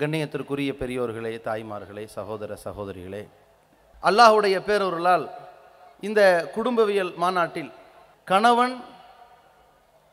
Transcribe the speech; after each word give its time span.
கண்ணியத்திற்குரிய 0.00 0.72
பெரியோர்களே 0.80 1.30
தாய்மார்களே 1.46 2.02
சகோதர 2.16 2.56
சகோதரிகளே 2.64 3.22
அல்லாஹுடைய 4.02 4.56
பேரொருளால் 4.66 5.24
இந்த 6.00 6.20
குடும்பவியல் 6.54 7.10
மாநாட்டில் 7.22 7.70
கணவன் 8.24 8.74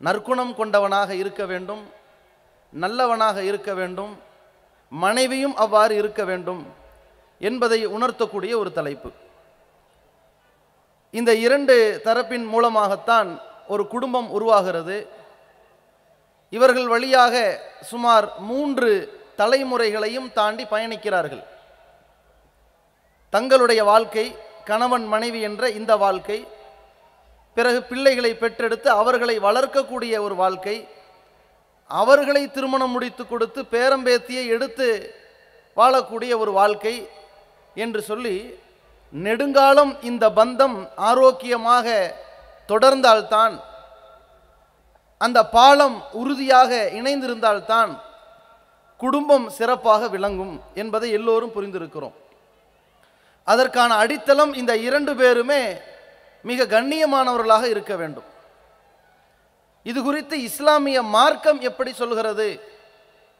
நற்குணம் 0.01 0.53
கொண்டவனாக 0.59 1.09
இருக்க 1.21 1.45
வேண்டும் 1.51 1.83
நல்லவனாக 2.73 3.43
இருக்க 3.43 3.73
வேண்டும் 3.73 4.13
மனைவியும் 4.91 5.55
அவ்வாறு 5.55 5.95
இருக்க 5.95 6.23
வேண்டும் 6.23 6.63
என்பதை 7.39 7.79
உணர்த்தக்கூடிய 7.87 8.53
ஒரு 8.61 8.71
தலைப்பு. 8.71 9.11
இந்த 11.13 11.31
இரண்டு 11.45 11.75
தரப்பின் 12.03 12.47
மூலமாகத்தான் 12.53 13.29
ஒரு 13.67 13.87
குடும்பம் 13.87 14.29
உருவாகிறது. 14.29 14.97
இவர்கள் 16.49 16.87
வழியாக 16.87 17.35
சுமார் 17.91 18.27
மூன்று 18.49 18.91
தலைமுறைகளையும் 19.37 20.29
தாண்டி 20.33 20.65
பயணிக்கிறார்கள். 20.71 21.43
தங்களுடைய 23.33 23.83
வாழ்க்கை 23.83 24.25
கணவன் 24.69 25.05
மனைவி 25.13 25.39
என்ற 25.41 25.69
இந்த 25.69 25.93
வாழ்க்கை 26.03 26.39
பிறகு 27.57 27.79
பிள்ளைகளை 27.83 28.31
பெற்றெடுத்து 28.35 28.89
அவர்களை 29.01 29.35
வளர்க்கக்கூடிய 29.39 30.13
ஒரு 30.21 30.35
வாழ்க்கை 30.35 30.75
அவர்களை 31.91 32.43
திருமணம் 32.51 32.91
முடித்து 32.91 33.23
கொடுத்து 33.27 33.61
பேரம்பேத்தியை 33.73 34.45
எடுத்து 34.55 34.87
வாழக்கூடிய 35.77 36.31
ஒரு 36.37 36.51
வாழ்க்கை 36.51 36.95
என்று 37.75 38.01
சொல்லி 38.01 38.35
நெடுங்காலம் 39.13 39.93
இந்த 40.01 40.25
பந்தம் 40.29 40.77
ஆரோக்கியமாக 41.09 41.87
தொடர்ந்தால்தான் 42.69 43.55
அந்த 45.21 45.39
பாலம் 45.47 45.97
உறுதியாக 46.11 46.71
இணைந்திருந்தால்தான் 46.91 47.91
குடும்பம் 49.05 49.47
சிறப்பாக 49.57 50.07
விளங்கும் 50.13 50.53
என்பதை 50.81 51.09
எல்லோரும் 51.17 51.55
புரிந்திருக்கிறோம். 51.55 52.15
அதற்கான 53.47 53.91
அடித்தளம் 54.03 54.53
இந்த 54.61 54.73
இரண்டு 54.87 55.11
பேருமே 55.19 55.63
மிக 56.49 56.65
கண்ணியமானவர்களாக 56.75 57.65
இருக்க 57.73 57.93
வேண்டும். 58.01 58.27
இது 59.85 59.99
குறித்து 60.03 60.35
இஸ்லாமிய 60.49 60.97
மார்க்கம் 61.15 61.59
எப்படி 61.69 61.91
சொல்கிறது 62.01 62.47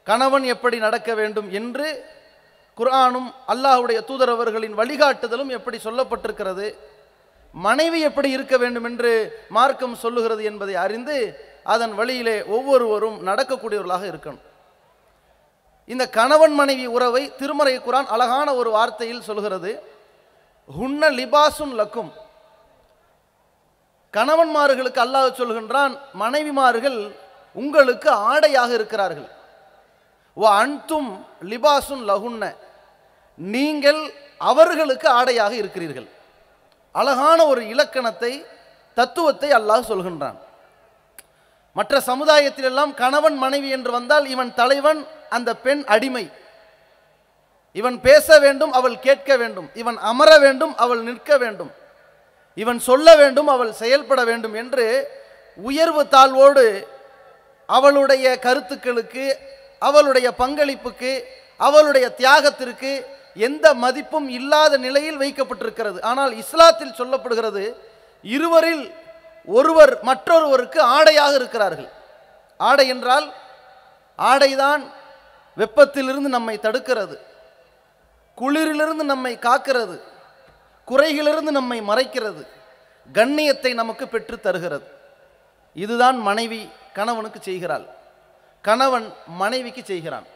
கணவன் 0.06 0.44
எப்படி 0.54 0.76
நடக்க 0.84 1.10
வேண்டும் 1.20 1.48
என்று 1.58 1.88
குர்ஆனும் 2.78 3.28
அல்லாஹ்வுடைய 3.52 3.98
தூதரவர்களின் 4.08 4.76
வழிகாட்டுதலும் 4.80 5.50
எப்படி 5.58 5.78
சொல்லப்பட்டிருக்கிறது 5.86 6.66
மனைவி 7.54 8.00
எப்படி 8.08 8.28
இருக்க 8.36 8.54
வேண்டும் 8.62 8.86
என்று 8.90 9.12
மார்க்கம் 9.56 10.00
சொல்லுகிறது 10.04 10.42
என்பதை 10.50 10.74
அறிந்து 10.84 11.16
அதன் 11.74 11.94
வழியிலே 12.00 12.36
ஒவ்வொருவரும் 12.56 13.18
நடக்கக்கூடியவர்களாக 13.28 14.06
இருக்கணும். 14.12 14.45
இந்த 15.92 16.04
கணவன் 16.16 16.54
மனைவி 16.60 16.86
உறவை 16.96 17.22
திருமறை 17.40 17.74
குரான் 17.86 18.08
அழகான 18.14 18.48
ஒரு 18.60 18.70
வார்த்தையில் 18.76 19.26
சொல்கிறது 19.28 19.70
ஹுன்ன 20.76 21.10
லிபாசுன் 21.18 21.74
லக்கும். 21.80 22.10
கணவன்மார்களுக்கு 24.14 25.00
அல்லாஹ் 25.04 25.38
சொல்கின்றான் 25.40 25.94
மனைவிமார்கள் 26.22 26.98
உங்களுக்கு 27.60 28.08
ஆடையாக 28.32 28.70
இருக்கிறார்கள். 28.78 29.28
ஓ 30.36 30.44
அன்தும் 30.62 31.10
லிபாசுன் 31.52 32.02
லகுன்ன. 32.10 32.44
நீங்கள் 33.38 34.00
அவர்களுக்கு 34.50 35.08
ஆடையாக 35.18 35.52
இருக்கிறீர்கள். 35.62 36.08
அழகான 36.94 37.38
ஒரு 37.52 37.62
இலக்கணத்தை 37.72 38.32
தத்துவத்தை 38.96 39.48
அல்லாஹ் 39.58 39.88
சொல்கின்றான். 39.92 40.38
மற்ற 41.76 41.94
சமுதாயத்திலெல்லாம் 42.10 42.92
கணவன் 43.02 43.36
மனைவி 43.44 43.70
என்று 43.76 43.90
வந்தால் 43.96 44.26
இவன் 44.34 44.52
தலைவன் 44.60 45.00
அந்த 45.30 45.56
பெண் 45.56 45.82
அடிமை. 45.86 46.30
இவன் 47.72 48.00
பேச 48.00 48.38
வேண்டும் 48.38 48.72
அவள் 48.72 48.98
கேட்க 48.98 49.36
வேண்டும். 49.36 49.68
இவன் 49.74 49.98
அமர 49.98 50.38
வேண்டும் 50.38 50.76
அவள் 50.76 51.02
நிற்க 51.02 51.36
வேண்டும். 51.36 51.70
இவன் 52.54 52.78
சொல்ல 52.78 53.16
வேண்டும் 53.16 53.48
அவள் 53.48 53.72
செயல்பட 53.72 54.24
வேண்டும் 54.24 54.54
என்று 54.54 54.86
உயர்வு 55.56 56.08
தாழ்வோடு 56.08 56.88
அவளுடைய 57.66 58.38
கருத்துக்களுக்கு 58.38 59.38
அவளுடைய 59.78 60.28
பங்களிப்புக்கு 60.38 61.24
அவளுடைய 61.56 62.06
தியாகத்திற்கு 62.18 63.06
எந்த 63.34 63.74
மதிப்பும் 63.74 64.28
இல்லாத 64.28 64.76
நிலையில் 64.76 65.18
வைக்கப்பட்டிருக்கிறது. 65.18 66.02
ஆனால் 66.02 66.32
இஸ்லாத்தில் 66.32 66.96
சொல்லப்படுகிறது 66.98 67.74
இருவரில் 68.22 68.94
ஒருவர் 69.46 70.02
மற்றொருவருக்கு 70.02 70.80
ஆடையாக 70.80 71.34
இருக்கிறார்கள். 71.34 71.88
ஆடை 72.56 72.88
என்றால் 72.88 73.34
ஆடைதான் 74.16 74.82
வெப்பத்திலிருந்து 75.58 76.28
நம்மை 76.36 76.58
தடுக்கிறது. 76.58 77.18
குளிரிலிருந்து 78.36 79.02
நம்மை 79.12 79.36
காக்கிறது. 79.36 80.00
குறைகளிலிருந்து 80.88 81.50
நம்மை 81.58 81.80
மறைக்கிறது. 81.80 82.46
கண்ணியத்தை 83.12 83.74
நமக்கு 83.74 84.08
பெற்று 84.08 84.40
தருகிறது. 84.40 84.86
இதுதான் 85.74 86.18
மனைவி 86.18 86.68
கணவனுக்கு 86.92 87.40
செய்கிறாள். 87.42 87.86
கணவன் 88.62 89.12
மனைவிக்கு 89.26 89.84
செய்கிறான். 89.84 90.26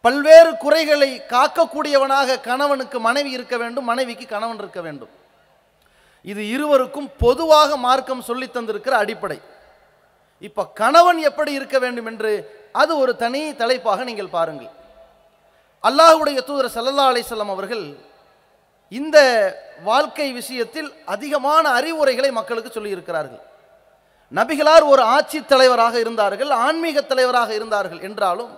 பல்வேறு 0.00 0.56
குறைகளை 0.56 1.22
காக்கக்கூடியவனாக 1.28 2.40
கணவனுக்கு 2.40 3.00
மனைவி 3.00 3.30
இருக்க 3.30 3.56
வேண்டும் 3.56 3.84
மனைவிக்கு 3.84 4.26
கணவன் 4.26 4.58
இருக்க 4.58 4.80
வேண்டும். 4.80 5.08
இது 6.22 6.48
இருவருக்கும் 6.48 7.10
பொதுவாக 7.18 7.76
மார்க்கம் 7.76 8.22
சொல்லி 8.22 8.46
தந்திருக்கிற 8.46 8.88
அடிப்படை. 8.88 9.40
இப்போ 10.40 10.66
கணவன் 10.66 11.18
எப்படி 11.18 11.52
இருக்க 11.52 11.78
வேண்டும் 11.78 12.06
என்று 12.06 12.59
அது 12.72 12.98
ஒரு 12.98 13.16
தனி 13.16 13.54
தலைப்பாக 13.54 14.04
நீங்கள் 14.04 14.34
பாருங்கள். 14.36 14.70
அல்லாஹுடைய 15.84 16.38
தூதர் 16.44 16.74
சல்லல்லா 16.74 17.06
அலிசல்லாம் 17.12 17.54
அவர்கள் 17.56 17.84
இந்த 18.88 19.18
வாழ்க்கை 19.84 20.32
விஷயத்தில் 20.32 20.94
அதிகமான 21.04 21.68
அறிவுரைகளை 21.68 22.30
மக்களுக்கு 22.30 22.70
சொல்லியிருக்கிறார்கள். 22.70 23.40
நபிகளார் 24.32 24.84
ஒரு 24.84 25.02
ஆட்சி 25.02 25.44
தலைவராக 25.44 25.98
இருந்தார்கள் 25.98 26.50
ஆன்மீக 26.50 27.00
தலைவராக 27.00 27.54
இருந்தார்கள் 27.54 28.00
என்றாலும் 28.00 28.50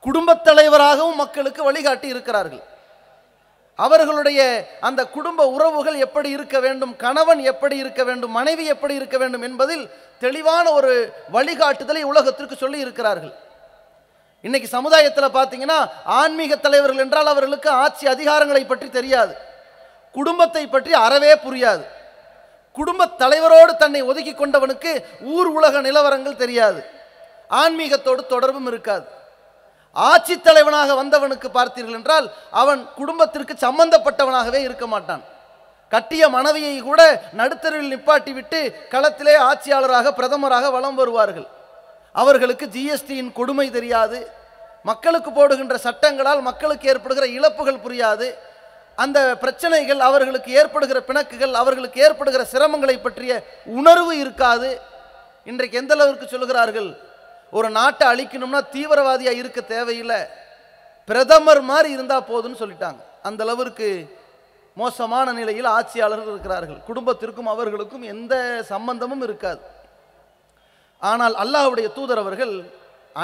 குடும்பத் 0.00 0.44
தலைவராகவும் 0.44 1.16
மக்களுக்கு 1.16 1.64
வழிகாட்டி 1.64 2.08
இருக்கிறார்கள். 2.08 2.62
அவர்களுடைய 3.74 4.40
அந்த 4.80 5.06
குடும்ப 5.06 5.46
உறவுகள் 5.46 5.98
எப்படி 5.98 6.30
இருக்க 6.30 6.60
வேண்டும் 6.60 6.96
கணவன் 6.96 7.38
எப்படி 7.38 7.76
இருக்க 7.76 8.04
வேண்டும் 8.04 8.30
மனைவி 8.30 8.64
எப்படி 8.64 8.94
இருக்க 8.94 9.18
வேண்டும் 9.18 9.42
என்பதில் 9.42 9.90
தெளிவான 10.24 10.64
ஒரு 10.78 10.92
வழிகாட்டுதலை 11.32 12.02
உலகத்திற்கு 12.12 12.56
சொல்லி 12.56 12.78
இருக்கிறார்கள். 12.84 13.34
இன்னைக்கு 14.46 14.68
சமுதாயத்தில் 14.68 15.36
பார்த்தீங்கன்னா 15.36 15.78
ஆன்மீக 16.20 16.56
தலைவர்கள் 16.56 17.02
என்றால் 17.04 17.30
அவர்களுக்கு 17.32 17.70
ஆட்சி 17.84 18.04
அதிகாரங்களை 18.14 18.62
பற்றி 18.66 18.88
தெரியாது. 18.98 19.34
குடும்பத்தை 20.16 20.62
பற்றி 20.66 20.92
அறவே 21.06 21.32
புரியாது. 21.46 21.84
குடும்ப 22.78 23.06
தலைவரோடு 23.22 23.72
தன்னை 23.76 24.00
ஒதுக்கி 24.10 24.32
கொண்டவனுக்கு 24.34 24.90
ஊர் 25.34 25.48
உலக 25.58 25.80
நிலவரங்கள் 25.86 26.40
தெரியாது. 26.42 26.80
ஆன்மீகத்தோடு 27.50 28.22
தொடர்பும் 28.34 28.66
இருக்காது. 28.66 29.06
ஆட்சித் 29.96 30.44
தலைவனாக 30.46 30.94
வந்தவனுக்கு 31.02 31.48
பார்த்தீர்கள் 31.58 31.98
என்றால் 32.00 32.26
அவன் 32.62 32.80
குடும்பத்திற்கு 33.00 33.54
சம்பந்தப்பட்டவனாகவே 33.66 34.60
இருக்க 34.68 34.86
மாட்டான். 34.86 35.22
கட்டிய 35.92 36.28
மனைவியை 36.28 36.74
கூட 36.88 37.02
நடுத்தருவில் 37.38 37.92
நிப்பாட்டி 37.92 38.32
விட்டு 38.38 38.60
களத்திலே 38.90 39.34
ஆட்சியாளராக 39.48 40.12
பிரதமராக 40.18 40.70
வலம் 40.70 40.98
வருவார்கள். 41.00 41.46
அவர்களுக்கு 42.12 42.66
ஜிஎஸ்டியின் 42.66 43.32
கொடுமை 43.38 43.70
தெரியாது. 43.70 44.18
மக்களுக்கு 44.82 45.30
போடுகின்ற 45.32 45.76
சட்டங்களால் 45.86 46.42
மக்களுக்கு 46.48 46.88
ஏற்படுகிற 46.88 47.26
இழப்புகள் 47.26 47.84
புரியாது. 47.86 48.28
அந்த 48.96 49.18
பிரச்சனைகள் 49.42 50.00
அவர்களுக்கு 50.00 50.50
ஏற்படுகிற 50.60 51.00
பிணக்குகள் 51.08 51.54
அவர்களுக்கு 51.62 51.98
ஏற்படுகிற 52.06 52.44
சிரமங்களை 52.52 52.96
பற்றிய 53.02 53.32
உணர்வு 53.80 54.12
இருக்காது. 54.18 54.70
இன்றைக்கு 55.44 55.78
எந்த 55.78 55.94
அளவிற்கு 55.94 56.26
சொல்கிறார்கள் 56.28 56.90
ஒரு 57.58 57.68
நாட்டை 57.70 58.04
அழிக்கணும்னா 58.12 58.60
தீவிரவாதியாக 58.74 59.40
இருக்க 59.42 59.60
தேவையில்லை. 59.60 60.20
பிரதமர் 61.08 61.60
மாதிரி 61.60 61.90
இருந்தால் 61.96 62.28
போதும்னு 62.30 62.62
சொல்லிட்டாங்க. 62.62 63.00
அந்த 63.22 63.42
அளவிற்கு 63.44 63.88
மோசமான 64.80 65.26
நிலையில் 65.38 65.68
ஆட்சியாளர்கள் 65.76 66.32
இருக்கிறார்கள். 66.34 66.80
குடும்பத்திற்கும் 66.88 67.50
அவர்களுக்கும் 67.52 68.04
எந்த 68.14 68.34
சம்பந்தமும் 68.72 69.24
இருக்காது. 69.26 69.62
ஆனால் 71.10 71.34
அல்லாஹ்வுடைய 71.42 71.88
தூதர் 71.96 72.22
அவர்கள் 72.24 72.54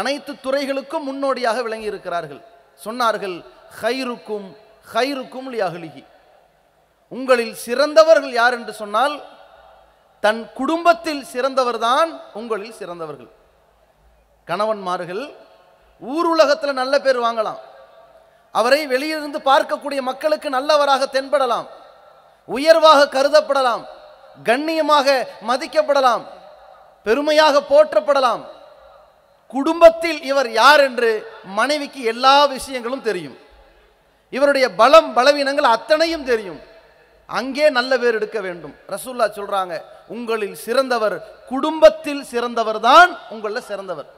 அனைத்து 0.01 0.33
துறைகளுக்கும் 0.45 1.07
முன்னோடியாக 1.09 1.59
விளங்கி 1.67 1.93
இருக்கிறார்கள். 1.93 2.41
சொன்னார்கள் 2.85 3.37
ஹைருக்கும் 3.81 4.49
ஹைருக்கும் 4.93 5.49
லி 5.53 5.61
அகலிகி 5.69 6.03
உங்களில் 7.13 7.55
சிறந்தவர்கள் 7.65 8.35
யார் 8.41 8.57
என்று 8.59 8.73
சொன்னால் 8.83 9.15
தன் 10.25 10.43
குடும்பத்தில் 10.59 11.23
சிறந்தவர்தான் 11.33 12.11
உங்களில் 12.41 12.79
சிறந்தவர்கள். 12.81 13.31
கணவன்மார்கள் 14.49 15.23
ஊர் 16.03 16.29
உலகத்தில் 16.35 16.79
நல்ல 16.81 16.95
பேர் 17.05 17.25
வாங்கலாம். 17.27 17.61
அவரை 18.59 18.81
வெளியிலிருந்து 18.93 19.39
பார்க்கக்கூடிய 19.51 20.01
மக்களுக்கு 20.11 20.49
நல்லவராக 20.57 21.09
தென்படலாம். 21.13 21.67
உயர்வாக 22.57 23.09
கருதப்படலாம். 23.17 23.83
கண்ணியமாக 24.49 25.07
மதிக்கப்படலாம். 25.49 26.25
பெருமையாக 27.07 27.63
போற்றப்படலாம். 27.71 28.43
குடும்பத்தில் 29.55 30.21
இவர் 30.31 30.51
யார் 30.61 30.81
என்று 30.81 31.11
மனைவிக்கு 31.59 32.03
எல்லா 32.13 32.37
விஷயங்களும் 32.55 33.07
தெரியும். 33.09 33.37
இவருடைய 34.31 34.67
பலம் 34.81 35.11
பலவீனங்கள் 35.17 35.75
அத்தனையும் 35.77 36.25
தெரியும். 36.25 36.61
அங்கே 37.27 37.67
நல்ல 37.71 37.99
பேர் 37.99 38.19
எடுக்க 38.19 38.39
வேண்டும். 38.41 38.75
ரசூல்லா 38.95 39.27
சொல்றாங்க 39.39 39.75
உங்களில் 40.09 40.57
சிறந்தவர் 40.65 41.17
குடும்பத்தில் 41.47 42.25
சிறந்தவர் 42.33 42.81
தான் 42.81 43.11
உங்களில் 43.31 43.69
சிறந்தவர். 43.71 44.09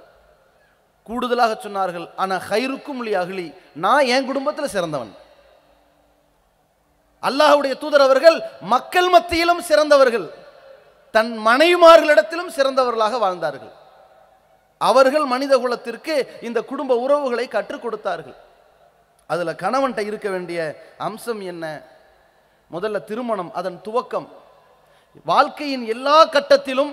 கூடுதலாக 1.06 1.52
சொன்னார்கள் 1.64 2.06
ஆனால் 2.22 2.42
ஹைருக்கும் 2.48 3.00
லி 3.06 3.12
அகலி 3.22 3.46
நான் 3.84 4.08
என் 4.14 4.28
குடும்பத்தில் 4.30 4.74
சிறந்தவன். 4.74 5.12
அல்லாஹுடைய 7.22 7.74
தூதர் 7.82 8.04
அவர்கள் 8.06 8.38
மக்கள் 8.74 9.08
மத்தியிலும் 9.14 9.62
சிறந்தவர்கள் 9.68 10.26
தன் 11.16 11.32
மனைவிமார்களிடத்திலும் 11.46 12.50
சிறந்தவர்களாக 12.56 13.18
வாழ்ந்தார்கள். 13.24 13.72
அவர்கள் 14.80 15.26
மனித 15.34 15.52
குலத்திற்கு 15.58 16.14
இந்த 16.42 16.58
குடும்ப 16.70 16.96
உறவுகளை 17.04 17.46
கற்றுக் 17.48 17.84
கொடுத்தார்கள். 17.84 18.36
அதில் 19.26 19.60
கணவன்கிட்ட 19.62 20.02
இருக்க 20.10 20.28
வேண்டிய 20.30 20.60
அம்சம் 21.06 21.40
என்ன? 21.52 21.64
முதல்ல 22.72 22.98
திருமணம் 23.10 23.50
அதன் 23.58 23.78
துவக்கம். 23.86 24.28
வாழ்க்கையின் 25.30 25.84
எல்லா 25.94 26.18
கட்டத்திலும் 26.34 26.92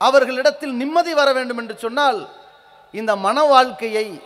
அவர்களிடத்தில் 0.00 0.74
நிம்மதி 0.80 1.12
வர 1.20 1.28
வேண்டும் 1.32 1.60
என்று 1.62 1.76
சொன்னால் 1.84 2.20
இந்த 2.94 3.16
மன 3.16 3.42
வாழ்க்கையை 3.42 4.22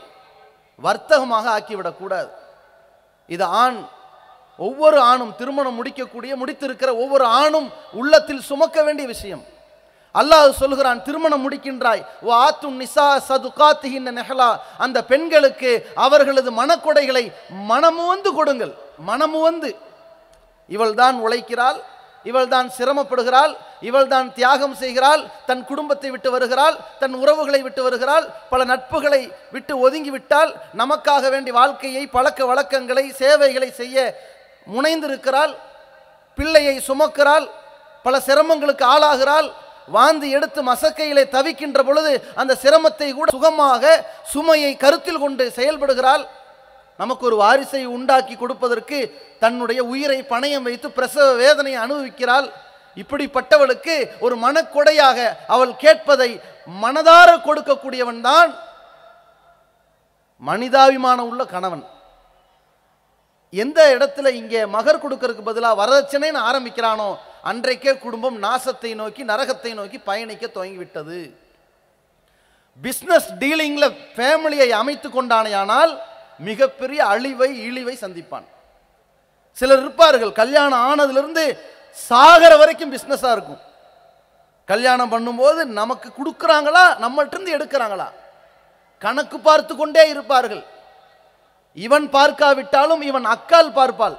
வர்த்தகமாக 0.82 1.44
ஆக்கிவிடக்கூடாது. 1.58 2.28
இது 3.26 3.44
ஆண் 3.44 3.86
ஒவ்வொரு 4.58 5.00
ஆணும் 5.00 5.36
திருமணம் 5.36 5.74
முடிக்கக்கூடிய 5.74 6.36
முடித்திருக்கிற 6.36 6.88
ஒவ்வொரு 6.94 7.24
ஆணும் 7.24 7.70
உள்ளத்தில் 7.92 8.40
சுமக்க 8.40 8.82
வேண்டிய 8.82 9.06
விஷயம். 9.08 9.44
அல்லாஹ் 10.14 10.50
சொல்கிறான் 10.50 11.02
திருமணம் 11.02 11.44
முடிக்கின்றாய். 11.44 12.06
ஓ 12.20 12.32
ஆத்து 12.32 12.68
நிசா 12.70 13.20
சதுகாத்திகின் 13.28 14.18
நெஹலா. 14.18 14.56
அந்த 14.78 15.04
பெண்களுக்கு 15.04 15.90
அவர்களது 15.94 16.52
மனக்கொடைகளை 16.52 17.32
மனமுவந்து 17.48 18.32
கொடுங்கள். 18.32 18.74
மனமுவந்து. 18.98 19.76
இவள்தான் 20.68 21.16
உழைக்கிறாள். 21.28 21.80
இவள்தான் 22.24 22.68
சிரமப்படுகிறாள் 22.78 23.52
இவள்தான் 23.80 24.28
தியாகம் 24.34 24.74
செய்கிறாள் 24.74 25.22
தன் 25.46 25.62
குடும்பத்தை 25.64 26.10
விட்டு 26.10 26.30
வருகிறாள் 26.30 26.76
தன் 26.98 27.14
உறவுகளை 27.14 27.60
விட்டு 27.62 27.82
வருகிறாள் 27.82 28.24
பல 28.48 28.64
நட்புகளை 28.64 29.22
விட்டு 29.50 29.78
ஒதுங்கி 29.78 30.10
விட்டால் 30.10 30.50
நமக்காக 30.74 31.30
வேண்டி 31.30 31.50
வாழ்க்கையை 31.50 32.02
பழக்க 32.06 32.46
வழக்கங்களை 32.46 33.04
சேவைகளை 33.20 33.70
செய்ய 33.70 33.96
முனைந்திருக்கிறாள் 34.66 35.54
பிள்ளையை 36.38 36.76
சுமக்கிறாள் 36.88 37.46
பல 38.02 38.18
சிரமங்களுக்கு 38.20 38.84
ஆளாகிறாள் 38.84 39.48
வாந்தி 39.88 40.28
எடுத்து 40.30 40.60
மசக்கையிலே 40.62 41.24
தவிக்கின்ற 41.36 41.82
பொழுது 41.82 42.12
அந்த 42.34 42.56
சிரமத்தை 42.62 43.08
கூட 43.12 43.30
சுகமாக 43.30 43.84
சுமையை 44.32 44.72
கருத்தில் 44.76 45.18
கொண்டு 45.18 45.44
செயல்படுகிறாள். 45.56 46.24
நமக்கு 47.00 47.24
ஒரு 47.28 47.36
வாரிசை 47.42 47.82
உண்டாக்கி 47.96 48.34
கொடுப்பதற்கு 48.36 48.98
தன்னுடைய 49.42 49.80
உயிரை 49.92 50.20
பணயம் 50.32 50.66
வைத்து 50.68 50.88
பிரசவ 50.96 51.26
வேதனையை 51.42 51.78
அனுபவிக்கிறாள். 51.84 52.48
இப்படிப்பட்டவளுக்கு 53.02 53.96
ஒரு 54.24 54.34
மனக்கொடையாக 54.44 55.18
அவள் 55.54 55.74
கேட்பதை 55.82 56.30
மனதார 56.82 57.30
கொடுக்கக்கூடியவன் 57.46 58.20
தான் 58.30 58.50
மனிதாபிமானம் 60.42 61.28
உள்ள 61.30 61.42
கணவன். 61.54 61.84
எந்த 63.52 63.80
இடத்துல 63.96 64.28
இங்கே 64.40 64.60
மகர் 64.76 65.02
கொடுக்கறதுக்கு 65.04 65.48
பதிலாக 65.50 65.78
வரதட்சணைன்னு 65.82 66.40
ஆரம்பிக்கிறானோ 66.48 67.10
அன்றைக்கே 67.50 67.92
குடும்பம் 68.04 68.36
நாசத்தை 68.44 68.90
நோக்கி 69.00 69.22
நரகத்தை 69.30 69.72
நோக்கி 69.78 69.98
பயணிக்க 70.08 70.44
துவங்கிவிட்டது. 70.56 71.20
பிஸ்னஸ் 72.84 73.30
டீலிங்கில் 73.42 73.96
ஃபேமிலியை 74.16 74.68
அமைத்து 74.80 75.08
கொண்டானேயானால் 75.10 75.92
மிகப்பெரிய 76.46 77.00
அழிவை 77.12 77.50
இழிவை 77.68 77.94
சந்திப்பான். 78.02 78.46
சிலர் 79.58 79.82
இருப்பார்கள் 79.84 80.32
கல்யாணம் 80.40 80.84
ஆனதுலேருந்து 80.90 81.44
சாகர 82.08 82.52
வரைக்கும் 82.60 82.92
பிஸ்னஸாக 82.94 83.34
இருக்கும். 83.36 83.62
கல்யாணம் 84.68 85.12
பண்ணும்போது 85.14 85.60
நமக்கு 85.80 86.08
கொடுக்குறாங்களா 86.18 86.84
நம்மள்ட்ட 87.04 87.36
இருந்து 87.36 87.56
எடுக்கிறாங்களா? 87.56 88.08
கணக்கு 89.02 89.36
பார்த்து 89.48 89.72
கொண்டே 89.76 90.02
இருப்பார்கள். 90.12 90.62
இவன் 91.86 92.06
பார்க்காவிட்டாலும் 92.16 93.02
இவன் 93.10 93.26
அக்கால் 93.34 93.76
பார்ப்பாள். 93.78 94.16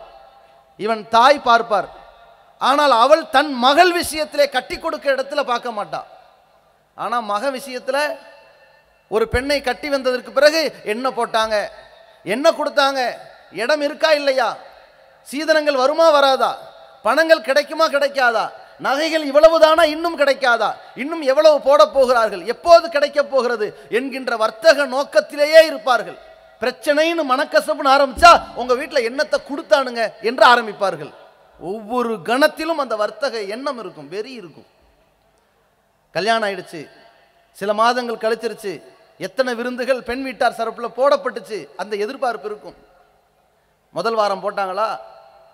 இவன் 0.79 1.03
தாய் 1.15 1.45
பார்ப்பார். 1.49 1.89
ஆனால் 2.61 2.93
அவள் 3.03 3.23
தன் 3.35 3.51
மகள் 3.65 3.91
விஷயத்திலே 3.99 4.45
கட்டி 4.55 4.75
கொடுக்க 4.77 5.05
இடத்துல 5.15 5.41
பார்க்க 5.51 5.77
மாட்டாள் 5.77 6.07
ஆனால் 6.97 7.27
மக 7.33 7.43
விஷயத்தில் 7.57 8.01
ஒரு 9.11 9.25
பெண்ணை 9.33 9.59
கட்டி 9.67 9.87
வந்ததற்கு 9.93 10.31
பிறகு 10.37 10.61
என்ன 10.93 11.05
போட்டாங்க? 11.17 11.55
என்ன 12.23 12.51
கொடுத்தாங்க? 12.51 13.11
இடம் 13.51 13.81
இருக்கா 13.81 14.11
இல்லையா? 14.11 14.57
சீதனங்கள் 15.21 15.75
வருமா 15.75 16.09
வராதா? 16.09 16.57
பணங்கள் 17.03 17.41
கிடைக்குமா 17.41 17.87
கிடைக்காதா? 17.87 18.49
நகைகள் 18.79 19.27
இவ்வளவுதானா 19.27 19.83
இன்னும் 19.83 20.17
கிடைக்காதா? 20.17 20.73
இன்னும் 20.95 21.21
எவ்வளவு 21.21 21.61
போட 21.61 21.85
போகிறார்கள்? 21.85 22.45
எப்போது 22.45 22.89
கிடைக்கப் 22.89 23.31
போகிறது? 23.31 23.79
என்கின்ற 23.89 24.37
வர்த்தக 24.37 24.85
நோக்கத்திலேயே 24.85 25.65
இருப்பார்கள். 25.65 26.17
பிரச்சனைன்னு 26.61 27.19
மனக்கசப்புன்னு 27.29 27.83
ஆரம்பிச்சா 27.83 28.53
உங்க 28.55 28.73
வீட்டில் 28.73 29.15
என்னத்தை 29.15 29.35
கொடுத்தானுங்க 29.49 30.13
என்று 30.21 30.47
ஆரம்பிப்பார்கள். 30.47 31.13
ஒவ்வொரு 31.59 32.19
கணத்திலும் 32.25 32.79
அந்த 32.79 32.95
வர்த்தக 32.95 33.41
எண்ணம் 33.41 33.79
இருக்கும் 33.79 34.09
வெறி 34.09 34.31
இருக்கும். 34.31 34.65
கல்யாணம் 36.11 36.49
ஆயிடுச்சு. 36.49 36.89
சில 37.51 37.73
மாதங்கள் 37.73 38.15
கழிச்சிருச்சு. 38.15 38.83
எத்தனை 39.25 39.51
விருந்துகள் 39.59 40.01
பெண் 40.09 40.23
வீட்டார் 40.27 40.57
சரப்பில் 40.59 40.95
போடப்பட்டுச்சு? 40.99 41.57
அந்த 41.81 41.93
எதிர்பார்ப்பு 42.03 42.47
இருக்கும். 42.49 42.77
முதல் 43.97 44.17
வாரம் 44.19 44.43
போட்டாங்களா? 44.43 44.87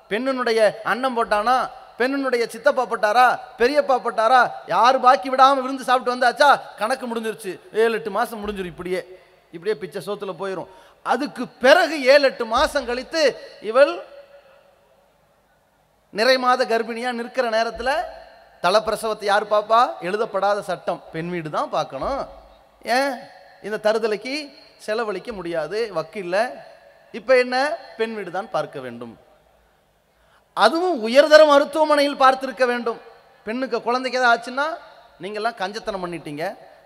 பெண்ணினுடைய 0.10 0.60
அண்ணன் 0.92 1.18
போட்டானா? 1.18 1.58
பெண்ணினுடைய 2.00 2.44
சித்தப்பா 2.54 2.84
போட்டாரா? 2.92 3.28
பெரியப்பா 3.60 3.96
போட்டாரா? 4.06 4.42
யார் 4.74 4.98
பாக்கி 5.06 5.30
விடாமல் 5.30 5.64
விருந்து 5.66 5.88
சாப்பிட்டு 5.90 6.14
வந்தாச்சா? 6.16 6.50
கணக்கு 6.80 7.06
முடிஞ்சிருச்சு. 7.12 7.54
ஏழு 7.82 7.94
எட்டு 8.00 8.12
மாதம் 8.18 8.42
முடிஞ்சிரும் 8.42 8.74
இப்படியே. 8.74 9.02
இப்படியே 9.56 9.76
பிச்சை 9.84 10.02
சோத்தில் 10.08 10.40
போயிடும் 10.42 10.72
அதுக்கு 11.14 11.44
பிறகு 11.64 11.96
ஏழு 12.14 12.26
எட்டு 12.30 12.46
மாதம் 12.56 12.88
கழித்து 12.90 13.24
இவள் 13.70 13.94
நிறை 16.14 16.36
மாத 16.46 16.66
கர்ப்பிணியாக 16.72 17.18
நிற்கிற 17.20 17.48
நேரத்தில் 17.58 17.96
தலைப்பிரசவத்தை 18.64 19.26
யார் 19.32 19.52
பாப்பா? 19.54 19.80
எழுதப்படாத 20.08 20.60
சட்டம். 20.70 21.02
பெண் 21.14 21.32
வீடு 21.34 21.50
தான் 21.58 21.74
பார்க்கணும் 21.78 22.22
ஏன்? 22.98 23.16
இந்த 23.66 23.78
தருதலைக்கு 23.86 24.36
செலவழிக்க 24.86 25.30
முடியாது 25.38 25.78
வக்கில்ல. 25.98 26.38
இப்போ 27.18 27.34
என்ன? 27.44 27.56
பெண் 28.00 28.14
வீடு 28.18 28.32
தான் 28.38 28.54
பார்க்க 28.56 28.78
வேண்டும். 28.86 29.14
அதுவும் 30.64 30.98
உயர்தர 31.08 31.42
மருத்துவமனையில் 31.52 32.22
பார்த்திருக்க 32.24 32.66
வேண்டும். 32.72 33.00
பெண்ணுக்கு 33.48 33.78
குழந்தைக்கு 33.88 34.20
ஏதாவது 34.20 34.34
ஆச்சுன்னா 34.34 34.68
நீங்கள்லாம் 35.24 35.60
கஞ்சத்தனம் 35.62 36.04
பண்ணிட்டீங்க. 36.04 36.46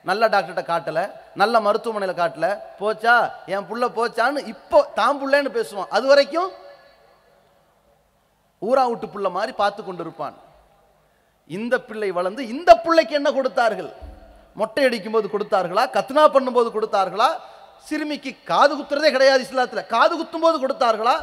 நல்ல 0.09 0.23
டாக்டர்கிட்ட 0.33 0.63
காட்டலை 0.71 1.03
நல்ல 1.41 1.55
மருத்துவமனையில் 1.67 2.19
காட்டல. 2.19 2.47
போச்சா? 2.81 3.15
என் 3.53 3.67
புள்ள 3.69 3.85
போச்சான்னு 3.97 4.41
இப்போ 4.53 4.79
தான் 4.99 5.19
புள்ளன்னு 5.21 5.51
பேசுவான். 5.57 5.91
அது 5.97 6.05
வரைக்கும் 6.11 6.49
ஊரா 8.69 8.83
விட்டு 8.91 9.07
புள்ள 9.15 9.27
மாதிரி 9.37 9.53
பார்த்து 9.63 9.81
கொண்டிருப்பான். 9.83 10.37
இந்த 11.57 11.75
பிள்ளை 11.89 12.11
வளர்ந்து 12.19 12.41
இந்த 12.53 12.71
பிள்ளைக்கு 12.85 13.13
என்ன 13.19 13.29
கொடுத்தார்கள்? 13.37 13.91
மொட்டை 14.55 14.83
அடிக்கும்போது 14.85 15.27
கொடுத்தார்களா? 15.33 15.83
கத்னா 15.97 16.23
பண்ணும்போது 16.35 16.69
கொடுத்தார்களா? 16.75 17.29
சிறுமிக்கு 17.87 18.31
காது 18.51 18.73
குத்துறதே 18.77 19.09
கிடையாது 19.15 19.45
இஸ்லாத்தில். 19.47 19.87
காது 19.95 20.13
குத்தும் 20.19 20.45
போது 20.45 20.57
கொடுத்தார்களா? 20.63 21.15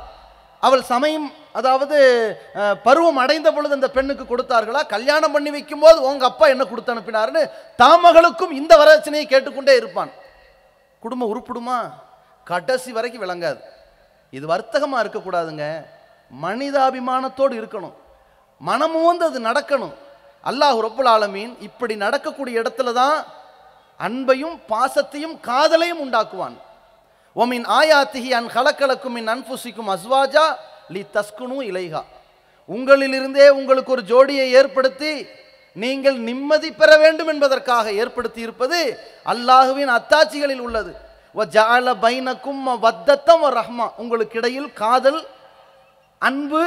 அவள் 0.66 0.83
சமயம் 0.90 1.26
அதாவது 1.59 1.97
பருவம் 2.87 3.21
அடைந்த 3.23 3.49
பொழுது 3.52 3.76
அந்த 3.78 3.88
பெண்ணுக்கு 3.97 4.25
கொடுத்தார்களா? 4.30 4.80
கல்யாணம் 4.95 5.35
பண்ணி 5.35 5.50
வைக்கும் 5.56 5.83
போது 5.85 5.99
உங்க 6.11 6.25
அப்பா 6.30 6.47
என்ன 6.54 6.64
கொடுத்து 6.71 6.95
அனுப்பினாருன்னு 6.95 7.42
தாமகளுக்கும் 7.83 8.56
இந்த 8.61 8.73
வரதட்சணையை 8.83 9.26
கேட்டுக்கொண்டே 9.33 9.75
இருப்பான். 9.76 10.11
குடும்பம் 11.02 11.30
உருப்பிடுமா? 11.33 11.78
கடைசி 12.45 12.90
வரைக்கும் 12.92 13.25
விளங்காது. 13.25 13.61
இது 14.30 14.47
வர்த்தகமாக 14.54 15.02
இருக்கக்கூடாதுங்க. 15.04 15.64
மனிதாபிமானத்தோடு 16.45 17.54
இருக்கணும். 17.61 17.95
மனமும் 18.61 19.09
வந்து 19.11 19.25
அது 19.25 19.38
நடக்கணும். 19.49 19.95
அல்லாஹ் 20.49 20.79
ரொப்புல் 20.87 21.11
ஆலமீன் 21.15 21.53
இப்படி 21.69 21.95
நடக்கக்கூடிய 22.05 22.61
இடத்துல 22.62 22.93
தான் 23.00 23.19
அன்பையும் 24.07 24.57
பாசத்தையும் 24.73 25.37
காதலையும் 25.49 26.03
உண்டாக்குவான். 26.05 26.57
ஒமின் 27.37 27.67
ஆயாத்திகி 27.79 28.31
அன் 28.38 28.50
கலக்கலக்கும் 28.57 29.17
இன் 29.21 29.31
அன்புசிக்கும் 29.35 29.91
அஸ்வாஜா 29.95 30.45
லி 30.95 31.03
தஸ்குனு 31.17 31.59
இலைகா 31.71 32.03
உங்களிலிருந்தே 32.69 33.47
உங்களுக்கு 33.59 33.91
ஒரு 33.97 34.03
ஜோடியை 34.11 34.47
ஏற்படுத்தி 34.61 35.12
நீங்கள் 35.83 36.19
நிம்மதி 36.29 36.71
பெற 36.81 36.91
வேண்டும் 37.03 37.31
என்பதற்காக 37.33 37.87
ஏற்படுத்தி 38.03 38.41
இருப்பது 38.47 38.79
அல்லாஹுவின் 39.33 39.91
அத்தாட்சிகளில் 39.97 40.62
உள்ளது. 40.67 40.93
வ 41.38 41.45
பைனக்கும் 42.05 42.62
வத்தத்தம் 42.85 43.45
ரஹ்மா. 43.59 43.87
உங்களுக்கு 44.03 44.38
இடையில் 44.41 44.71
காதல் 44.83 45.21
அன்பு 46.29 46.62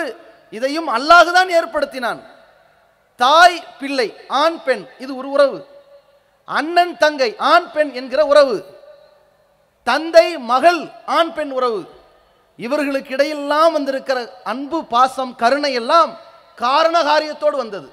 இதையும் 0.58 0.90
அல்லாஹு 0.98 1.32
தான் 1.38 1.50
ஏற்படுத்தினான். 1.60 2.22
தாய் 3.24 3.64
பிள்ளை 3.80 4.08
ஆண் 4.28 4.58
பெண் 4.64 4.84
இது 4.98 5.12
ஒரு 5.16 5.30
உறவு. 5.30 5.58
அண்ணன் 6.46 6.98
தங்கை 6.98 7.36
ஆண் 7.38 7.72
பெண் 7.72 7.92
என்கிற 7.94 8.26
உறவு. 8.26 8.58
தந்தை 9.84 10.38
மகள் 10.38 10.82
ஆண் 11.06 11.34
பெண் 11.34 11.52
உறவு. 11.52 11.82
இவர்களுக்கு 12.58 13.16
இடையெல்லாம் 13.16 13.72
வந்திருக்கிற 13.72 14.42
அன்பு 14.44 14.86
பாசம் 14.86 15.36
கருணை 15.36 15.74
எல்லாம் 15.74 16.18
காரண 16.56 17.04
காரியத்தோடு 17.04 17.58
வந்தது. 17.58 17.90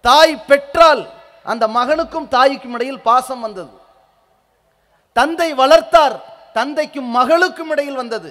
தாய் 0.00 0.36
பெற்றால் 0.36 1.02
அந்த 1.44 1.68
மகனுக்கும் 1.68 2.28
தாய்க்கும் 2.28 2.72
இடையில் 2.72 3.00
பாசம் 3.00 3.40
வந்தது. 3.40 3.74
தந்தை 5.12 5.54
வளர்த்தார் 5.54 6.16
தந்தைக்கும் 6.52 7.10
மகளுக்கும் 7.16 7.70
இடையில் 7.70 8.00
வந்தது. 8.02 8.30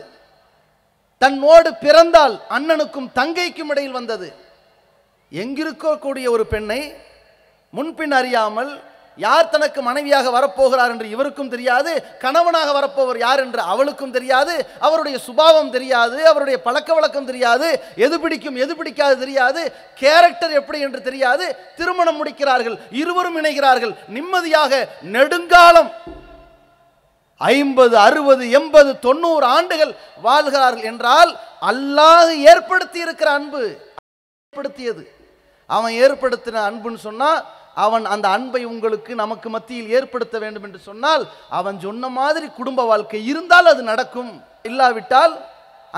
தன்னோடு 1.18 1.70
பிறந்தால் 1.76 2.36
அண்ணனுக்கும் 2.50 3.10
தங்கைக்கும் 3.16 3.70
இடையில் 3.70 3.98
வந்தது. 4.00 4.45
எங்கிருக்கக்கூடிய 5.40 6.26
ஒரு 6.36 6.44
பெண்ணை 6.54 6.82
முன்பின் 7.74 8.16
அறியாமல் 8.20 8.74
யார் 9.20 9.52
தனக்கு 9.52 9.80
மனைவியாக 9.82 10.32
வரப்போகிறார் 10.36 10.92
என்று 10.94 11.08
இவருக்கும் 11.14 11.52
தெரியாது 11.54 11.92
கணவனாக 12.24 12.70
வரப்போவர் 12.78 13.20
யார் 13.22 13.42
என்று 13.44 13.62
அவளுக்கும் 13.74 14.12
தெரியாது 14.12 14.54
அவருடைய 14.80 15.18
சுபாவம் 15.28 15.72
தெரியாது 15.76 16.18
அவருடைய 16.32 16.58
பழக்க 16.66 16.90
வழக்கம் 16.94 17.30
தெரியாது 17.30 17.68
எது 18.06 18.18
பிடிக்கும் 18.24 18.60
எது 18.64 18.76
பிடிக்காது 18.76 19.16
தெரியாது 19.24 19.62
கேரக்டர் 20.02 20.58
எப்படி 20.60 20.82
என்று 20.88 21.02
தெரியாது 21.02 21.48
திருமணம் 21.78 22.20
முடிக்கிறார்கள் 22.20 22.78
இருவரும் 23.02 23.40
இணைகிறார்கள் 23.42 23.96
நிம்மதியாக 24.18 24.84
நெடுங்காலம் 25.16 25.90
ஐம்பது 27.42 27.96
அறுபது 28.08 28.44
எண்பது 28.60 28.92
தொண்ணூறு 29.00 29.46
ஆண்டுகள் 29.56 29.94
வாழ்கிறார்கள் 30.22 30.88
என்றால் 30.92 31.32
அல்லாஹ் 31.72 32.32
ஏற்படுத்தி 32.52 33.00
இருக்கிற 33.06 33.30
அன்பு 33.32 33.64
ஏற்படுத்தியது. 34.54 35.04
அவன் 35.76 35.94
ஏற்படுத்தின 36.04 36.62
அன்புன்னு 36.70 37.06
சொன்னால் 37.08 37.40
அவன் 37.86 38.06
அந்த 38.14 38.26
அன்பை 38.36 38.62
உங்களுக்கு 38.72 39.12
நமக்கு 39.22 39.48
மத்தியில் 39.56 39.94
ஏற்படுத்த 39.98 40.36
வேண்டும் 40.44 40.66
என்று 40.68 40.80
சொன்னால் 40.90 41.24
அவன் 41.60 41.78
சொன்ன 41.86 42.10
மாதிரி 42.20 42.48
குடும்ப 42.60 42.84
வாழ்க்கை 42.92 43.22
இருந்தால் 43.32 43.72
அது 43.72 43.82
நடக்கும். 43.92 44.32
இல்லாவிட்டால் 44.70 45.34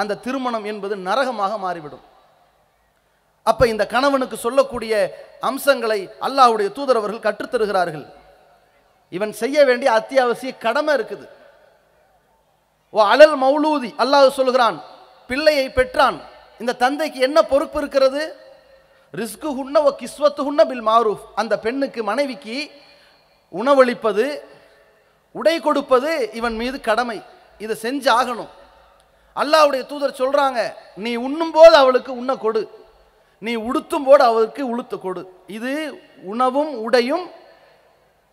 அந்த 0.02 0.18
திருமணம் 0.26 0.66
என்பது 0.72 0.96
நரகமாக 1.10 1.54
மாறிவிடும். 1.66 2.06
அப்ப 3.50 3.68
இந்த 3.74 3.84
கணவனுக்கு 3.94 4.38
சொல்லக்கூடிய 4.46 4.94
அம்சங்களை 5.50 6.00
அல்லாஹ்வுடைய 6.28 6.70
தூதரவர்கள் 6.78 7.26
கற்றுத்தருகிறார்கள் 7.28 8.06
இவன் 9.12 9.34
செய்ய 9.42 9.58
வேண்டிய 9.68 9.90
அத்தியாவசிய 10.00 10.52
கடமை 10.66 10.94
இருக்குது. 10.98 11.26
ஓ 12.94 13.00
அலல் 13.14 13.38
மௌலூதி 13.44 13.92
அல்லாஹ் 14.04 14.38
சொல்கிறான் 14.40 14.78
பிள்ளையை 15.30 15.68
பெற்றான். 15.78 16.18
இந்த 16.62 16.78
தந்தைக்கு 16.84 17.20
என்ன 17.28 17.40
பொறுப்பு 17.54 17.78
இருக்கிறது? 17.82 18.22
ரிஸ்கு 19.14 19.50
ஹுன்ன 19.58 19.78
ஓ 19.78 19.90
கிஸ்வத்து 20.00 20.42
ஹுன்ன 20.48 20.66
பில் 20.66 20.88
மாரூஃப். 20.88 21.24
அந்த 21.36 21.60
பெண்ணுக்கு 21.60 22.04
மனைவிக்கு 22.04 22.72
உணவளிப்பது 23.52 24.40
உடை 25.32 25.60
கொடுப்பது 25.60 26.30
இவன் 26.34 26.56
மீது 26.56 26.80
கடமை. 26.82 27.22
இதை 27.58 27.78
செஞ்சு 27.82 28.10
ஆகணும். 28.10 28.50
அல்லாவுடைய 29.36 29.86
தூதர் 29.86 30.20
சொல்கிறாங்க 30.20 30.74
நீ 30.96 31.16
உண்ணும்போது 31.16 31.76
அவளுக்கு 31.76 32.18
உண்ண 32.18 32.36
கொடு. 32.36 32.86
நீ 33.40 33.56
உடுத்தும் 33.56 34.06
போது 34.06 34.24
அவளுக்கு 34.24 34.78
உளுத்து 34.78 35.00
கொடு. 35.00 35.34
இது 35.48 36.02
உணவும் 36.24 36.74
உடையும் 36.80 37.26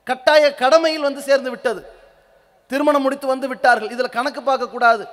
கட்டாய 0.04 0.54
கடமையில் 0.54 1.02
வந்து 1.02 1.21
சேர்ந்து 1.21 1.50
விட்டது. 1.50 1.93
திருமணம் 2.66 3.02
முடித்து 3.02 3.26
வந்து 3.26 3.49
விட்டார்கள். 3.49 3.90
இதில் 3.90 4.09
கணக்கு 4.09 4.40
பார்க்கக்கூடாது. 4.40 5.09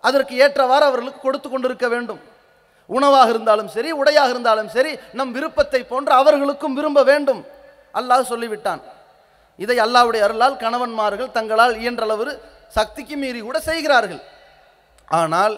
அதற்கு 0.00 0.36
ஏற்றவாறு 0.36 0.84
அவர்களுக்கு 0.84 1.20
கொடுத்து 1.20 1.50
கொண்டிருக்க 1.50 1.88
வேண்டும். 1.88 2.20
உணவாக 2.96 3.28
இருந்தாலும் 3.34 3.70
சரி 3.76 3.90
உடையாக 4.00 4.30
இருந்தாலும் 4.34 4.70
சரி 4.76 4.92
நம் 5.18 5.34
விருப்பத்தை 5.36 5.80
போன்று 5.90 6.12
அவர்களுக்கும் 6.20 6.76
விரும்ப 6.78 7.00
வேண்டும். 7.10 7.42
அல்லாஹ் 7.98 8.30
சொல்லிவிட்டான். 8.32 8.82
இதை 9.64 9.76
அல்லாவுடைய 9.84 10.22
அருளால் 10.26 10.60
கணவன்மார்கள் 10.64 11.34
தங்களால் 11.36 11.74
இயன்றளவு 11.82 12.32
சக்திக்கு 12.78 13.16
மீறி 13.22 13.40
கூட 13.40 13.58
செய்கிறார்கள். 13.68 14.22
ஆனால் 15.20 15.54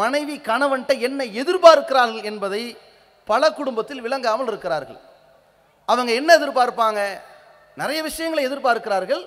மனைவி 0.00 0.36
கணவன்ட்ட 0.48 0.92
என்ன 1.08 1.20
எதிர்பார்க்கிறார்கள் 1.42 2.26
என்பதை 2.30 2.62
பல 3.30 3.42
குடும்பத்தில் 3.58 4.04
விளங்காமல் 4.06 4.50
இருக்கிறார்கள். 4.50 5.00
அவங்க 5.88 6.10
என்ன 6.20 6.30
எதிர்பார்ப்பாங்க? 6.38 7.00
நிறைய 7.80 8.00
விஷயங்களை 8.08 8.42
எதிர்பார்க்கிறார்கள். 8.48 9.22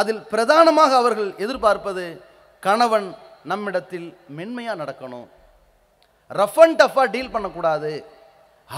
அதில் 0.00 0.22
பிரதானமாக 0.32 0.92
அவர்கள் 1.02 1.30
எதிர்பார்ப்பது 1.44 2.04
கணவன் 2.66 3.08
நம்மிடத்தில் 3.50 4.08
மென்மையாக 4.38 4.80
நடக்கணும். 4.82 5.26
ரஃப் 6.28 6.60
அண்ட் 6.64 6.82
டஃப்பாக 6.82 7.10
டீல் 7.14 7.30
பண்ணக்கூடாது. 7.30 7.90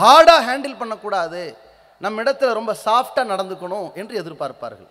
ஹார்டாக 0.00 0.46
ஹேண்டில் 0.48 0.78
பண்ணக்கூடாது. 0.78 1.56
நம்ம 1.98 2.22
இடத்துல 2.22 2.52
ரொம்ப 2.52 2.72
சாஃப்டாக 2.84 3.30
நடந்துக்கணும் 3.32 3.88
என்று 3.94 4.14
எதிர்பார்ப்பார்கள். 4.22 4.90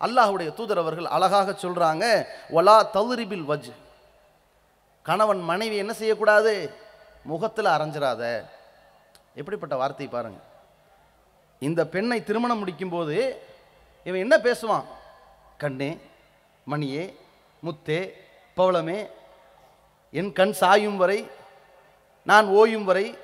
அல்லாஹுடைய 0.00 0.54
தூதர் 0.54 0.78
அவர்கள் 0.78 1.12
அழகாக 1.16 1.54
சொல்கிறாங்க 1.62 2.04
ஒலா 2.50 2.76
தௌரிபில் 2.92 3.46
வஜ் 3.50 3.72
கணவன் 5.02 5.40
மனைவி 5.40 5.76
என்ன 5.76 5.92
செய்யக்கூடாது? 5.92 6.52
முகத்தில் 7.22 7.74
அரைஞ்சிடாத 7.74 8.22
எப்படிப்பட்ட 9.34 9.76
வார்த்தை 9.76 10.06
பாருங்க. 10.06 10.40
இந்த 11.58 11.80
பெண்ணை 11.86 12.24
திருமணம் 12.24 12.60
முடிக்கும்போது 12.62 13.16
இவன் 14.04 14.24
என்ன 14.24 14.36
பேசுவான்? 14.36 14.86
கண்ணே 15.58 15.90
மணியே 16.70 17.04
முத்தே 17.66 18.00
பவளமே 18.56 18.98
என் 20.10 20.32
கண் 20.32 20.52
சாயும் 20.52 20.96
வரை 20.96 21.18
நான் 22.26 22.46
ஓயும் 22.46 22.84
வரை 22.84 23.18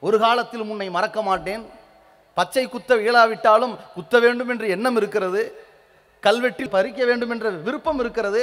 ஒரு 0.00 0.18
காலத்தில் 0.18 0.62
முன்னை 0.62 0.90
மறக்க 0.90 1.22
மாட்டேன். 1.22 1.64
பச்சை 2.34 2.68
குத்த 2.68 2.96
இயலாவிட்டாலும் 2.96 3.78
குத்த 3.94 4.18
வேண்டும் 4.18 4.48
என்று 4.48 4.68
எண்ணம் 4.68 4.96
இருக்கிறது. 4.96 5.42
கல்வெட்டில் 6.22 6.70
பறிக்க 6.70 7.04
வேண்டும் 7.04 7.30
என்ற 7.30 7.48
விருப்பம் 7.50 8.00
இருக்கிறது. 8.00 8.42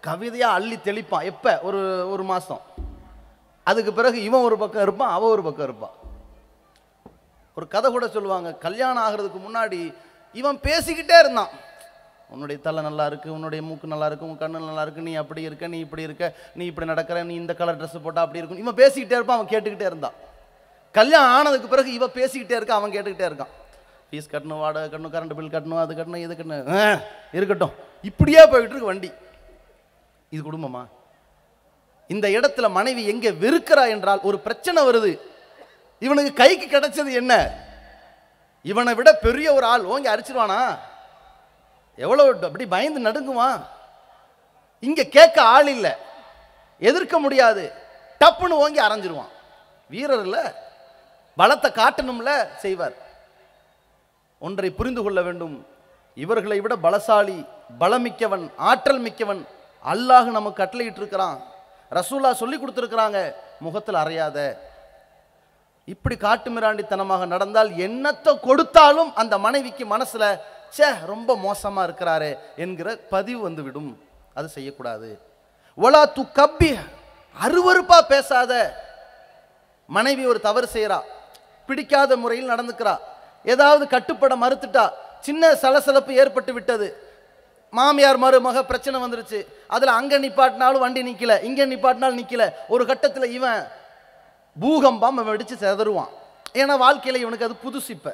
கவிதையாக 0.00 0.54
அள்ளி 0.54 0.76
தெளிப்பான். 0.76 1.22
எப்போ? 1.22 1.60
ஒரு 1.62 2.10
ஒரு 2.10 2.22
மாதம் 2.22 2.60
அதுக்கு 3.64 3.92
பிறகு 3.92 4.22
இவன் 4.22 4.40
ஒரு 4.40 4.56
பக்கம் 4.58 4.82
இருப்பான் 4.82 5.10
அவன் 5.10 5.28
ஒரு 5.28 5.42
பக்கம் 5.42 5.64
இருப்பான். 5.64 5.94
ஒரு 7.56 7.68
கதை 7.68 7.90
கூட 7.90 8.08
சொல்லுவாங்க 8.08 8.54
கல்யாணம் 8.54 9.04
ஆகிறதுக்கு 9.04 9.40
முன்னாடி 9.46 9.94
இவன் 10.32 10.58
பேசிக்கிட்டே 10.62 11.18
இருந்தான். 11.18 11.48
உன்னுடைய 12.34 12.58
தலை 12.60 12.82
நல்லா 12.82 13.04
இருக்குது 13.10 13.34
உன்னுடைய 13.36 13.62
மூக்கு 13.62 13.86
நல்லா 13.86 14.06
இருக்கு 14.06 14.28
உன் 14.28 14.40
கண்ணு 14.40 14.66
நல்லா 14.66 14.82
இருக்கு 14.82 15.06
நீ 15.08 15.14
அப்படி 15.22 15.42
இருக்க 15.42 15.66
நீ 15.66 15.78
இப்படி 15.78 16.02
இருக்க 16.02 16.24
நீ 16.54 16.64
இப்படி 16.70 16.86
நடக்கிற 16.86 17.24
நீ 17.24 17.34
இந்த 17.34 17.54
கலர் 17.60 17.78
ட்ரெஸ் 17.80 18.04
போட்டால் 18.06 18.24
அப்படி 18.24 18.40
இருக்கும். 18.40 18.62
இவன் 18.62 18.78
பேசிக்கிட்டே 18.80 19.18
இருப்பான் 19.18 19.38
அவன் 19.38 19.52
கேட்டுக்கிட்டே 19.52 19.88
இருந்தான் 19.90 20.16
கல்யாணம் 20.94 21.34
ஆனதுக்கு 21.36 21.68
பிறகு 21.68 21.90
இவன் 21.92 22.16
பேசிக்கிட்டே 22.16 22.56
இருக்க 22.58 22.74
அவன் 22.74 22.94
கேட்டுக்கிட்டே 22.94 23.28
இருக்கான். 23.30 23.52
ஃபீஸ் 24.08 24.32
கட்டணும் 24.32 24.62
வாடகை 24.62 24.86
கட்டணும் 24.86 25.14
கரண்ட் 25.14 25.36
பில் 25.36 25.54
கட்டணும் 25.54 25.82
அது 25.82 25.94
கட்டணும் 25.94 26.24
இது 26.24 26.34
கட்டணும் 26.34 26.68
ஆ, 26.76 26.82
இருக்கட்டும். 27.34 27.74
இப்படியே 28.04 28.42
போயிட்டு 28.46 28.74
இருக்கு 28.74 28.90
வண்டி. 28.90 29.10
இது 30.32 30.42
குடும்பமா? 30.42 30.82
இந்த 32.10 32.26
இடத்துல 32.28 32.66
மனைவி 32.70 33.02
எங்கே 33.08 33.30
வெறுக்கிறா 33.42 33.84
என்றால் 33.88 34.20
ஒரு 34.22 34.38
பிரச்சனை 34.38 34.80
வருது. 34.88 35.12
இவனுக்கு 36.02 36.32
கைக்கு 36.34 36.66
கிடைச்சது 36.68 37.10
என்ன? 37.12 37.32
இவனை 38.64 38.94
விட 38.94 39.10
பெரிய 39.18 39.48
ஒரு 39.54 39.66
ஆள் 39.66 39.84
ஓங்கி 39.84 40.08
அரிச்சிருவானா? 40.08 40.58
எவ்வளோ 42.02 42.24
அப்படி 42.48 42.66
பயந்து 42.74 43.00
நடுங்குவான். 43.08 43.60
இங்க 44.86 45.02
கேட்க 45.16 45.38
ஆள் 45.56 45.68
இல்லை. 45.76 45.92
எதிர்க்க 46.88 47.18
முடியாது. 47.24 47.64
டப்புன்னு 48.20 48.60
ஓங்கி 48.64 48.80
அரைஞ்சிருவான். 48.86 49.32
வீரர் 49.92 50.28
பலத்தை 51.38 51.68
காட்டணும்ல 51.80 52.32
செய்வார். 52.64 52.96
ஒன்றை 54.38 54.70
புரிந்து 54.70 55.02
கொள்ள 55.02 55.20
வேண்டும். 55.22 55.56
இவர்களை 56.14 56.58
விட 56.60 56.74
பலசாலி 56.86 57.38
பலமிக்கவன் 57.80 58.44
ஆற்றல் 58.70 59.02
மிக்கவன் 59.06 59.42
அல்லாஹ் 59.92 60.28
நமக்கு 60.36 60.60
கட்டளையிட்டு 60.60 61.00
இருக்கிறான் 61.02 61.38
ரசூல்லா 61.92 62.30
சொல்லி 62.42 62.56
கொடுத்துருக்குறாங்க. 62.58 63.18
முகத்தில் 63.64 64.02
அறையாத. 64.02 64.38
இப்படி 65.92 66.16
காட்டுமிராண்டித்தனமாக 66.16 67.26
நடந்தால் 67.32 67.70
என்னத்தை 67.86 68.32
கொடுத்தாலும் 68.46 69.10
அந்த 69.22 69.34
மனைவிக்கு 69.46 69.84
மனசுல 69.94 70.24
ச்சே 70.76 70.88
ரொம்ப 71.12 71.36
மோசமாக 71.36 71.86
இருக்கிறாரே 71.88 72.30
என்கிற 72.56 72.88
பதிவு 73.14 73.40
வந்துவிடும். 73.42 73.90
அது 74.38 74.48
செய்யக்கூடாது. 74.48 75.08
ஒலா 75.74 76.00
து 76.16 76.22
கப்பி 76.38 76.70
அருவருப்பா 77.36 77.98
பேசாத. 78.12 78.52
மனைவி 79.86 80.26
ஒரு 80.32 80.40
தவறு 80.40 80.68
செய்கிறா 80.72 80.98
பிடிக்காத 81.68 82.16
முறையில் 82.16 82.52
நடந்துக்கிறா. 82.52 82.94
ஏதாவது 83.44 83.84
கட்டுப்பட 83.94 84.34
மறுத்துட்டா. 84.44 84.84
சின்ன 85.20 85.54
சலசலப்பு 85.62 86.12
ஏற்பட்டு 86.22 86.52
விட்டது. 86.52 86.88
மாமியார் 87.72 88.22
மருமக 88.24 88.62
பிரச்சனை 88.70 88.96
வந்துருச்சு. 89.04 89.38
அதில் 89.68 89.96
அங்கே 89.98 90.18
நிப்பாட்டினாலும் 90.24 90.84
வண்டி 90.84 91.02
நிற்கல 91.08 91.42
இங்கே 91.48 91.64
நிப்பாட்டினாலும் 91.72 92.20
நிற்கல 92.22 92.44
ஒரு 92.68 92.86
கட்டத்தில் 92.86 93.34
இவன் 93.38 93.62
பூகம்பம் 94.56 95.18
அவன் 95.18 95.30
வெடித்து 95.30 95.56
செதறுவான். 95.56 96.12
ஏன்னா 96.60 96.74
வாழ்க்கையில் 96.84 97.22
இவனுக்கு 97.22 97.48
அது 97.48 97.62
புதுசு 97.64 97.90
இப்போ. 97.96 98.12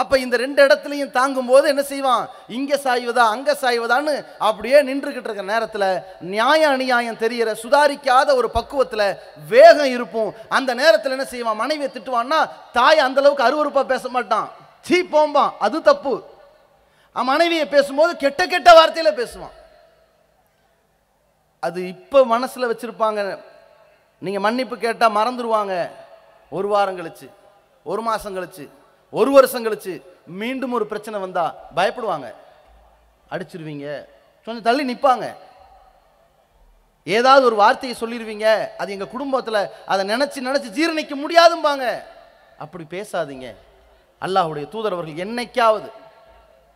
அப்போ 0.00 0.14
இந்த 0.22 0.36
ரெண்டு 0.42 0.60
இடத்துலையும் 0.66 1.12
தாங்கும்போது 1.16 1.66
என்ன 1.72 1.82
செய்வான்? 1.90 2.24
இங்கே 2.56 2.76
சாய்வதா 2.84 3.24
அங்கே 3.34 3.54
சாய்வதான்னு 3.60 4.14
அப்படியே 4.48 4.78
நின்றுக்கிட்டு 4.88 5.28
இருக்க 5.30 5.44
நேரத்தில் 5.52 5.88
நியாய 6.32 6.70
அநியாயம் 6.74 7.20
தெரிகிற 7.22 7.50
சுதாரிக்காத 7.62 8.28
ஒரு 8.40 8.48
பக்குவத்தில் 8.56 9.06
வேகம் 9.52 9.92
இருப்போம். 9.96 10.30
அந்த 10.58 10.70
நேரத்தில் 10.82 11.16
என்ன 11.16 11.28
செய்வான்? 11.34 11.60
மனைவியை 11.62 11.90
திட்டுவான்னா 11.92 12.40
தாய் 12.78 13.06
அந்த 13.06 13.20
அளவுக்கு 13.22 13.48
அருவருப்பாக 13.48 13.86
பேச 13.94 14.04
மாட்டான். 14.16 14.48
சீ 14.86 14.96
போம்பான். 15.14 15.52
அது 15.66 15.76
தப்பு. 15.90 16.14
மனைவியை 17.16 17.66
பேசும்போது 17.74 18.12
கெட்ட 18.22 18.42
கெட்ட 18.52 18.70
வார்த்தையில் 18.78 19.18
பேசுவான். 19.18 19.56
அது 21.62 21.80
இப்போ 21.94 22.18
மனசில் 22.36 22.70
வச்சுருப்பாங்க. 22.70 23.20
நீங்கள் 24.24 24.44
மன்னிப்பு 24.46 24.76
கேட்டால் 24.84 25.16
மறந்துடுவாங்க 25.18 25.74
ஒரு 26.56 26.68
வாரம் 26.72 26.98
கழிச்சு 26.98 27.28
ஒரு 27.90 28.02
மாதம் 28.08 28.36
கழிச்சு. 28.36 28.64
ஒரு 29.14 29.30
வருஷம் 29.30 29.64
கழிச்சு 29.64 30.02
மீண்டும் 30.26 30.72
ஒரு 30.72 30.86
பிரச்சனை 30.86 31.20
வந்தால் 31.20 31.54
பயப்படுவாங்க. 31.76 32.34
அடிச்சிருவீங்க. 33.30 34.06
கொஞ்சம் 34.44 34.62
தள்ளி 34.62 34.94
நிற்பாங்க 34.94 35.34
ஏதாவது 37.04 37.46
ஒரு 37.46 37.54
வார்த்தையை 37.54 37.98
சொல்லிடுவீங்க 38.00 38.68
அது 38.78 38.92
எங்கள் 38.92 39.08
குடும்பத்தில் 39.08 39.68
அதை 39.86 40.08
நினச்சி 40.08 40.38
நினச்சி 40.38 40.70
ஜீரணிக்க 40.78 41.12
முடியாதும்பாங்க. 41.24 42.02
அப்படி 42.58 42.84
பேசாதீங்க. 42.90 43.54
அல்லாஹுடைய 44.20 44.68
தூதர் 44.68 44.92
அவர்கள் 44.92 45.26
என்னைக்காவது 45.26 45.90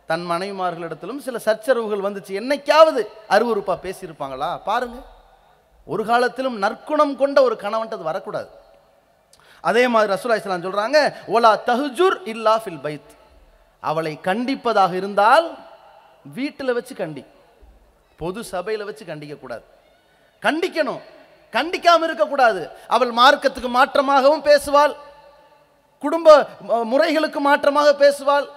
தன் 0.07 0.29
மனைவிமார்களிடத்திலும் 0.29 1.17
சில 1.17 1.37
சச்சரவுகள் 1.37 2.11
வந்துச்சு 2.11 2.39
என்னைக்காவது 2.41 3.07
அருவறுப்பாக 3.29 3.79
பேசியிருப்பாங்களா? 3.87 4.59
பாருங்க. 4.63 4.97
ஒரு 5.85 6.05
காலத்திலும் 6.05 6.57
நற்குணம் 6.57 7.17
கொண்ட 7.17 7.41
ஒரு 7.41 7.55
கணவன்ட்டு 7.61 7.97
அது 7.97 8.03
வரக்கூடாது. 8.03 8.49
அதே 9.61 9.87
மாதிரி 9.87 10.13
ரசூலா 10.13 10.35
இஸ்லாம் 10.35 10.63
சொல்கிறாங்க 10.63 11.13
ஒலா 11.27 11.51
தஹுஜுர் 11.65 12.17
இல்லா 12.27 12.53
ஃபில் 12.63 12.83
பைத். 12.83 13.11
அவளை 13.79 14.19
கண்டிப்பதாக 14.23 14.93
இருந்தால் 14.93 15.57
வீட்டில் 16.33 16.73
வச்சு 16.73 16.95
கண்டி 16.95 17.23
பொது 18.17 18.43
சபையில் 18.43 18.85
வச்சு 18.85 19.05
கண்டிக்க 19.05 19.39
கூடாது. 19.39 19.63
கண்டிக்கணும். 20.41 21.01
கண்டிக்காமல் 21.51 22.07
இருக்கக்கூடாது 22.07 22.69
அவள் 22.87 23.11
மார்க்கத்துக்கு 23.11 23.69
மாற்றமாகவும் 23.75 24.45
பேசுவாள். 24.49 24.93
குடும்ப 25.99 26.47
முறைகளுக்கு 26.91 27.39
மாற்றமாக 27.49 27.89
பேசுவாள். 28.03 28.47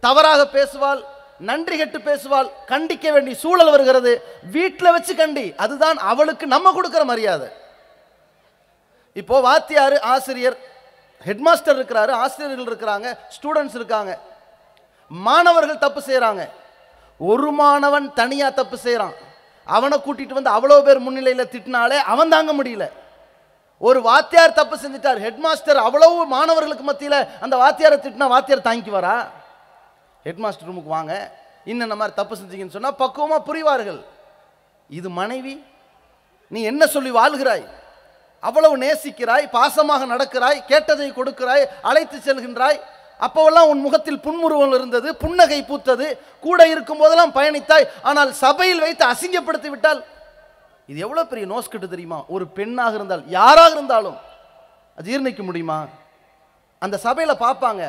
தவறாக 0.00 0.42
பேசுவாள். 0.52 1.02
நன்றி 1.38 1.76
கெட்டு 1.76 1.98
பேசுவாள். 1.98 2.48
கண்டிக்க 2.68 3.12
வேண்டிய 3.12 3.36
சூழல் 3.36 3.70
வருகிறது. 3.70 4.12
வீட்டில் 4.50 4.94
வச்சு 4.96 5.14
கண்டி. 5.14 5.54
அதுதான் 5.64 5.96
அவளுக்கு 5.96 6.46
நம்ம 6.46 6.72
கொடுக்குற 6.76 7.04
மரியாதை. 7.04 7.48
இப்போ 9.20 9.36
வாத்தியார் 9.48 9.96
ஆசிரியர் 10.14 10.56
ஹெட்மாஸ்டர் 11.26 11.76
இருக்கிறாரு 11.78 12.12
ஆசிரியர்கள் 12.22 12.70
இருக்கிறாங்க 12.70 13.08
ஸ்டூடெண்ட்ஸ் 13.36 13.76
இருக்காங்க. 13.78 14.12
மாணவர்கள் 15.10 15.84
தப்பு 15.84 16.00
செய்கிறாங்க 16.08 16.42
ஒரு 17.20 17.50
மாணவன் 17.60 18.06
தனியாக 18.20 18.58
தப்பு 18.60 18.76
செய்கிறான் 18.84 19.14
அவனை 19.66 19.96
கூட்டிட்டு 20.06 20.38
வந்து 20.38 20.54
அவ்வளோ 20.56 20.78
பேர் 20.86 21.04
முன்னிலையில் 21.06 21.52
திட்டினாலே 21.52 21.98
அவன் 22.12 22.32
தாங்க 22.34 22.52
முடியல. 22.58 22.86
ஒரு 23.86 24.00
வாத்தியார் 24.08 24.58
தப்பு 24.58 24.76
செஞ்சுட்டார் 24.82 25.20
ஹெட்மாஸ்டர் 25.26 25.80
அவ்வளவு 25.86 26.26
மாணவர்களுக்கு 26.34 26.84
மத்தியில் 26.88 27.18
அந்த 27.44 27.54
வாத்தியாரை 27.62 27.96
திட்டினா 28.04 28.28
வாத்தியார் 28.34 28.66
தாங்கிக்குவாரா? 28.68 29.16
ஹெட்மாஸ்டர் 30.26 30.68
ரூமுக்கு 30.70 30.92
வாங்க 30.96 31.14
இன்னென்ன 31.70 31.96
மாதிரி 32.00 32.14
தப்பு 32.20 32.34
செஞ்சீங்கன்னு 32.40 32.76
சொன்னால் 32.76 33.00
பக்குவமாக 33.02 33.46
புரிவார்கள். 33.48 34.00
இது 34.98 35.08
மனைவி 35.20 35.54
நீ 36.52 36.60
என்ன 36.70 36.82
சொல்லி 36.94 37.10
வாழ்கிறாய்? 37.20 37.64
அவ்வளவு 38.48 38.74
நேசிக்கிறாய் 38.84 39.46
பாசமாக 39.56 40.06
நடக்கிறாய் 40.14 40.58
கேட்டதை 40.70 41.08
கொடுக்கிறாய் 41.18 41.64
அழைத்து 41.90 42.18
செல்கின்றாய். 42.26 42.78
அப்போவெல்லாம் 43.24 43.68
உன் 43.72 43.84
முகத்தில் 43.86 44.22
புன்முருவல் 44.26 44.74
இருந்தது 44.78 45.08
புன்னகை 45.22 45.60
பூத்தது. 45.68 46.06
கூட 46.46 46.60
இருக்கும் 46.72 47.00
போதெல்லாம் 47.02 47.34
பயணித்தாய். 47.38 47.86
ஆனால் 48.08 48.30
சபையில் 48.44 48.84
வைத்து 48.86 49.04
அசிங்கப்படுத்தி 49.12 49.68
விட்டால் 49.74 50.00
இது 50.90 50.98
எவ்வளோ 51.06 51.22
பெரிய 51.32 51.44
நோஸ்கிட்டு 51.52 51.88
தெரியுமா? 51.92 52.18
ஒரு 52.34 52.44
பெண்ணாக 52.56 52.98
இருந்தால் 52.98 53.22
யாராக 53.36 53.72
இருந்தாலும் 53.76 54.18
ஜீர்ணிக்க 55.06 55.42
முடியுமா? 55.48 55.78
அந்த 56.82 56.96
சபையில் 57.06 57.42
பார்ப்பாங்க 57.44 57.82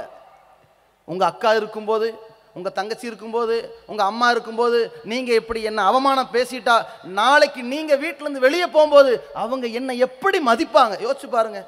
உங்கள் 1.11 1.29
அக்கா 1.31 1.51
இருக்கும்போது 1.59 2.07
உங்கள் 2.55 2.75
தங்கச்சி 2.77 3.05
இருக்கும்போது 3.07 3.55
உங்கள் 3.85 4.05
அம்மா 4.05 4.27
இருக்கும்போது 4.29 4.77
நீங்கள் 5.03 5.39
எப்படி 5.41 5.61
என்ன 5.69 5.85
அவமானம் 5.91 6.29
பேசிட்டா 6.33 6.75
நாளைக்கு 7.03 7.61
நீங்கள் 7.63 7.99
வீட்டிலேருந்து 8.03 8.45
வெளியே 8.47 8.67
போகும்போது 8.67 9.11
அவங்க 9.33 9.67
என்ன 9.79 9.93
எப்படி 10.07 10.39
மதிப்பாங்க? 10.39 10.95
யோசிச்சு 11.05 11.29
பாருங்க. 11.29 11.61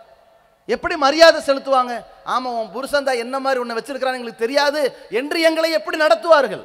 எப்படி 0.66 0.96
மரியாதை 0.96 1.40
செலுத்துவாங்க? 1.46 1.94
ஆமாம் 2.24 2.58
உன் 2.60 2.72
புருஷன் 2.72 3.04
தான் 3.04 3.22
என்ன 3.24 3.40
மாதிரி 3.40 3.62
உன்னை 3.62 3.76
வச்சிருக்கிறான்னு 3.76 4.20
எங்களுக்கு 4.20 4.46
தெரியாது. 4.46 4.82
என்று 5.10 5.42
எங்களை 5.42 5.72
எப்படி 5.72 5.98
நடத்துவார்கள்? 5.98 6.64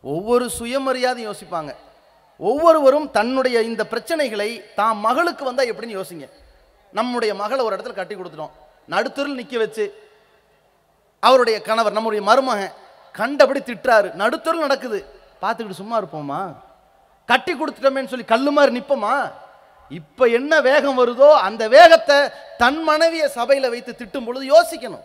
ஒவ்வொரு 0.00 0.50
சுயமரியாதையும் 0.58 1.30
யோசிப்பாங்க. 1.30 1.74
ஒவ்வொருவரும் 2.36 3.10
தன்னுடைய 3.10 3.62
இந்த 3.62 3.84
பிரச்சனைகளை 3.92 4.50
தாம் 4.74 4.98
மகளுக்கு 4.98 5.44
வந்தால் 5.44 5.70
எப்படின்னு 5.72 5.98
யோசிங்க. 6.00 6.28
நம்முடைய 6.92 7.34
மகளை 7.34 7.64
ஒரு 7.64 7.76
இடத்துல 7.76 7.94
கட்டி 7.94 8.14
கொடுத்துட்டோம். 8.14 8.54
நடுத்தருள் 8.90 9.38
நிற்க 9.40 9.58
வச்சு 9.58 9.84
அவருடைய 11.20 11.62
கணவர் 11.62 11.92
நம்முடைய 11.92 12.24
மருமகன் 12.24 12.74
கண்டபடி 13.12 13.60
திட்டுறாரு. 13.60 14.14
நடுத்தரும் 14.14 14.64
நடக்குது. 14.66 14.98
பார்த்துக்கிட்டு 15.42 15.80
சும்மா 15.82 16.00
இருப்போமா? 16.00 16.40
கட்டி 17.26 17.52
கொடுத்துட்டோமேன்னு 17.54 18.12
சொல்லி 18.12 18.24
கல்லு 18.24 18.50
மாதிரி 18.50 18.72
நிற்போமா 18.78 19.32
இப்போ 19.90 20.24
என்ன 20.38 20.60
வேகம் 20.60 20.98
வருதோ 20.98 21.28
அந்த 21.48 21.68
வேகத்தை 21.68 22.16
தன் 22.56 22.82
மனைவியை 22.82 23.28
சபையில் 23.28 23.68
வைத்து 23.68 23.92
திட்டும் 23.92 24.24
பொழுது 24.24 24.44
யோசிக்கணும். 24.54 25.04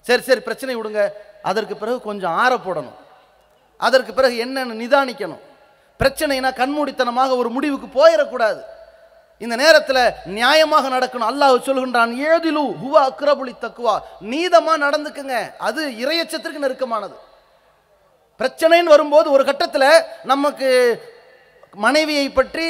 சரி 0.00 0.22
சரி 0.22 0.40
பிரச்சனை 0.40 0.76
விடுங்க. 0.76 1.12
அதற்கு 1.42 1.76
பிறகு 1.76 1.98
கொஞ்சம் 2.00 2.32
ஆற 2.32 2.54
போடணும். 2.56 2.96
அதற்கு 3.76 4.12
பிறகு 4.14 4.44
என்னென்னு 4.44 4.80
நிதானிக்கணும். 4.82 5.42
பிரச்சனைனா 6.00 6.50
கண்மூடித்தனமாக 6.60 7.36
ஒரு 7.36 7.48
முடிவுக்கு 7.48 7.88
போயிடக்கூடாது. 7.98 8.60
இந்த 9.44 9.54
நேரத்தில் 9.62 10.02
நியாயமாக 10.36 10.88
நடக்கணும். 10.94 11.30
அல்லாஹ் 11.30 11.56
சொல்கின்றான் 11.68 12.12
ஏதிலு 12.28 12.62
ஹுவா 12.82 13.02
அக்ரபுலி 13.10 13.54
தக்குவா 13.64 13.94
நீதமாக 14.32 14.82
நடந்துக்குங்க. 14.84 15.36
அது 15.68 15.82
இரையச்சத்திற்கு 16.04 16.64
நெருக்கமானது. 16.64 17.16
பிரச்சனைன்னு 18.40 18.94
வரும்போது 18.94 19.28
ஒரு 19.36 19.44
கட்டத்தில் 19.48 19.90
நமக்கு 20.32 20.70
மனைவியை 21.84 22.26
பற்றி 22.30 22.66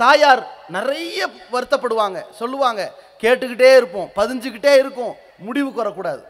தாயார் 0.00 0.42
நிறைய 0.76 1.28
வருத்தப்படுவாங்க. 1.54 2.18
சொல்லுவாங்க 2.40 2.82
கேட்டுக்கிட்டே 3.22 3.70
இருப்போம் 3.76 4.10
பதிஞ்சுக்கிட்டே 4.18 4.74
இருக்கும் 4.82 5.14
முடிவுக்கு 5.46 5.82
வரக்கூடாது. 5.82 6.22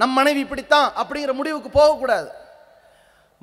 நம் 0.00 0.16
மனைவி 0.20 0.40
இப்படித்தான் 0.44 0.88
அப்படிங்கிற 1.00 1.32
முடிவுக்கு 1.40 1.70
போகக்கூடாது. 1.80 2.28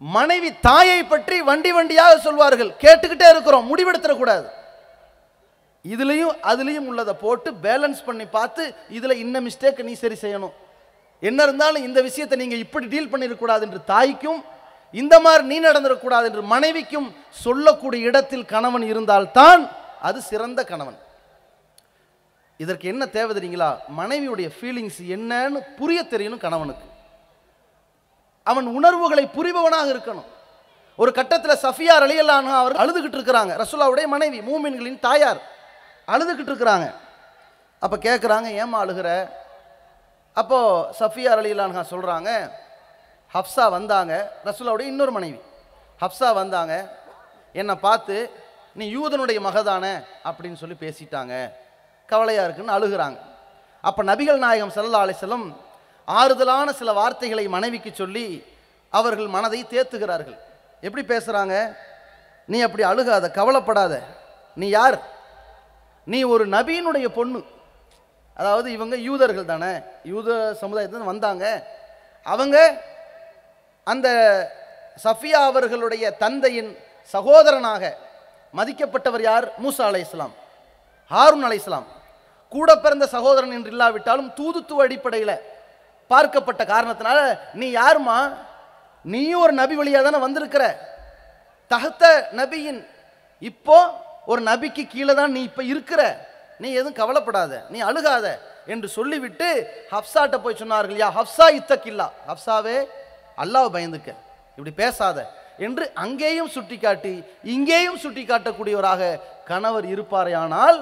மனைவி 0.01 0.49
தாயை 0.67 0.99
பற்றி 1.03 1.37
வண்டி 1.49 1.71
வண்டியாக 1.77 2.13
சொல்வார்கள் 2.25 2.71
கேட்டுக்கிட்டே 2.83 3.27
இருக்கிறோம் 3.33 3.69
முடிவெடுத்துடக்கூடாது. 3.71 4.45
இதுலேயும் 5.91 6.35
அதுலேயும் 6.51 6.87
உள்ளதை 6.91 7.13
போட்டு 7.13 7.51
பேலன்ஸ் 7.51 8.01
பண்ணி 8.05 8.25
பார்த்து 8.25 8.73
இதில் 8.89 9.21
இன்ன 9.23 9.41
மிஸ்டேக் 9.41 9.83
நீ 9.83 9.93
சரி 9.93 10.17
செய்யணும். 10.21 10.53
என்ன 11.19 11.43
இருந்தாலும் 11.43 11.83
இந்த 11.83 12.01
விஷயத்தை 12.01 12.39
நீங்கள் 12.39 12.63
இப்படி 12.65 12.85
டீல் 12.85 13.11
பண்ணிடக்கூடாது 13.13 13.61
என்று 13.61 13.83
தாய்க்கும் 13.83 14.43
இந்த 14.91 15.19
மாதிரி 15.19 15.43
நீ 15.51 15.57
நடந்துடக்கூடாது 15.61 16.23
என்று 16.23 16.41
மனைவிக்கும் 16.41 17.15
சொல்லக்கூடிய 17.29 18.07
இடத்தில் 18.09 18.45
கணவன் 18.45 18.83
இருந்தால்தான் 18.83 19.69
அது 19.99 20.21
சிறந்த 20.21 20.63
கணவன். 20.63 20.97
இதற்கு 22.57 22.87
என்ன 22.87 23.05
தேவை 23.07 23.31
தெரியுங்களா? 23.37 23.69
மனைவியுடைய 23.99 24.49
ஃபீலிங்ஸ் 24.57 24.99
என்னன்னு 25.15 25.59
புரிய 25.77 26.05
தெரியணும் 26.11 26.43
கணவனுக்கு. 26.45 26.87
அவன் 28.43 28.67
உணர்வுகளை 28.67 29.25
புரிபவனாக 29.37 29.87
இருக்கணும். 29.93 30.29
ஒரு 30.95 31.11
கட்டத்தில் 31.11 31.61
சஃபியார் 31.65 32.05
அலியல்லான 32.07 32.53
அவர் 32.61 32.75
அழுதுகிட்டு 32.81 33.17
இருக்கிறாங்க. 33.19 33.51
ரசுல்லாவுடைய 33.61 34.05
மனைவி 34.05 34.39
மூமின்களின் 34.39 34.99
தாயார். 34.99 35.41
அழுதுகிட்டு 36.07 36.51
இருக்கிறாங்க. 36.51 36.93
அப்போ 37.79 37.97
கேட்குறாங்க 37.97 38.47
ஏமா 38.63 38.77
அழுகிற? 38.83 39.29
அப்போது 40.33 40.95
சஃபியா 40.99 41.31
அலிலான்ஹா 41.33 41.83
சொல்கிறாங்க 41.89 42.51
ஹப்ஸா 43.33 43.69
வந்தாங்க. 43.69 44.31
ரசூலாவுடைய 44.45 44.87
இன்னொரு 44.93 45.11
மனைவி 45.11 45.39
ஹப்ஸா 46.01 46.33
வந்தாங்க. 46.33 46.89
என்னை 47.53 47.75
பார்த்து 47.75 48.31
நீ 48.73 48.95
யூதனுடைய 48.95 49.39
மகதானே? 49.39 50.03
அப்படின்னு 50.25 50.53
சொல்லி 50.53 50.75
பேசிட்டாங்க. 50.79 51.51
கவலையாக 52.05 52.47
இருக்குன்னு 52.47 52.77
அழுகிறாங்க. 52.77 53.17
அப்போ 53.81 54.03
நபிகள் 54.03 54.37
நாயகம் 54.37 54.71
ஸல்லல்லாஹு 54.75 55.09
அலைஹி 55.09 55.53
ஆறுதலான 56.07 56.71
சில 56.71 56.93
வார்த்தைகளை 56.93 57.47
மனைவிக்கு 57.47 57.91
சொல்லி 57.93 58.45
அவர்கள் 58.89 59.27
மனதை 59.27 59.63
தேத்துகிறார்கள். 59.63 60.37
எப்படி 60.81 61.15
பேசுகிறாங்க 61.15 61.77
நீ 62.45 62.61
அப்படி 62.61 62.83
அழுகாத 62.83 63.31
கவலைப்படாத. 63.31 64.01
நீ 64.55 64.69
யார்? 64.69 65.01
நீ 66.05 66.23
ஒரு 66.23 66.43
நபியினுடைய 66.47 67.07
பொண்ணு. 67.07 67.39
அதாவது 68.39 68.71
இவங்க 68.71 68.95
யூதர்கள் 68.95 69.51
தானே. 69.51 69.71
யூத 70.03 70.53
சமுதாயத்தில் 70.61 71.11
வந்தாங்க. 71.11 71.45
அவங்க 72.25 72.57
அந்த 73.83 74.07
சஃபியா 75.03 75.39
அவர்களுடைய 75.49 76.05
தந்தையின் 76.23 76.71
சகோதரனாக 77.13 77.83
மதிக்கப்பட்டவர் 78.57 79.21
யார்? 79.21 79.45
மூசா 79.63 79.83
அலை 79.89 80.01
இஸ்லாம் 80.01 80.33
ஹாரூன் 81.11 81.45
அலை 81.47 81.57
இஸ்லாம் 81.57 81.87
கூட 82.49 82.69
பிறந்த 82.75 83.05
சகோதரன் 83.07 83.55
என்று 83.57 83.71
இல்லாவிட்டாலும் 83.71 84.33
தூதுத்துவ 84.33 84.83
அடிப்படையில் 84.83 85.41
பார்க்கப்பட்ட 86.11 86.63
காரணத்தினால 86.73 87.19
நீ 87.53 87.67
யாருமா 87.75 88.17
நீயும் 89.05 89.41
ஒரு 89.41 89.53
நபி 89.53 89.75
வழியாக 89.75 90.03
தானே 90.03 90.19
வந்திருக்கிற. 90.23 90.63
தகத்த 91.71 92.03
நபியின் 92.39 92.81
இப்போ 93.39 93.77
ஒரு 94.31 94.41
நபிக்கு 94.49 94.83
கீழே 94.93 95.13
தான் 95.19 95.33
நீ 95.35 95.41
இப்போ 95.49 95.63
இருக்கிற. 95.73 96.01
நீ 96.63 96.67
எதுவும் 96.79 96.99
கவலைப்படாத. 97.01 97.53
நீ 97.73 97.79
அழுகாத 97.89 98.27
என்று 98.73 98.87
சொல்லிவிட்டு 98.97 99.47
ஹப்சாட்ட 99.93 100.35
போய் 100.43 100.59
சொன்னார்கள் 100.61 100.99
யா 101.03 101.09
ஹப்சா 101.19 101.47
இத்தக்கில்லா 101.59 102.07
ஹப்சாவே 102.29 102.77
அல்லாஹ் 103.43 103.73
பயந்துக்க. 103.75 104.09
இப்படி 104.57 104.73
பேசாத. 104.81 105.19
என்று 105.65 105.85
அங்கேயும் 106.03 106.51
சுட்டிக்காட்டி 106.55 107.13
இங்கேயும் 107.55 107.99
சுட்டி 108.03 108.23
காட்டக்கூடியவராக 108.29 109.01
கணவர் 109.49 109.87
இருப்பாரையானால் 109.93 110.77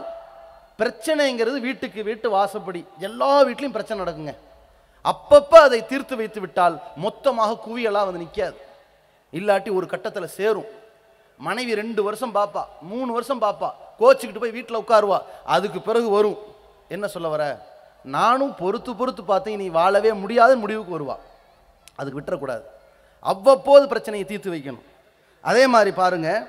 பிரச்சனைங்கிறது 0.79 1.57
வீட்டுக்கு 1.67 2.01
வீட்டு 2.09 2.27
வாசப்படி 2.35 2.81
எல்லா 3.07 3.31
வீட்லேயும் 3.47 3.75
பிரச்சனை 3.77 3.97
நடக்குங்க. 4.03 4.33
அப்பப்போ 5.11 5.57
அதை 5.67 5.79
தீர்த்து 5.91 6.15
வைத்து 6.21 6.39
விட்டால் 6.43 6.75
மொத்தமாக 7.05 7.57
குவியலாக 7.65 8.07
வந்து 8.07 8.23
நிற்காது 8.25 8.59
இல்லாட்டி 9.39 9.69
ஒரு 9.79 9.85
கட்டத்தில் 9.93 10.35
சேரும். 10.37 10.69
மனைவி 11.47 11.75
ரெண்டு 11.75 12.03
வருஷம் 12.03 12.35
பார்ப்பா 12.35 12.63
மூணு 12.81 13.11
வருஷம் 13.11 13.41
பார்ப்பா 13.41 13.69
கோச்சிக்கிட்டு 13.99 14.39
போய் 14.39 14.51
வீட்டில் 14.51 14.77
உட்காருவா. 14.77 15.19
அதுக்கு 15.45 15.81
பிறகு 15.81 16.09
வரும். 16.09 16.37
என்ன 16.87 17.07
சொல்ல 17.07 17.27
வர? 17.27 17.43
நானும் 18.03 18.55
பொறுத்து 18.55 18.95
பொறுத்து 18.95 19.23
பார்த்தேன் 19.23 19.57
நீ 19.57 19.67
வாழவே 19.67 20.13
முடியாத 20.13 20.55
முடிவுக்கு 20.55 20.99
வருவா. 20.99 21.15
அதுக்கு 21.95 22.21
விட்டுறக்கூடாது. 22.21 22.61
அவ்வப்போது 23.19 23.87
பிரச்சனையை 23.87 24.27
தீர்த்து 24.27 24.51
வைக்கணும். 24.51 24.85
அதே 25.41 25.67
மாதிரி 25.67 25.91
பாருங்க 25.91 26.47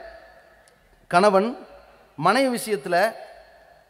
கணவன் 1.08 1.66
மனைவி 2.16 2.48
விஷயத்தில் 2.48 3.00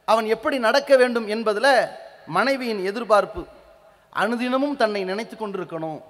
அவன் 0.05 0.27
எப்படி 0.27 0.59
நடக்க 0.59 0.97
வேண்டும் 0.97 1.27
என்பதில் 1.27 1.87
மனைவியின் 2.27 2.85
எதிர்பார்ப்பு 2.85 3.47
அனுதினமும் 4.15 4.77
தன்னை 4.77 5.05
நினைத்து 5.05 5.37
கொண்டிருக்கணும். 5.37 6.03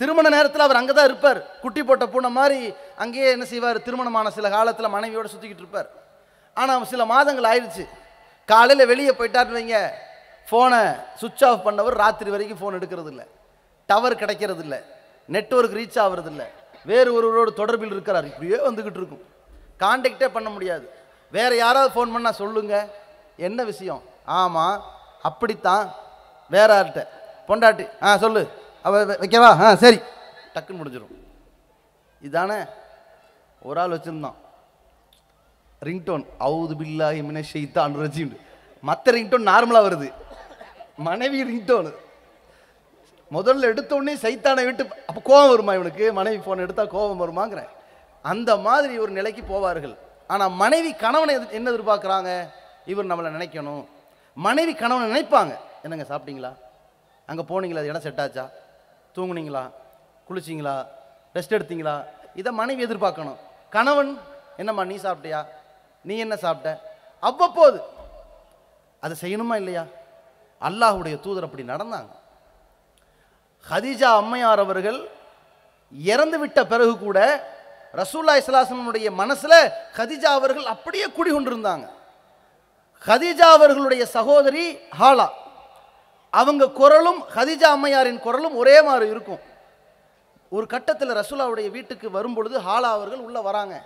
திருமண 0.00 0.28
நேரத்தில் 0.28 0.64
அவர் 0.64 0.80
அங்கே 0.80 0.92
தான் 0.92 1.08
இருப்பார். 1.10 1.38
குட்டி 1.60 1.82
போட்ட 1.82 2.04
பூனை 2.06 2.30
மாதிரி 2.30 2.58
அங்கேயே 3.02 3.28
என்ன 3.36 3.44
செய்வார்? 3.52 3.78
திருமணமான 3.86 4.30
சில 4.30 4.48
காலத்தில் 4.56 4.94
மனைவியோடு 4.94 5.28
சுற்றிக்கிட்டு 5.34 5.64
இருப்பார். 5.64 5.88
ஆனால் 6.56 6.90
சில 6.92 7.04
மாதங்கள் 7.12 7.48
ஆயிடுச்சு 7.52 7.84
காலையில் 8.50 8.90
வெளியே 8.90 9.12
போயிட்டார்னு 9.18 9.58
வைங்க 9.58 9.78
ஃபோனை 10.48 10.80
சுவிட்ச் 11.20 11.44
ஆஃப் 11.48 11.64
பண்ணவர் 11.66 11.96
ராத்திரி 12.02 12.30
வரைக்கும் 12.34 12.60
ஃபோன் 12.60 12.76
எடுக்கிறது 12.78 13.10
இல்லை 13.12 13.26
டவர் 13.86 14.20
கிடைக்கிறது 14.22 14.62
இல்லை 14.66 14.78
நெட்வொர்க் 15.34 15.76
ரீச் 15.78 15.98
ஆகிறது 16.02 16.30
இல்லை 16.32 16.46
வேறு 16.90 17.10
ஒருவரோடு 17.14 17.52
தொடர்பில் 17.60 17.94
இருக்கிறார். 17.94 18.26
இப்படியே 18.32 18.58
வந்துக்கிட்டு 18.68 19.00
இருக்கும். 19.02 19.24
கான்டாக்டே 19.82 20.28
பண்ண 20.36 20.48
முடியாது. 20.50 20.86
வேறு 21.36 21.56
யாராவது 21.56 21.90
ஃபோன் 21.94 22.12
பண்ணால் 22.14 22.40
சொல்லுங்கள் 22.42 22.86
என்ன 23.48 23.64
விஷயம்? 23.72 24.02
ஆமாம் 24.24 24.76
அப்படித்தான். 25.28 25.86
வேற 26.54 26.68
யார்கிட்ட 26.76 27.02
பொண்டாட்டி 27.48 27.84
ஆ 28.02 28.16
சொல்லு. 28.24 28.42
அவ 28.86 29.04
வைக்கவா? 29.04 29.42
ஆ 29.42 29.74
சரி. 29.74 30.00
டக்குன்னு 30.54 30.80
முடிஞ்சிடும் 30.84 31.26
இதானே? 32.22 32.68
ஒரு 33.62 33.80
ஆள் 33.80 33.90
வச்சுருந்தான். 33.90 34.34
ரிங்டோன் 35.84 36.26
அவுது 36.40 36.76
பில்லா 36.78 37.22
மின 37.22 37.40
ஷைத்தான் 37.40 37.98
ரஜீம் 38.04 38.36
மற்ற 38.80 39.12
ரிங்டோன் 39.12 39.46
நார்மலாக 39.46 39.88
வருது. 39.88 40.12
மனைவி 40.96 41.56
ரிங்டோனு 41.56 41.94
முதல்ல 43.30 43.64
எடுத்தோடனே 43.64 44.14
சைத்தானை 44.14 44.64
விட்டு 44.64 44.88
அப்போ 45.06 45.20
கோபம் 45.20 45.48
வருமா 45.48 45.74
இவனுக்கு? 45.74 46.12
மனைவி 46.12 46.50
ஃபோன் 46.50 46.56
எடுத்தால் 46.56 46.88
கோபம் 46.88 47.36
வருமாங்கிறேன். 47.36 47.68
அந்த 48.22 48.56
மாதிரி 48.56 48.98
ஒரு 48.98 49.12
நிலைக்கு 49.12 49.42
போவார்கள். 49.42 49.98
ஆனால் 50.26 50.50
மனைவி 50.50 50.94
கணவனை 50.94 51.38
எது- 51.38 51.50
என்ன 51.50 51.70
எதிர்பார்க்குறாங்க? 51.70 52.48
இவர் 52.86 53.06
நம்மளை 53.06 53.36
நினைக்கணும். 53.36 53.86
மனைவி 54.34 54.74
கணவனை 54.74 55.22
நினைப்பாங்க. 55.22 55.56
என்னங்க 55.82 56.16
சாப்பிட்டீங்களா? 56.16 56.56
அங்கே 57.26 57.42
போனீங்களா? 57.42 57.76
அது 57.76 57.86
இடம் 57.86 58.00
செட் 58.00 58.20
ஆச்சா? 58.20 58.50
தூங்குனீங்களா? 59.16 59.70
குளிச்சிங்களா? 60.28 60.86
ரெஸ்ட் 61.34 61.56
எடுத்தீங்களா? 61.56 62.04
இதை 62.34 62.52
மனைவி 62.52 62.86
எதிர்பார்க்கணும். 62.86 63.36
கணவன் 63.70 64.18
என்னம்மா 64.56 64.84
நீ 64.84 64.96
சாப்பிட்டியா? 64.96 65.46
நீ 66.02 66.16
என்ன 66.18 66.36
சாப்பிட்ட? 66.36 66.96
அவ்வப்போது. 67.20 67.82
அதை 69.00 69.16
செய்யணுமா 69.20 69.54
இல்லையா? 69.56 69.84
அல்லாஹுடைய 70.60 71.20
தூதர் 71.20 71.44
அப்படி 71.44 71.62
நடந்தாங்க. 71.62 72.12
ஹதீஜா 73.70 74.10
அம்மையார் 74.16 74.58
அவர்கள் 74.58 75.08
இறந்து 75.92 76.38
விட்ட 76.38 76.66
பிறகு 76.66 76.98
கூட 76.98 77.18
ரசூல்லா 77.94 78.34
இஸ்லாசனுடைய 78.42 79.10
மனசுல 79.18 79.72
ஹதிஜா 79.96 80.30
அவர்கள் 80.38 80.64
அப்படியே 80.64 81.06
குடிகொண்டிருந்தாங்க. 81.06 81.88
ஹதிஜா 83.06 83.48
அவர்களுடைய 83.56 84.06
சகோதரி 84.06 84.78
ஹாலா. 85.00 85.28
அவங்க 86.30 86.68
குரலும் 86.68 87.22
ஹதிஜா 87.22 87.62
அம்மையாரின் 87.62 88.18
குரலும் 88.18 88.56
ஒரே 88.56 88.82
மாதிரி 88.82 89.10
இருக்கும். 89.10 89.38
ஒரு 90.50 90.66
கட்டத்தில் 90.66 91.10
ரசூலாவுடைய 91.10 91.70
வீட்டுக்கு 91.70 92.10
வரும்பொழுது 92.10 92.58
ஹாலா 92.58 92.80
அவர்கள் 92.80 93.18
உள்ளே 93.18 93.40
வராங்க. 93.40 93.82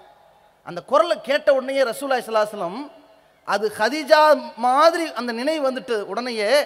அந்த 0.65 0.83
குரலை 0.83 1.21
கேட்ட 1.21 1.55
உடனேயே 1.55 1.83
ரசூலா 1.83 2.17
இஸ்லாஸ்லம் 2.17 2.91
அது 3.45 3.73
ஹதிஜா 3.79 4.53
மாதிரி 4.57 5.13
அந்த 5.13 5.33
நினைவு 5.33 5.73
வந்துட்டு 5.73 6.03
உடனேயே 6.03 6.63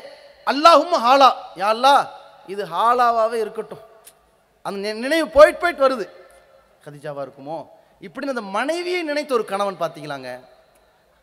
அல்லாஹும் 0.46 0.94
ஹாலா. 0.94 1.32
யா 1.54 1.68
அல்லா 1.72 2.06
இது 2.46 2.64
ஹாலாவாகவே 2.64 3.32
இருக்கட்டும். 3.32 3.78
அந்த 4.62 4.92
நி- 4.92 4.98
நினைவு 4.98 5.28
போயிட்டு 5.28 5.60
போயிட்டு 5.60 5.88
வருது. 5.88 6.08
ஹதிஜாவாக 6.88 7.28
இருக்குமோ? 7.28 7.68
இப்படின்னு 8.00 8.28
அந்த 8.28 8.40
மனைவியை 8.40 9.02
நினைத்த 9.02 9.34
ஒரு 9.34 9.44
கணவன் 9.44 9.80
பார்த்தீங்களாங்க 9.80 10.40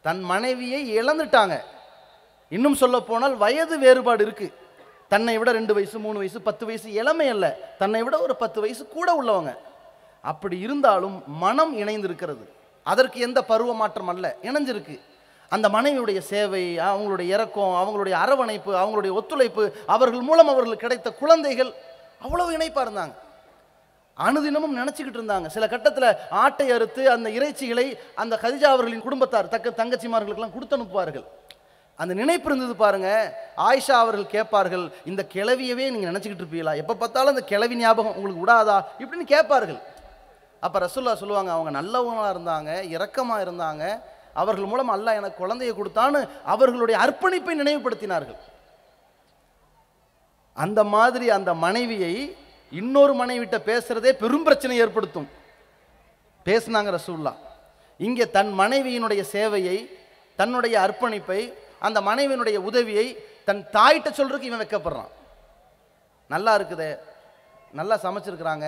தன் 0.02 0.22
மனைவியை 0.22 0.98
இழந்துட்டாங்க. 0.98 1.62
இன்னும் 2.56 2.80
சொல்ல 2.82 2.98
போனால் 3.00 3.36
வயது 3.36 3.76
வேறுபாடு 3.80 4.24
இருக்கு. 4.26 4.48
தன்னை 5.08 5.38
விட 5.38 5.52
ரெண்டு 5.52 5.74
வயசு 5.74 6.00
மூணு 6.00 6.18
வயசு 6.18 6.40
பத்து 6.42 6.66
வயசு 6.66 6.88
இளமை 6.92 7.28
அல்ல. 7.28 7.46
தன்னை 7.82 8.04
விட 8.04 8.16
ஒரு 8.20 8.36
பத்து 8.36 8.62
வயசு 8.62 8.88
கூட 8.88 9.24
உள்ளவங்க. 9.24 9.52
அப்படி 10.22 10.60
இருந்தாலும் 10.60 11.16
மனம் 11.28 11.74
இணைந்திருக்கிறது. 11.78 12.44
அதற்கு 12.84 13.20
எந்த 13.20 13.44
பருவ 13.44 13.74
மாற்றம் 13.74 14.08
அல்ல. 14.08 14.36
இணைஞ்சிருக்கு. 14.44 15.00
அந்த 15.50 15.70
மனைவியுடைய 15.70 16.20
சேவை 16.20 16.64
அவங்களுடைய 16.80 17.30
இறக்கம் 17.36 17.74
அவங்களுடைய 17.82 18.16
அரவணைப்பு 18.24 18.72
அவங்களுடைய 18.82 19.12
ஒத்துழைப்பு 19.12 19.64
அவர்கள் 19.86 20.22
மூலம் 20.22 20.52
அவர்களுக்கு 20.54 20.88
கிடைத்த 20.88 21.12
குழந்தைகள் 21.12 21.74
அவ்வளவு 22.22 22.54
இணைப்பாக 22.54 22.90
இருந்தாங்க. 22.90 23.14
அனுதினமும் 24.28 24.78
நினச்சிக்கிட்டு 24.78 25.20
இருந்தாங்க. 25.20 25.48
சில 25.48 25.68
கட்டத்தில் 25.68 26.16
ஆட்டை 26.30 26.72
அறுத்து 26.72 27.12
அந்த 27.12 27.30
இறைச்சிகளை 27.30 27.98
அந்த 28.16 28.40
கதிஜா 28.42 28.70
அவர்களின் 28.76 29.06
குடும்பத்தார் 29.08 29.54
தக்க 29.54 29.86
தங்கச்சிமார்களுக்கெல்லாம் 29.86 30.54
கொடுத்து 30.54 30.78
அனுப்புவார்கள். 30.78 31.28
அந்த 32.02 32.14
நினைப்பு 32.22 32.48
இருந்தது 32.50 32.76
பாருங்க. 32.84 33.10
ஆயிஷா 33.68 33.96
அவர்கள் 34.04 34.34
கேட்பார்கள் 34.36 34.86
இந்த 35.10 35.22
கிளவியவே 35.34 35.86
நீங்கள் 35.94 36.12
நினச்சிக்கிட்டு 36.12 36.44
இருப்பீங்களா? 36.44 36.74
எப்போ 36.82 36.94
பார்த்தாலும் 37.02 37.34
அந்த 37.34 37.44
கிளவி 37.52 37.76
ஞாபகம் 37.82 38.16
உங்களுக்கு 38.20 38.44
விடாதா? 38.44 38.78
இப்படின்னு 39.04 39.26
கேட்பார்கள். 39.34 39.80
அப்போ 40.66 40.78
ரசுல்லா 40.86 41.14
சொல்லுவாங்க 41.22 41.52
அவங்க 41.56 41.72
நல்லவங்களாக 41.80 42.34
இருந்தாங்க 42.36 42.72
இரக்கமாக 42.96 43.44
இருந்தாங்க. 43.46 43.84
அவர்கள் 44.42 44.70
மூலம் 44.72 44.92
அல்ல 44.96 45.16
எனக்கு 45.20 45.42
குழந்தையை 45.44 45.74
கொடுத்தான்னு 45.78 46.20
அவர்களுடைய 46.54 46.98
அர்ப்பணிப்பை 47.06 47.56
நினைவுபடுத்தினார்கள். 47.62 48.40
அந்த 50.58 50.80
மாதிரி 50.96 51.26
அந்த 51.38 51.52
மனைவியை 51.66 52.14
இன்னொரு 52.80 53.14
மனைவிட்ட 53.22 53.58
பேசுறதே 53.70 54.12
பெரும் 54.22 54.46
பிரச்சனை 54.48 54.76
ஏற்படுத்தும். 54.84 55.30
பேசினாங்க 56.46 56.92
ரசூல்லா 56.98 57.34
இங்கே 58.00 58.26
தன் 58.38 58.52
மனைவியினுடைய 58.62 59.22
சேவையை 59.34 59.78
தன்னுடைய 60.40 60.76
அர்ப்பணிப்பை 60.86 61.42
அந்த 61.88 62.00
மனைவியினுடைய 62.10 62.58
உதவியை 62.70 63.06
தன் 63.48 63.62
தாயிட்ட 63.76 64.10
சொல்றதுக்கு 64.18 64.50
இவன் 64.50 64.64
வைக்கப்படுறான். 64.64 65.12
நல்லா 66.34 66.52
இருக்குதே 66.58 66.90
நல்லா 67.80 67.96
சமைச்சிருக்கிறாங்க 68.06 68.68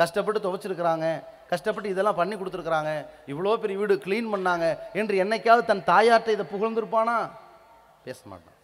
கஷ்டப்பட்டு 0.00 0.44
துவைச்சிருக்கிறாங்க 0.44 1.06
கஷ்டப்பட்டு 1.50 1.92
இதெல்லாம் 1.92 2.18
பண்ணி 2.20 2.34
கொடுத்துருக்குறாங்க 2.36 2.90
இவ்வளோ 3.32 3.54
பெரிய 3.62 3.78
வீடு 3.80 3.94
க்ளீன் 4.04 4.30
பண்ணாங்க 4.34 4.66
என்று 5.00 5.14
என்னைக்காவது 5.24 5.64
தன் 5.70 5.86
தாயார்கிட்ட 5.90 6.36
இதை 6.36 6.44
புகழ்ந்திருப்பானா? 6.52 7.16
பேச 8.06 8.20
மாட்டான். 8.30 8.58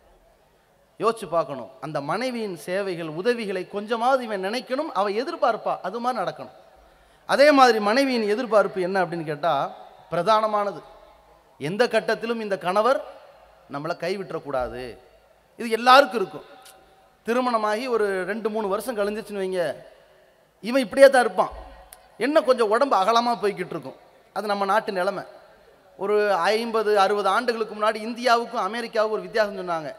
யோசிச்சு 1.03 1.27
பார்க்கணும். 1.35 1.71
அந்த 1.85 1.99
மனைவியின் 2.11 2.57
சேவைகள் 2.67 3.11
உதவிகளை 3.21 3.63
கொஞ்சமாவது 3.75 4.25
இவன் 4.27 4.45
நினைக்கணும் 4.49 4.91
அவள் 5.01 5.19
எதிர்பார்ப்பா 5.23 5.75
அது 5.87 6.01
மாதிரி 6.05 6.21
நடக்கணும். 6.23 6.57
அதே 7.35 7.49
மாதிரி 7.59 7.79
மனைவியின் 7.89 8.27
எதிர்பார்ப்பு 8.35 8.81
என்ன 8.89 8.97
அப்படின்னு 9.05 9.31
கேட்டால் 9.31 9.71
பிரதானமானது. 10.13 10.81
எந்த 11.69 11.83
கட்டத்திலும் 11.95 12.45
இந்த 12.47 12.59
கணவர் 12.67 13.01
நம்மளை 13.73 13.95
கைவிட்டுறக்கூடாது. 14.05 14.83
இது 15.61 15.71
எல்லாருக்கும் 15.71 16.21
இருக்கும். 16.21 16.47
திருமணமாகி 17.27 17.87
ஒரு 17.87 18.25
ரெண்டு 18.25 18.51
மூணு 18.51 18.69
வருஷம் 18.69 18.97
கழிஞ்சிச்சுன்னு 18.97 19.43
வைங்க. 19.43 19.75
இவன் 20.61 20.83
இப்படியே 20.83 21.11
தான் 21.11 21.25
இருப்பான். 21.27 21.53
என்ன 22.27 22.41
கொஞ்சம் 22.41 22.69
உடம்பு 22.69 22.97
அகலமாக 22.97 23.37
போய்கிட்டு 23.43 23.75
இருக்கும். 23.77 23.99
அது 24.33 24.47
நம்ம 24.47 24.65
நாட்டு 24.65 24.93
நிலைமை. 24.93 25.25
ஒரு 25.97 26.35
ஐம்பது 26.35 26.99
அறுபது 26.99 27.29
ஆண்டுகளுக்கு 27.29 27.75
முன்னாடி 27.75 27.99
இந்தியாவுக்கும் 28.09 28.65
அமெரிக்காவுக்கும் 28.69 29.17
ஒரு 29.19 29.23
வித்தியாசம் 29.23 29.59
சொன்னாங்க. 29.59 29.95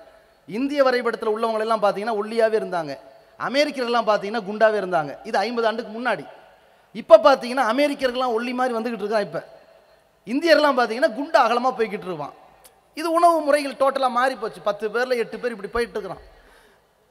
இந்திய 0.47 0.83
வரைபடத்தில் 0.83 1.33
உள்ளவங்களெல்லாம் 1.35 1.83
பார்த்தீங்கன்னா 1.85 2.19
ஒல்லியாகவே 2.21 2.57
இருந்தாங்க. 2.61 2.93
அமெரிக்கர்கள்லாம் 3.47 4.09
பார்த்தீங்கன்னா 4.11 4.43
குண்டாகவே 4.49 4.79
இருந்தாங்க. 4.83 5.17
இது 5.23 5.37
ஐம்பது 5.37 5.67
ஆண்டுக்கு 5.67 5.91
முன்னாடி. 5.99 6.25
இப்போ 6.91 7.17
பார்த்தீங்கன்னா 7.17 7.65
அமெரிக்கர்கள்லாம் 7.73 8.35
ஒல்லி 8.37 8.53
மாதிரி 8.53 8.77
வந்துக்கிட்டு 8.77 9.05
இருக்கான் 9.05 9.27
இப்போ. 9.27 9.41
இந்தியர்லாம் 10.25 10.77
பார்த்தீங்கன்னா 10.79 11.13
குண்டு 11.15 11.37
அகலமாக 11.39 11.73
போய்கிட்டு 11.77 12.09
இருப்பான். 12.09 12.33
இது 12.99 13.07
உணவு 13.17 13.37
முறைகள் 13.47 13.79
டோட்டலாக 13.81 14.17
மாறி 14.19 14.35
போச்சு. 14.35 14.59
பத்து 14.69 14.85
பேரில் 14.93 15.21
எட்டு 15.23 15.37
பேர் 15.41 15.53
இப்படி 15.55 15.71
போயிட்டு 15.75 15.95
இருக்கிறான் 15.95 16.25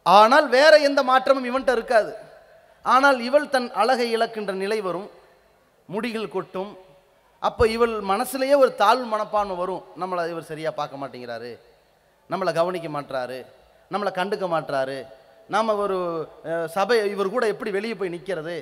ஆனால் 0.07 0.47
வேற 0.57 0.73
எந்த 0.89 1.01
மாற்றமும் 1.11 1.49
இவன்கிட்ட 1.51 1.73
இருக்காது. 1.79 2.13
ஆனால் 2.95 3.19
இவள் 3.29 3.53
தன் 3.55 3.69
அழகை 3.83 4.09
இழக்கின்ற 4.17 4.53
நிலை 4.65 4.79
வரும். 4.89 5.09
முடிகள் 5.95 6.35
கொட்டும். 6.35 6.71
அப்போ 7.49 7.65
இவள் 7.77 7.95
மனசுலேயே 8.13 8.57
ஒரு 8.63 8.71
தாழ்வு 8.83 9.07
மனப்பான்மை 9.13 9.57
வரும். 9.63 9.83
நம்மளை 10.01 10.23
இவர் 10.33 10.51
சரியாக 10.51 10.75
பார்க்க 10.81 11.01
மாட்டேங்கிறாரு. 11.03 11.53
நம்மளை 12.31 12.53
கவனிக்க 12.61 12.89
மாட்றாரு. 12.97 13.39
நம்மளை 13.93 14.11
கண்டுக்க 14.19 14.47
மாட்றாரு. 14.55 14.99
நாம் 15.55 15.79
ஒரு 15.85 15.99
சபை 16.75 16.97
இவர் 17.15 17.35
கூட 17.37 17.45
எப்படி 17.53 17.71
வெளியே 17.77 17.95
போய் 18.01 18.15
நிற்கிறது 18.15 18.57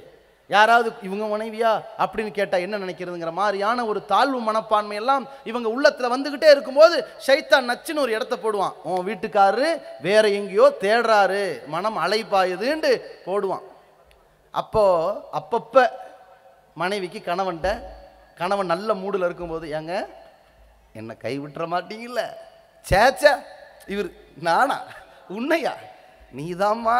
யாராவது 0.48 0.92
இவங்க 1.06 1.24
மனைவியா 1.32 1.70
அப்படின்னு 2.02 2.30
கேட்டால் 2.30 2.60
என்ன 2.60 2.78
நினைக்கிறதுங்கிற 2.78 3.32
மாதிரியான 3.32 3.84
ஒரு 3.84 4.04
தாழ்வு 4.04 4.38
மனப்பான்மையெல்லாம் 4.52 5.24
இவங்க 5.44 5.68
உள்ளத்தில் 5.68 6.12
வந்துக்கிட்டே 6.14 6.50
இருக்கும்போது 6.50 6.96
சைத்தான் 7.26 7.68
நச்சுன்னு 7.70 8.04
ஒரு 8.04 8.12
இடத்த 8.12 8.36
போடுவான். 8.36 8.76
உன் 8.82 9.06
வீட்டுக்காரரு 9.08 9.68
வேற 10.00 10.28
எங்கேயோ 10.28 10.66
தேடுறாரு. 10.80 11.42
மனம் 11.66 11.98
அலைப்பாயுதுன்ட்டு 12.04 12.92
போடுவான். 13.26 13.64
அப்போ 14.50 14.84
அப்பப்போ 15.38 15.84
மனைவிக்கு 16.74 17.22
கணவன்கிட்ட 17.24 17.70
கணவன் 18.40 18.72
நல்ல 18.74 18.94
மூடில் 18.94 19.24
இருக்கும்போது 19.24 19.68
ஏங்க 19.78 19.94
என்னை 20.92 21.16
கைவிட்டுற 21.22 21.64
மாட்டீங்கல்ல? 21.74 22.22
சேச்சா 22.90 23.32
இவர் 23.86 24.10
நானா? 24.48 24.78
உன்னையா? 25.36 25.72
நீதாம்மா? 26.36 26.98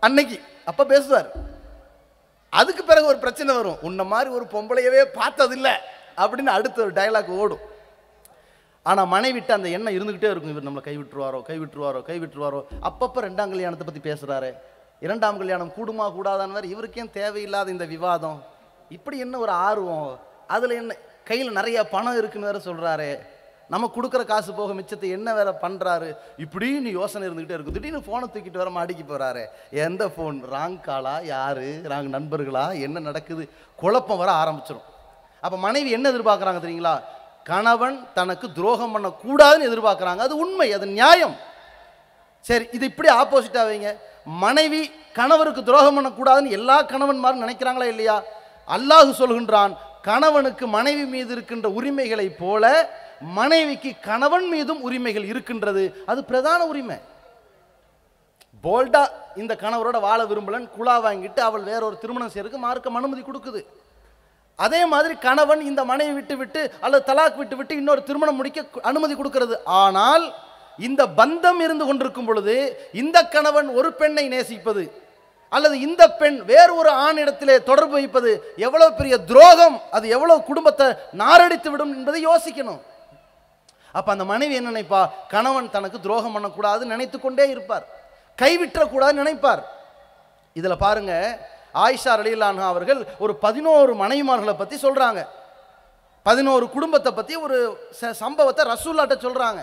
அன்னைக்கு 0.00 0.40
அப்போ 0.64 0.84
பேசுவார். 0.84 1.28
அதுக்கு 2.60 2.82
பிறகு 2.90 3.10
ஒரு 3.12 3.18
பிரச்சனை 3.24 3.50
வரும். 3.58 3.80
உன்னை 3.88 4.04
மாதிரி 4.12 4.28
ஒரு 4.38 4.46
பொம்பளையவே 4.54 5.02
பார்த்ததில்ல 5.20 5.70
அப்படின்னு 6.22 6.52
அடுத்த 6.58 6.84
ஒரு 6.84 6.92
டயலாக் 6.98 7.30
ஓடும். 7.42 7.64
ஆனால் 8.86 9.10
மனைவிட்டு 9.14 9.52
அந்த 9.56 9.68
எண்ணம் 9.76 9.96
இருந்துக்கிட்டே 9.96 10.30
இருக்கும். 10.32 10.52
இவர் 10.54 10.66
நம்மளை 10.68 10.82
கை 10.88 10.96
விட்டுருவாரோ 10.98 11.38
கை 11.48 11.56
விட்டுருவாரோ 11.62 12.00
கை 12.08 12.16
விட்டுருவாரோ 12.22 12.60
அப்பப்போ 12.88 13.24
ரெண்டாம் 13.26 13.52
கல்யாணத்தை 13.54 13.86
பற்றி 13.86 14.02
பேசுகிறாரு 14.08 14.50
இரண்டாம் 15.06 15.40
கல்யாணம் 15.40 15.72
கூடுமா 15.78 16.04
கூடாதான்னு 16.18 16.56
வேறு 16.58 16.72
இவருக்கேன் 16.74 17.10
தேவையில்லாத 17.16 17.70
இந்த 17.74 17.86
விவாதம்? 17.94 18.38
இப்படி 18.96 19.16
என்ன 19.24 19.38
ஒரு 19.44 19.52
ஆர்வம்? 19.66 20.10
அதில் 20.54 20.78
என்ன 20.80 20.96
கையில் 21.30 21.56
நிறைய 21.58 21.78
பணம் 21.94 22.18
இருக்குன்னு 22.20 22.50
வேறு 22.50 22.68
சொல்கிறாரு 22.68 23.10
நம்ம 23.72 23.90
கொடுக்குற 23.94 24.22
காசு 24.30 24.50
போக 24.58 24.72
மிச்சத்தை 24.78 25.08
என்ன 25.16 25.28
வேற 25.38 25.50
பண்ணுறாரு 25.62 26.08
இப்படின்னு 26.44 26.90
யோசனை 26.98 27.22
இருந்துக்கிட்டே 27.28 27.56
இருக்கும். 27.56 27.76
திடீர்னு 27.76 28.02
ஃபோனை 28.06 28.26
தூக்கிட்டு 28.34 28.62
வர 28.62 28.70
மாடிக்கு 28.76 29.04
போகிறாரு 29.08 29.42
எந்த 29.84 30.02
ஃபோன் 30.14 30.36
ராங் 30.54 30.76
காலா 30.86 31.14
யாரு? 31.34 31.68
ராங் 31.92 32.10
நண்பர்களா? 32.16 32.64
என்ன 32.86 33.00
நடக்குது? 33.08 33.44
குழப்பம் 33.82 34.20
வர 34.22 34.30
ஆரம்பிச்சிடும் 34.42 34.86
அப்போ 35.44 35.56
மனைவி 35.66 35.90
என்ன 35.96 36.06
எதிர்பார்க்குறாங்க 36.12 36.60
தெரியுங்களா? 36.64 36.94
கணவன் 37.50 37.96
தனக்கு 38.18 38.46
துரோகம் 38.58 38.94
பண்ணக்கூடாதுன்னு 38.94 39.68
எதிர்பார்க்குறாங்க. 39.70 40.22
அது 40.26 40.36
உண்மை 40.44 40.68
அது 40.76 40.86
நியாயம். 40.98 41.34
சரி 42.48 42.66
இது 42.76 42.84
இப்படி 42.90 43.08
ஆப்போசிட்டாக 43.20 43.66
வைங்க. 43.68 43.90
மனைவி 44.44 44.80
கணவருக்கு 45.18 45.62
துரோகம் 45.68 45.96
பண்ணக்கூடாதுன்னு 45.98 46.56
எல்லா 46.58 46.76
கணவன்மாரும் 46.92 47.44
நினைக்கிறாங்களா 47.44 47.88
இல்லையா? 47.92 48.16
அல்லாஹு 48.76 49.12
சொல்கின்றான் 49.22 49.74
கணவனுக்கு 50.08 50.64
மனைவி 50.76 51.04
மீது 51.14 51.30
இருக்கின்ற 51.36 51.68
உரிமைகளைப் 51.78 52.38
போல 52.40 52.64
மனைவிக்கு 53.20 53.90
கணவன் 54.00 54.48
மீதும் 54.48 54.82
உரிமைகள் 54.82 55.24
இருக்கின்றது. 55.24 56.02
அது 56.06 56.24
பிரதான 56.24 56.66
உரிமை. 56.66 56.98
போல்டா 58.64 59.02
இந்த 59.36 59.52
கணவரோட 59.60 60.00
வாழ 60.00 60.24
விரும்பலன் 60.24 60.68
குழா 60.76 60.94
வாங்கிட்டு 61.06 61.40
அவள் 61.40 61.62
வேற 61.62 61.84
ஒரு 61.86 61.98
திருமணம் 61.98 62.30
செய்யறதுக்கு 62.32 62.64
மார்க்கம் 62.66 62.94
அனுமதி 62.94 63.22
கொடுக்குது. 63.22 63.60
அதே 64.56 64.86
மாதிரி 64.86 65.14
கணவன் 65.18 65.60
இந்த 65.60 65.84
மனைவி 65.84 66.12
விட்டு 66.12 66.36
விட்டு 66.36 66.72
அல்லது 66.80 67.12
தலாக் 67.12 67.36
விட்டு 67.36 67.56
விட்டு 67.56 67.74
இன்னொரு 67.76 68.02
திருமணம் 68.02 68.36
முடிக்க 68.36 68.80
அனுமதி 68.82 69.14
கொடுக்கிறது. 69.14 69.64
ஆனால் 69.64 70.24
இந்த 70.78 71.06
பந்தம் 71.06 71.60
இருந்து 71.60 71.84
கொண்டிருக்கும் 71.86 72.24
பொழுது 72.24 72.54
இந்த 72.92 73.28
கணவன் 73.28 73.68
ஒரு 73.68 73.92
பெண்ணை 73.92 74.28
நேசிப்பது 74.28 75.04
அல்லது 75.48 75.80
இந்த 75.80 76.02
பெண் 76.10 76.44
வேறு 76.44 76.76
ஒரு 76.76 76.90
ஆணிடத்திலே 76.90 77.62
தொடர்பு 77.62 77.92
வைப்பது 77.92 78.54
எவ்வளவு 78.56 78.92
பெரிய 78.92 79.16
துரோகம் 79.18 79.82
அது 79.90 80.08
எவ்வளவு 80.08 80.42
குடும்பத்தை 80.42 80.86
நாரடித்து 81.22 81.68
விடும் 81.70 81.94
என்பதை 81.96 82.26
யோசிக்கணும். 82.26 82.80
அப்போ 83.96 84.12
அந்த 84.12 84.24
மனைவி 84.24 84.54
என்ன 84.54 84.70
நினைப்பா? 84.70 85.00
கணவன் 85.28 85.70
தனக்கு 85.70 86.00
துரோகம் 86.00 86.34
பண்ணக்கூடாதுன்னு 86.36 86.94
நினைத்து 86.94 87.20
கொண்டே 87.20 87.48
இருப்பார். 87.48 87.84
கைவிட்டக்கூடாதுன்னு 88.38 89.22
நினைப்பார். 89.22 89.62
இதில் 90.56 90.76
பாருங்க 90.76 91.12
ஆயிஷா 91.74 92.12
ரலியல்லான்ஹா 92.12 92.66
அவர்கள் 92.66 93.06
ஒரு 93.18 93.36
பதினோரு 93.36 93.94
மனைவிமார்களை 93.94 94.54
பற்றி 94.56 94.76
சொல்கிறாங்க 94.76 95.20
பதினோரு 96.26 96.70
குடும்பத்தை 96.70 97.12
பற்றி 97.12 97.36
ஒரு 97.36 97.56
ச- 98.00 98.10
சம்பவத்தை 98.10 98.62
ரசூல்லாட்ட 98.66 99.16
சொல்கிறாங்க 99.16 99.60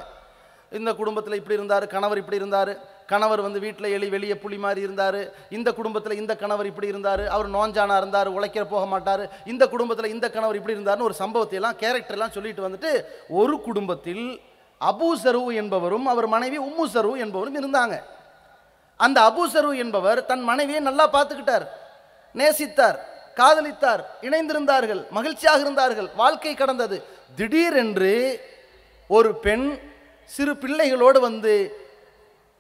இந்த 0.72 0.94
குடும்பத்தில் 0.94 1.34
இப்படி 1.34 1.56
இருந்தார் 1.56 1.88
கணவர் 1.88 2.18
இப்படி 2.18 2.38
இருந்தார். 2.38 2.72
கணவர் 3.14 3.42
வந்து 3.48 3.60
வீட்டில் 3.66 3.94
எலி 3.98 4.08
வெளியே 4.16 4.36
புளி 4.44 4.58
மாதிரி 4.66 4.82
இருந்தார். 4.88 5.20
இந்த 5.58 5.70
குடும்பத்தில் 5.80 6.20
இந்த 6.22 6.34
கணவர் 6.42 6.70
இப்படி 6.72 6.88
இருந்தார். 6.94 7.24
அவர் 7.36 7.50
நோஞ்சானா 7.58 7.98
இருந்தார் 8.02 8.30
உழைக்கிற 8.38 8.64
போக 8.74 8.86
மாட்டார். 8.94 9.24
இந்த 9.54 9.64
குடும்பத்தில் 9.74 10.14
இந்த 10.16 10.30
கணவர் 10.36 10.60
இப்படி 10.60 10.78
இருந்தார்னு 10.78 11.08
ஒரு 11.10 11.18
சம்பவத்தை 11.22 11.58
எல்லாம் 11.60 11.80
கேரக்டர் 11.84 12.18
எல்லாம் 12.18 12.36
சொல்லிட்டு 12.38 12.68
வந்துட்டு 12.68 12.92
ஒரு 13.42 13.56
குடும்பத்தில் 13.68 14.26
அபூ 14.82 15.10
சரு 15.24 15.42
என்பவரும் 15.62 16.08
அவர் 16.14 16.28
மனைவி 16.36 16.58
உம்மு 16.68 16.86
சரு 16.96 17.12
என்பவரும் 17.24 17.60
இருந்தாங்க. 17.62 17.96
அந்த 19.00 19.18
அபூ 19.30 19.44
சரு 19.54 19.70
என்பவர் 19.84 20.20
தன் 20.32 20.44
மனைவியை 20.50 20.82
நல்லா 20.88 21.06
பார்த்துக்கிட்டார். 21.16 21.66
நேசித்தார் 22.40 22.98
காதலித்தார் 23.40 24.02
இணைந்திருந்தார்கள் 24.28 25.00
மகிழ்ச்சியாக 25.18 25.64
இருந்தார்கள் 25.66 26.10
வாழ்க்கை 26.22 26.54
கடந்தது. 26.56 26.98
திடீரென்று 27.38 28.12
ஒரு 29.10 29.30
பெண் 29.46 29.68
சிறு 30.32 30.54
பிள்ளைகளோடு 30.64 31.20
வந்து 31.28 31.54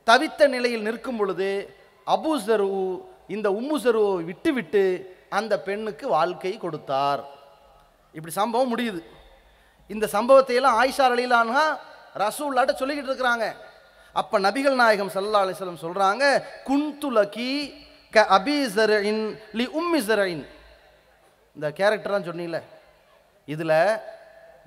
தவித்த 0.10 0.48
நிலையில் 0.56 0.86
நிற்கும் 0.88 1.18
பொழுது 1.18 1.50
அபூசரு 2.14 2.70
இந்த 3.36 3.48
உம்முசருவை 3.60 4.24
விட்டுவிட்டு 4.30 4.84
அந்த 5.38 5.54
பெண்ணுக்கு 5.68 6.06
வாழ்க்கை 6.08 6.58
கொடுத்தார். 6.58 7.22
இப்படி 8.18 8.34
சம்பவம் 8.34 8.72
முடியுது. 8.74 9.02
இந்த 9.94 10.06
சம்பவத்தை 10.08 10.56
எல்லாம் 10.56 10.78
ஆயிஷா 10.82 11.06
அலிலான்ஹா 11.14 11.66
ரசூல்லாட்ட 12.24 12.74
சொல்லிக்கிட்டு 12.80 13.12
இருக்கிறாங்க. 13.12 13.46
அப்ப 14.22 14.40
நபிகள் 14.40 14.80
நாயகம் 14.82 15.14
சல்லா 15.14 15.44
அலிஸ்லம் 15.44 15.84
சொல்றாங்க 15.86 16.24
குன்துலகி 16.68 17.52
க 18.16 18.26
அபிசரின் 18.38 19.24
லி 19.60 19.66
உம்மிசரின் 19.80 20.44
இந்த 21.56 21.68
கேரக்டர்லாம் 21.80 22.28
சொன்னீங்களே. 22.30 22.62
இதில் 23.46 23.78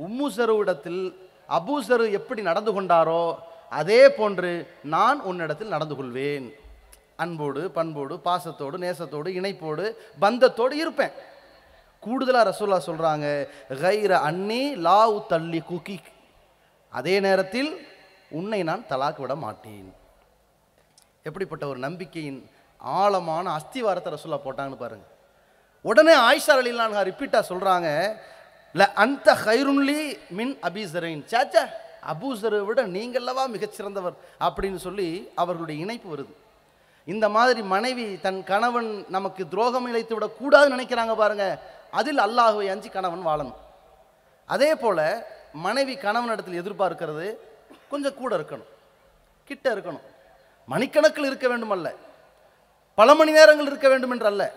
உம்முசருவிடத்தில் 0.07 1.03
அபூசரு 1.59 2.07
எப்படி 2.19 2.41
நடந்து 2.43 2.73
கொண்டாரோ 2.73 3.23
அதே 3.71 4.03
போன்று 4.19 4.51
நான் 4.95 5.19
உன்னிடத்தில் 5.21 5.75
நடந்து 5.75 5.97
கொள்வேன் 5.97 6.47
அன்போடு 7.23 7.63
பண்போடு 7.77 8.15
பாசத்தோடு 8.27 8.77
நேசத்தோடு 8.85 9.29
இணைப்போடு 9.39 9.85
பந்தத்தோடு 10.23 10.75
இருப்பேன். 10.83 11.15
கூடுதலாக 12.03 12.49
ரசூல்லா 12.51 12.79
சொல்கிறாங்க 12.89 13.27
கைர 13.85 14.13
அன்னி 14.29 14.63
லாவு 14.87 15.17
தள்ளி 15.33 15.61
குக்கி. 15.71 15.99
அதே 16.93 17.15
நேரத்தில் 17.27 17.71
உன்னை 18.39 18.61
நான் 18.69 18.89
தலாக்கு 18.91 19.21
விட 19.25 19.35
மாட்டேன். 19.45 19.89
எப்படிப்பட்ட 21.29 21.65
ஒரு 21.67 21.79
நம்பிக்கையின் 21.87 22.41
ஆழமான 22.81 23.47
அஸ்திவாரத்தை 23.59 24.11
ரசூல்லா 24.15 24.41
போட்டாங்கன்னு 24.45 24.83
பாருங்கள் 24.85 25.13
உடனே 25.85 26.15
ஆயிஷா 26.29 26.55
அலிலான் 26.61 26.97
ரிப்பீட்டாக 27.11 27.49
சொல்கிறாங்க 27.51 27.89
ல 28.75 28.93
அந்த 29.05 29.29
ஹைருன்லி 29.45 30.01
மின் 30.39 30.55
அபிசரைன் 30.69 31.23
சாச்சா 31.33 31.63
அபூசரை 32.13 32.65
விட 32.65 32.87
நீங்களவா 32.87 33.45
மிகச்சிறந்தவர் 33.47 34.15
அப்படின்னு 34.41 34.77
சொல்லி 34.77 35.29
அவர்களுடைய 35.35 35.83
இணைப்பு 35.83 36.17
வருது. 36.17 36.35
இந்த 37.05 37.29
மாதிரி 37.29 37.63
மனைவி 37.63 38.21
தன் 38.21 38.45
கணவன் 38.45 39.05
நமக்கு 39.09 39.49
துரோகம் 39.49 39.95
இழைத்து 39.95 40.19
விடக்கூடாதுன்னு 40.19 40.77
நினைக்கிறாங்க 40.77 41.17
பாருங்க. 41.17 41.59
அதில் 41.91 42.19
அல்லாஹுவை 42.19 42.71
அஞ்சு 42.71 42.91
கணவன் 42.91 43.27
வாழணும். 43.27 43.55
அதே 44.47 44.75
போல் 44.75 45.23
மனைவி 45.53 45.97
கணவன் 45.97 46.33
இடத்தில் 46.33 46.63
எதிர்பார்க்கிறது 46.63 47.37
கொஞ்சம் 47.91 48.15
கூட 48.15 48.37
இருக்கணும். 48.37 48.69
கிட்ட 49.45 49.75
இருக்கணும். 49.75 50.05
மணிக்கணக்கில் 50.71 51.25
இருக்க 51.25 51.49
வேண்டுமல்ல. 51.49 51.95
பல 52.95 53.15
மணி 53.15 53.31
நேரங்கள் 53.31 53.67
இருக்க 53.67 53.89
வேண்டும் 53.89 54.21
என்றல்ல 54.21 54.51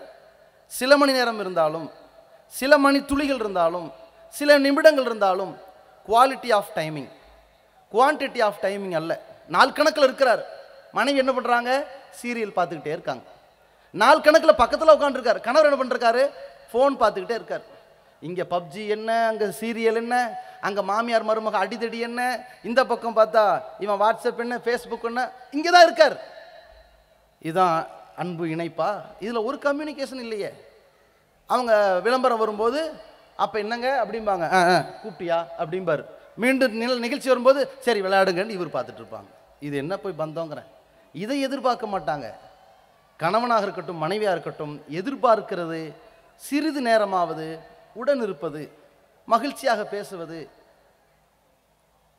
சில 0.66 0.96
மணி 0.96 1.12
நேரம் 1.12 1.40
இருந்தாலும் 1.40 1.90
சில 2.46 2.78
மணி 2.78 3.04
துளிகள் 3.04 3.40
இருந்தாலும் 3.40 3.92
சில 4.28 4.58
நிமிடங்கள் 4.58 5.04
இருந்தாலும் 5.04 5.56
quality 6.08 6.52
of 6.52 6.70
timing 6.74 7.10
quantity 7.92 8.40
of 8.48 8.62
timing 8.64 8.96
அல்ல. 9.00 9.12
நாள் 9.54 9.76
கணக்கில் 9.78 10.06
இருக்கிறார். 10.08 10.42
மனைவி 10.98 11.18
என்ன 11.22 11.32
பண்ணுறாங்க 11.36 11.70
சீரியல் 12.20 12.56
பார்த்துக்கிட்டே 12.56 12.92
இருக்காங்க. 12.96 13.24
நாள் 13.94 14.24
கணக்கில் 14.26 14.60
பக்கத்தில் 14.62 14.94
உட்காந்துருக்காரு 14.96 15.40
கணவர் 15.46 15.68
என்ன 15.68 15.78
பண்ணிருக்காரு 15.80 16.22
ஃபோன் 16.72 16.94
பார்த்துக்கிட்டே 17.02 17.38
இருக்கார். 17.40 17.64
இங்கே 18.28 18.44
பப்ஜி 18.54 18.82
என்ன? 18.96 19.10
அங்கே 19.30 19.46
சீரியல் 19.60 19.98
என்ன? 20.02 20.16
அங்கே 20.66 20.82
மாமியார் 20.90 21.28
மருமக 21.28 21.60
அடிதடி 21.64 21.98
என்ன? 22.08 22.20
இந்த 22.68 22.80
பக்கம் 22.90 23.16
பார்த்தா 23.16 23.44
இவன் 23.84 24.00
வாட்ஸ்அப் 24.02 24.42
என்ன? 24.44 24.56
ஃபேஸ்புக் 24.64 25.08
என்ன? 25.10 25.22
இங்கே 25.56 25.70
தான் 25.70 25.86
இருக்கார். 25.88 26.16
இதுதான் 27.48 27.86
அன்பு 28.22 28.44
இணைப்பா? 28.54 28.90
இதில் 29.24 29.46
ஒரு 29.48 29.58
கம்யூனிகேஷன் 29.66 30.22
இல்லையே. 30.26 30.50
அவங்க 31.46 31.72
விளம்பரம் 32.06 32.42
வரும்போது 32.44 32.80
அப்போ 33.36 33.58
என்னங்க? 33.58 33.88
அப்படிம்பாங்க. 34.04 34.46
ஆ 34.56 34.58
ஆ 34.72 34.78
கூப்பிட்டியா? 35.02 35.38
அப்படிம்பாரு. 35.62 36.04
மீண்டும் 36.36 36.72
நில 36.72 36.94
நிகழ்ச்சி 36.94 37.28
வரும்போது 37.28 37.60
சரி 37.80 38.00
விளையாடுங்கன்னு 38.02 38.56
இவர் 38.58 38.74
பார்த்துட்டு 38.76 39.02
இருப்பாங்க. 39.02 39.30
இது 39.60 39.76
என்ன 39.76 39.96
போய் 39.96 40.20
பந்தோங்கிறேன் 40.22 40.68
இதை 41.12 41.40
எதிர்பார்க்க 41.40 41.86
மாட்டாங்க. 41.86 42.34
கணவனாக 43.16 43.62
இருக்கட்டும் 43.62 44.02
மனைவியாக 44.04 44.34
இருக்கட்டும் 44.36 44.74
எதிர்பார்க்கிறது 45.00 45.92
சிறிது 46.36 46.80
நேரமாவது 46.80 47.58
உடன் 47.94 48.22
இருப்பது 48.22 48.72
மகிழ்ச்சியாக 49.24 49.84
பேசுவது 49.84 50.50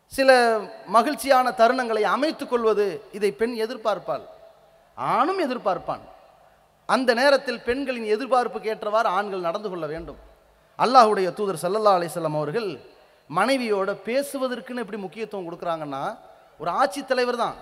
சில 0.07 0.59
மகிழ்ச்சியான 0.85 1.49
தருணங்களை 1.51 2.01
அமைத்து 2.01 2.47
கொள்வது 2.47 3.03
இதை 3.11 3.31
பெண் 3.31 3.53
எதிர்பார்ப்பாள். 3.53 4.23
ஆணும் 4.95 5.39
எதிர்பார்ப்பான். 5.39 6.03
அந்த 6.85 7.13
நேரத்தில் 7.13 7.61
பெண்களின் 7.61 8.07
எதிர்பார்ப்புக்கு 8.15 8.71
ஏற்றவாறு 8.73 9.07
ஆண்கள் 9.07 9.47
நடந்து 9.47 9.69
கொள்ள 9.69 9.85
வேண்டும். 9.85 10.17
அல்லாஹுடைய 10.79 11.33
தூதர் 11.33 11.61
சல்லல்லா 11.63 11.93
அலிசல்லாம் 11.97 12.37
அவர்கள் 12.39 12.81
மனைவியோட 13.35 13.89
பேசுவதற்குன்னு 14.07 14.83
எப்படி 14.83 15.01
முக்கியத்துவம் 15.05 15.47
கொடுக்குறாங்கன்னா 15.47 16.17
ஒரு 16.57 16.69
ஆட்சி 16.69 17.05
தலைவர் 17.05 17.41
தான். 17.43 17.55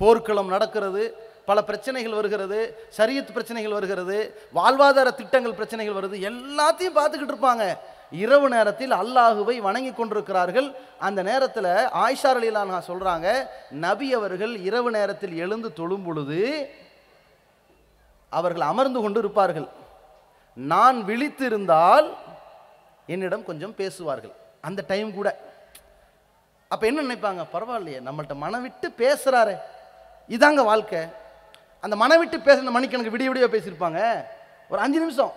போர்க்களம் 0.00 0.52
நடக்கிறது 0.54 1.02
பல 1.44 1.64
பிரச்சனைகள் 1.64 2.12
வருகிறது 2.12 2.58
சரியத் 2.88 3.32
பிரச்சனைகள் 3.32 3.72
வருகிறது 3.72 4.18
வாழ்வாதார 4.54 5.08
திட்டங்கள் 5.14 5.54
பிரச்சனைகள் 5.54 5.96
வருது 5.98 6.18
எல்லாத்தையும் 6.30 6.98
பார்த்துக்கிட்டு 6.98 7.34
இருப்பாங்க. 7.34 7.64
இரவு 8.10 8.48
நேரத்தில் 8.48 8.92
அல்லாஹுவை 8.92 9.56
வணங்கி 9.58 9.92
கொண்டிருக்கிறார்கள். 9.92 10.68
அந்த 10.98 11.22
நேரத்தில் 11.22 11.70
ஆயிஷா 12.02 12.30
அலிலானா 12.30 12.80
சொல்கிறாங்க 12.88 13.48
நபி 13.70 14.14
அவர்கள் 14.14 14.56
இரவு 14.68 14.90
நேரத்தில் 14.90 15.36
எழுந்து 15.36 15.72
தொழும் 15.72 16.04
பொழுது 16.04 16.40
அவர்கள் 18.28 18.66
அமர்ந்து 18.72 19.00
கொண்டு 19.00 19.18
இருப்பார்கள். 19.18 19.68
நான் 20.54 20.98
விழித்திருந்தால் 21.04 22.08
என்னிடம் 23.06 23.44
கொஞ்சம் 23.44 23.74
பேசுவார்கள். 23.74 24.34
அந்த 24.60 24.84
டைம் 24.86 25.14
கூட. 25.14 25.28
அப்போ 26.68 26.86
என்ன 26.86 27.02
நினைப்பாங்க? 27.02 27.42
பரவாயில்லையே 27.52 28.00
நம்மள்ட்ட 28.08 28.34
மனம் 28.34 28.62
விட்டு 28.62 28.88
பேசுகிறாரே 29.02 29.54
இதாங்க 30.28 30.64
வாழ்க்கை. 30.64 31.00
அந்த 31.80 31.96
மனம் 31.96 32.18
விட்டு 32.18 32.38
பேசுன 32.38 32.72
மணிக்கணக்கு 32.76 33.14
விடிய 33.14 33.30
விடிய 33.30 33.46
பேசியிருப்பாங்க. 33.54 34.00
ஒரு 34.68 34.80
அஞ்சு 34.80 34.98
நிமிஷம். 34.98 35.32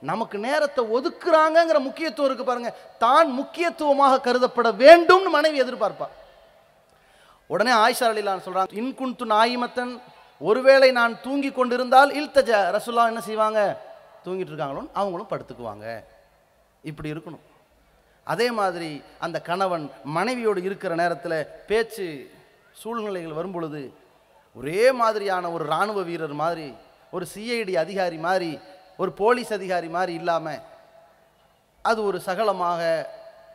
நமக்கு 0.00 0.38
நேரத்தை 0.38 0.84
ஒதுக்குறாங்கங்கிற 0.96 1.78
முக்கியத்துவம் 1.78 2.28
இருக்கு 2.30 2.44
பாருங்க. 2.44 2.74
தான் 2.98 3.30
முக்கியத்துவமாக 3.30 4.20
கருதப்பட 4.26 4.70
வேண்டும்னு 4.82 5.30
மனைவி 5.36 5.62
எதிர்பார்ப்பா. 5.62 6.08
உடனே 7.46 7.70
ஆயிஷா 7.70 8.06
அலிலான் 8.12 8.44
சொல்றாங்க 8.46 8.78
இன்குன்து 8.82 9.26
நாயிமத்தன் 9.34 10.00
ஒருவேளை 10.38 10.90
நான் 10.90 11.20
தூங்கி 11.20 11.50
கொண்டிருந்தால் 11.52 12.10
இல்தஜ. 12.10 12.50
ரசுல்லா 12.76 13.10
என்ன 13.12 13.20
செய்வாங்க? 13.20 13.60
தூங்கிட்டு 14.24 14.52
இருக்காங்களோன்னு 14.52 14.96
அவங்களும் 15.00 15.30
படுத்துக்குவாங்க. 15.30 16.04
இப்படி 16.82 17.12
இருக்கணும். 17.12 17.44
அதே 18.32 18.50
மாதிரி 18.50 18.90
அந்த 19.18 19.38
கணவன் 19.48 19.84
மனைவியோடு 20.16 20.60
இருக்கிற 20.62 20.94
நேரத்தில் 20.94 21.38
பேச்சு 21.68 22.06
சூழ்நிலைகள் 22.80 23.38
வரும்பொழுது 23.38 23.82
ஒரே 24.54 24.92
மாதிரியான 25.00 25.50
ஒரு 25.50 25.64
இராணுவ 25.64 26.02
வீரர் 26.08 26.34
மாதிரி 26.42 26.66
ஒரு 27.10 27.26
சிஐடி 27.34 27.74
அதிகாரி 27.84 28.18
மாதிரி 28.26 28.50
ஒரு 28.96 29.10
போலீஸ் 29.12 29.52
அதிகாரி 29.52 29.88
மாதிரி 29.96 30.12
இல்லாமல் 30.20 30.62
அது 31.82 32.00
ஒரு 32.04 32.18
சகலமாக 32.20 32.82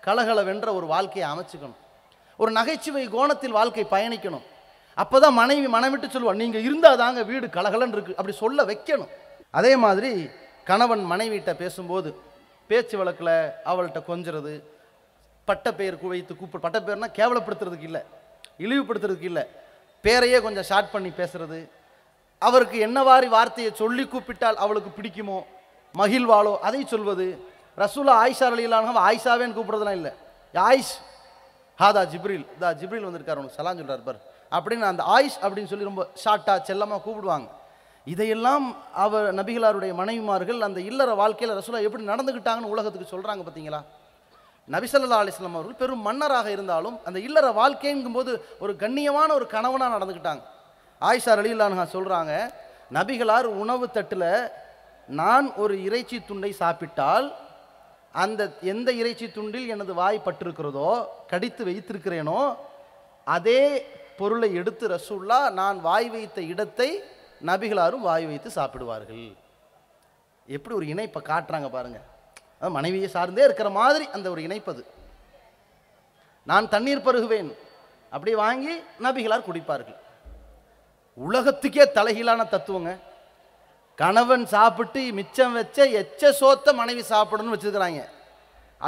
கலகலவென்ற 0.06 0.68
ஒரு 0.78 0.86
வாழ்க்கையை 0.86 1.26
அமைச்சுக்கணும். 1.32 1.80
ஒரு 2.38 2.52
நகைச்சுவை 2.52 3.04
கோணத்தில் 3.16 3.58
வாழ்க்கை 3.60 3.84
பயணிக்கணும். 3.92 4.46
அப்பதான் 5.02 5.40
மனைவி 5.42 5.68
மனமிட்டு 5.76 6.08
சொல்லுவாள் 6.14 6.42
நீங்கள் 6.44 6.66
இருந்தால் 6.68 7.02
தாங்க 7.04 7.24
வீடு 7.24 7.48
கலகலன்னு 7.48 7.96
இருக்கு. 7.98 8.18
அப்படி 8.20 8.36
சொல்ல 8.38 8.64
வைக்கணும். 8.72 9.12
அதே 9.60 9.74
மாதிரி 9.76 10.12
கணவன் 10.64 11.04
மனைவிட்ட 11.12 11.54
பேசும்போது 11.54 12.10
பேச்சு 12.72 12.96
வழக்கில் 13.00 13.36
அவள்கிட்ட 13.72 14.02
கொஞ்சது 14.10 14.54
பட்ட 15.48 15.68
பெயர் 15.80 16.02
குவைத்து 16.02 16.34
கூப்பிடு 16.40 16.64
பட்ட 16.66 16.80
பெயர்னா 16.88 17.10
கேவலப்படுத்துறதுக்கு 17.20 17.88
இல்லை 17.90 18.02
இழிவுபடுத்துறதுக்கு 18.66 19.30
இல்லை 19.32 19.44
பேரையே 20.04 20.38
கொஞ்சம் 20.46 20.68
ஷார்ட் 20.70 20.92
பண்ணி 20.96 21.12
பேசுறது 21.22 21.60
அவருக்கு 22.42 22.78
என்னவாரி 22.88 23.28
வார்த்தையை 23.36 23.72
சொல்லி 23.82 24.04
கூப்பிட்டால் 24.14 24.62
அவளுக்கு 24.64 24.92
பிடிக்குமோ 24.98 25.40
மகிழ்வாளோ 25.96 26.54
அதை 26.68 26.82
சொல்வது 26.94 27.26
ரசூலா 27.82 28.14
ஆயிஷா 28.24 28.48
அலிலானவ 28.56 29.02
ஆயிஷாவேன்னு 29.10 29.56
கூப்பிடுறதுலாம் 29.58 29.98
இல்லை. 30.00 30.12
ஆயிஷ் 30.56 30.94
ஹாதா 31.82 32.02
ஜிப்ரில் 32.14 32.46
தா 32.62 32.70
ஜிப்ரில் 32.82 33.06
வந்திருக்காரு 33.08 33.42
உனக்கு 33.42 33.60
சலான் 33.60 33.80
சொல்கிறார் 33.80 34.08
பார். 34.08 34.20
அப்படின்னு 34.58 34.86
அந்த 34.92 35.04
ஆயிஷ் 35.16 35.38
அப்படின்னு 35.44 35.72
சொல்லி 35.72 35.90
ரொம்ப 35.90 36.04
ஷார்ட்டாக 36.24 36.60
செல்லமாக 36.70 37.02
கூப்பிடுவாங்க. 37.06 37.48
இதையெல்லாம் 38.08 38.66
அவர் 38.96 39.28
நபிகளாருடைய 39.34 39.92
மனைவிமார்கள் 39.94 40.62
அந்த 40.62 40.80
இல்லற 40.82 41.12
வாழ்க்கையில் 41.16 41.58
ரசூலா 41.58 41.82
எப்படி 41.82 42.04
நடந்துக்கிட்டாங்கன்னு 42.04 42.74
உலகத்துக்கு 42.76 43.14
சொல்கிறாங்க 43.14 43.44
பார்த்தீங்களா 43.44 43.82
நபிசல்லா 44.68 45.20
அலிஸ்லாம் 45.22 45.58
அவர்கள் 45.58 45.80
பெரும் 45.80 46.02
மன்னராக 46.02 46.48
இருந்தாலும் 46.52 46.98
அந்த 47.06 47.20
இல்லற 47.20 47.48
வாழ்க்கைங்கும்போது 47.52 48.32
ஒரு 48.60 48.74
கண்ணியமான 48.76 49.30
ஒரு 49.34 49.46
கணவனாக 49.48 49.96
நடந்துக்கிட்டாங்க 49.96 50.44
ஆயிஷா 51.02 51.36
அலிலான்ஹா 51.36 51.86
சொல்கிறாங்க 51.94 52.34
நபிகளார் 52.92 53.48
உணவு 53.54 53.86
தட்டில் 53.92 54.30
நான் 55.10 55.48
ஒரு 55.56 55.76
இறைச்சி 55.84 56.18
துண்டை 56.28 56.52
சாப்பிட்டால் 56.54 57.28
அந்த 58.16 58.42
எந்த 58.64 58.90
இறைச்சி 58.92 59.28
துண்டில் 59.28 59.68
எனது 59.68 59.94
வாய் 59.94 60.26
பட்டிருக்கிறதோ 60.26 60.92
கடித்து 61.28 61.64
வைத்திருக்கிறேனோ 61.66 62.42
அதே 63.28 63.62
பொருளை 64.18 64.50
எடுத்து 64.54 64.86
ரசூல்லா 64.88 65.40
நான் 65.52 65.78
வாய் 65.82 66.10
வைத்த 66.10 66.40
இடத்தை 66.44 66.90
நபிகளாரும் 67.50 68.06
வாய் 68.08 68.26
வைத்து 68.32 68.50
சாப்பிடுவார்கள். 68.58 69.26
எப்படி 70.56 70.76
ஒரு 70.80 70.86
இணைப்பை 70.94 71.22
காட்டுறாங்க 71.32 71.68
பாருங்க. 71.76 72.00
மனைவியை 72.78 73.10
சார்ந்தே 73.16 73.44
இருக்கிற 73.48 73.70
மாதிரி 73.80 74.06
அந்த 74.16 74.28
ஒரு 74.34 74.42
இணைப்பது 74.48 74.82
நான் 76.50 76.72
தண்ணீர் 76.74 77.06
பருகுவேன். 77.08 77.52
அப்படி 78.16 78.32
வாங்கி 78.44 78.74
நபிகளார் 79.06 79.48
குடிப்பார்கள். 79.48 79.98
உலகத்துக்கே 81.28 81.86
தலைகீழான 81.98 82.42
தத்துவங்க. 82.54 82.92
கணவன் 84.02 84.46
சாப்பிட்டு 84.54 85.02
மிச்சம் 85.20 85.56
வச்ச 85.60 85.86
எச்ச 86.02 86.32
சோத்த 86.40 86.74
மனைவி 86.82 87.04
சாப்பிடணும்னு 87.14 87.56
வச்சிருக்கிறாங்க. 87.56 88.02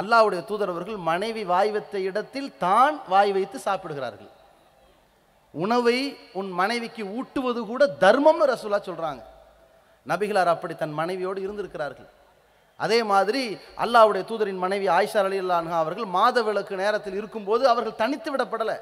அல்லாஹ்வுடைய 0.00 0.42
தூதரவர்கள் 0.50 0.98
மனைவி 1.10 1.42
வாய் 1.52 1.70
வைத்த 1.74 2.00
இடத்தில் 2.08 2.50
தான் 2.64 2.94
வாய் 3.12 3.32
வைத்து 3.36 3.58
சாப்பிடுகிறார்கள். 3.66 4.30
உணவை 5.62 6.16
உன் 6.32 6.50
மனைவிக்கு 6.50 7.02
ஊட்டுவது 7.18 7.60
கூட 7.66 7.82
தர்மம்னு 8.00 8.50
ரசூலா 8.52 8.78
சொல்கிறாங்க 8.88 9.22
நபிகளார் 10.06 10.50
அப்படி 10.54 10.74
தன் 10.74 10.92
மனைவியோடு 10.92 11.40
இருந்திருக்கிறார்கள். 11.40 12.08
அதே 12.76 13.02
மாதிரி 13.02 13.42
அல்லாஹ்வுடைய 13.82 14.22
தூதரின் 14.30 14.62
மனைவி 14.64 14.88
ஆயிஷா 14.88 15.20
அலி 15.24 15.38
அல்லான்ஹா 15.40 15.76
அவர்கள் 15.84 16.04
மாத 16.04 16.42
விளக்கு 16.42 16.76
நேரத்தில் 16.76 17.18
இருக்கும்போது 17.20 17.68
அவர்கள் 17.68 18.00
தனித்து 18.02 18.36
விடப்படலை. 18.36 18.76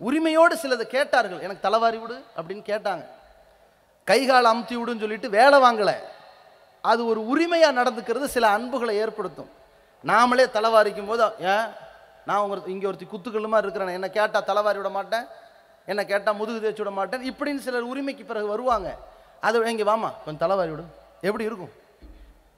உரிமையோடு 0.00 0.54
சிலது 0.62 0.84
கேட்டார்கள். 0.96 1.40
எனக்கு 1.40 1.64
தலைவாரி 1.66 1.98
விடு 1.98 2.16
அப்படின்னு 2.36 2.64
கேட்டாங்க. 2.72 3.04
கைகால் 4.04 4.50
அமுத்தி 4.52 4.74
விடுன்னு 4.78 5.04
சொல்லிட்டு 5.04 5.30
வேலை 5.30 5.60
வாங்கலை. 5.60 5.96
அது 6.80 7.06
ஒரு 7.06 7.26
உரிமையாக 7.26 7.82
நடந்துக்கிறது 7.82 8.24
சில 8.24 8.48
அன்புகளை 8.48 8.96
ஏற்படுத்தும். 8.96 9.50
நாமளே 10.04 10.46
தலைவாரிக்கும் 10.56 11.06
போது 11.06 11.24
ஏன்? 11.38 11.66
நான் 12.26 12.38
உங்க 12.38 12.56
இங்கே 12.66 12.86
ஒருத்தி 12.86 13.08
குத்துக்கல்லு 13.12 13.58
இருக்கிறேன்? 13.58 13.88
என்ன 13.88 14.08
கேட்டால் 14.10 14.44
தலைவாரி 14.44 14.76
விட 14.76 14.88
மாட்டேன். 14.88 15.26
என்னை 15.90 16.02
கேட்டால் 16.10 16.38
முதுகு 16.40 16.58
தேய்ச்சி 16.62 16.82
விட 16.82 16.92
மாட்டேன். 16.98 17.24
இப்படின்னு 17.30 17.64
சிலர் 17.66 17.90
உரிமைக்கு 17.92 18.24
பிறகு 18.30 18.46
வருவாங்க. 18.54 18.88
அது 19.46 19.70
இங்கே 19.72 19.86
வாமா 19.92 20.10
கொஞ்சம் 20.24 20.42
தலைவாரி 20.44 20.70
விடும் 20.74 20.92
எப்படி 21.28 21.44
இருக்கும்? 21.48 21.72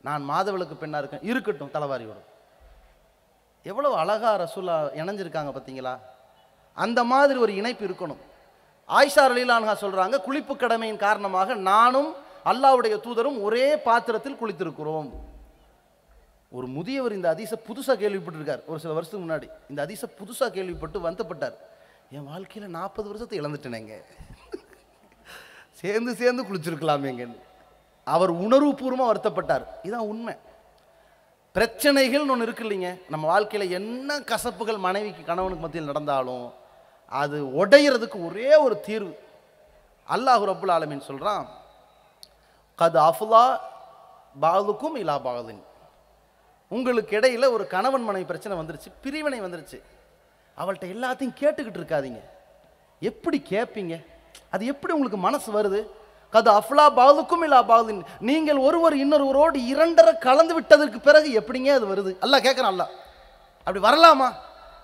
நான் 0.06 0.22
மாதவளுக்கு 0.30 0.76
பெண்ணாக 0.82 1.02
இருக்கேன். 1.02 1.24
இருக்கட்டும் 1.30 1.74
தலைவாரி 1.76 2.06
விடும் 2.10 2.26
எவ்வளோ 3.70 3.88
அழகா 4.02 4.30
ரசூலா 4.44 4.74
இணைஞ்சிருக்காங்க 5.00 5.50
பார்த்தீங்களா 5.54 5.94
அந்த 6.84 7.00
மாதிரி 7.10 7.38
ஒரு 7.44 7.52
இணைப்பு 7.60 7.84
இருக்கணும். 7.88 8.20
ஆயிஷா 8.96 9.22
அலிலான்ஹா 9.28 9.74
சொல்கிறாங்க 9.84 10.16
குளிப்பு 10.26 10.54
கடமையின் 10.56 11.00
காரணமாக 11.06 11.54
நானும் 11.70 12.10
அல்லாவுடைய 12.50 12.96
தூதரும் 13.06 13.38
ஒரே 13.46 13.66
பாத்திரத்தில் 13.88 14.38
குளித்திருக்கிறோம். 14.40 15.08
ஒரு 16.56 16.66
முதியவர் 16.76 17.16
இந்த 17.16 17.28
அதிச 17.34 17.52
புதுசாக 17.68 17.96
கேள்விப்பட்டிருக்கார். 18.02 18.62
ஒரு 18.70 18.78
சில 18.82 18.92
வருஷத்துக்கு 18.98 19.24
முன்னாடி. 19.26 19.48
இந்த 19.70 19.80
அதிச 19.86 20.02
புதுசாக 20.20 20.50
கேள்விப்பட்டு 20.56 20.98
வருத்தப்பட்டார் 21.06 21.56
என் 22.16 22.28
வாழ்க்கையில் 22.28 22.74
நாற்பது 22.76 23.06
வருஷத்தை 23.08 23.40
இழந்துட்டேனேங்க. 23.40 23.94
சேர்ந்து 25.80 26.12
சேர்ந்து 26.20 26.42
குளிச்சிருக்கலாமேங்கன்னு. 26.44 27.36
அவர் 28.14 28.32
உணர்வுபூர்வமாக 28.44 29.10
வருத்தப்பட்டார். 29.10 29.64
இதான் 29.88 30.08
உண்மை. 30.12 30.34
பிரச்சனைகள்னு 31.56 32.32
ஒன்று 32.34 32.46
இருக்கு 32.46 32.64
இல்லைங்க. 32.64 32.90
நம்ம 33.08 33.26
வாழ்க்கையில் 33.32 33.74
என்ன 33.78 34.18
கசப்புகள் 34.30 34.78
மனைவிக்கு 34.86 35.24
கணவனுக்கு 35.24 35.64
மத்தியில் 35.64 35.90
நடந்தாலும் 35.90 36.46
அது 37.20 37.36
உடையிறதுக்கு 37.62 38.18
ஒரே 38.28 38.50
ஒரு 38.66 38.80
தீர்வு. 38.88 39.12
அல்லாஹ் 40.14 40.48
ரபுல் 40.50 40.74
ஆலமீன் 40.76 41.08
சொல்கிறான் 41.10 41.46
கது 42.78 42.98
அஃபுலா 43.10 43.44
பாதுக்கும் 44.40 44.98
இலா 45.04 45.18
பாகுதின் 45.28 45.62
உங்களுக்கு 46.68 47.16
இடையில் 47.16 47.52
ஒரு 47.56 47.66
கணவன் 47.66 48.08
மனைவி 48.08 48.26
பிரச்சனை 48.26 48.58
வந்துருச்சு 48.58 48.90
பிரிவினை 49.02 49.40
வந்துருச்சு. 49.40 49.78
அவள்கிட்ட 50.58 50.86
எல்லாத்தையும் 50.96 51.38
கேட்டுக்கிட்டு 51.40 51.80
இருக்காதீங்க. 51.80 52.20
எப்படி 53.00 53.42
கேட்பீங்க 53.48 54.04
அது 54.50 54.66
எப்படி 54.66 54.92
உங்களுக்கு 54.92 55.18
மனசு 55.18 55.48
வருது? 55.52 55.80
கது 56.32 56.50
அஃப்லா 56.58 56.94
பாதுக்கும் 56.94 57.42
இல்லா 57.42 57.62
பாதுன். 57.62 58.04
நீங்கள் 58.20 58.56
ஒருவர் 58.56 58.96
இன்னொருவரோடு 58.96 59.54
இரண்டரை 59.54 60.18
கலந்து 60.18 60.54
விட்டதற்கு 60.54 61.00
பிறகு 61.00 61.28
எப்படிங்க 61.40 61.70
அது 61.74 61.86
வருது? 61.86 62.12
அல்லாஹ் 62.24 62.46
கேட்குறான் 62.46 62.72
அல்ல 62.72 62.90
அப்படி 63.64 63.80
வரலாமா? 63.86 64.28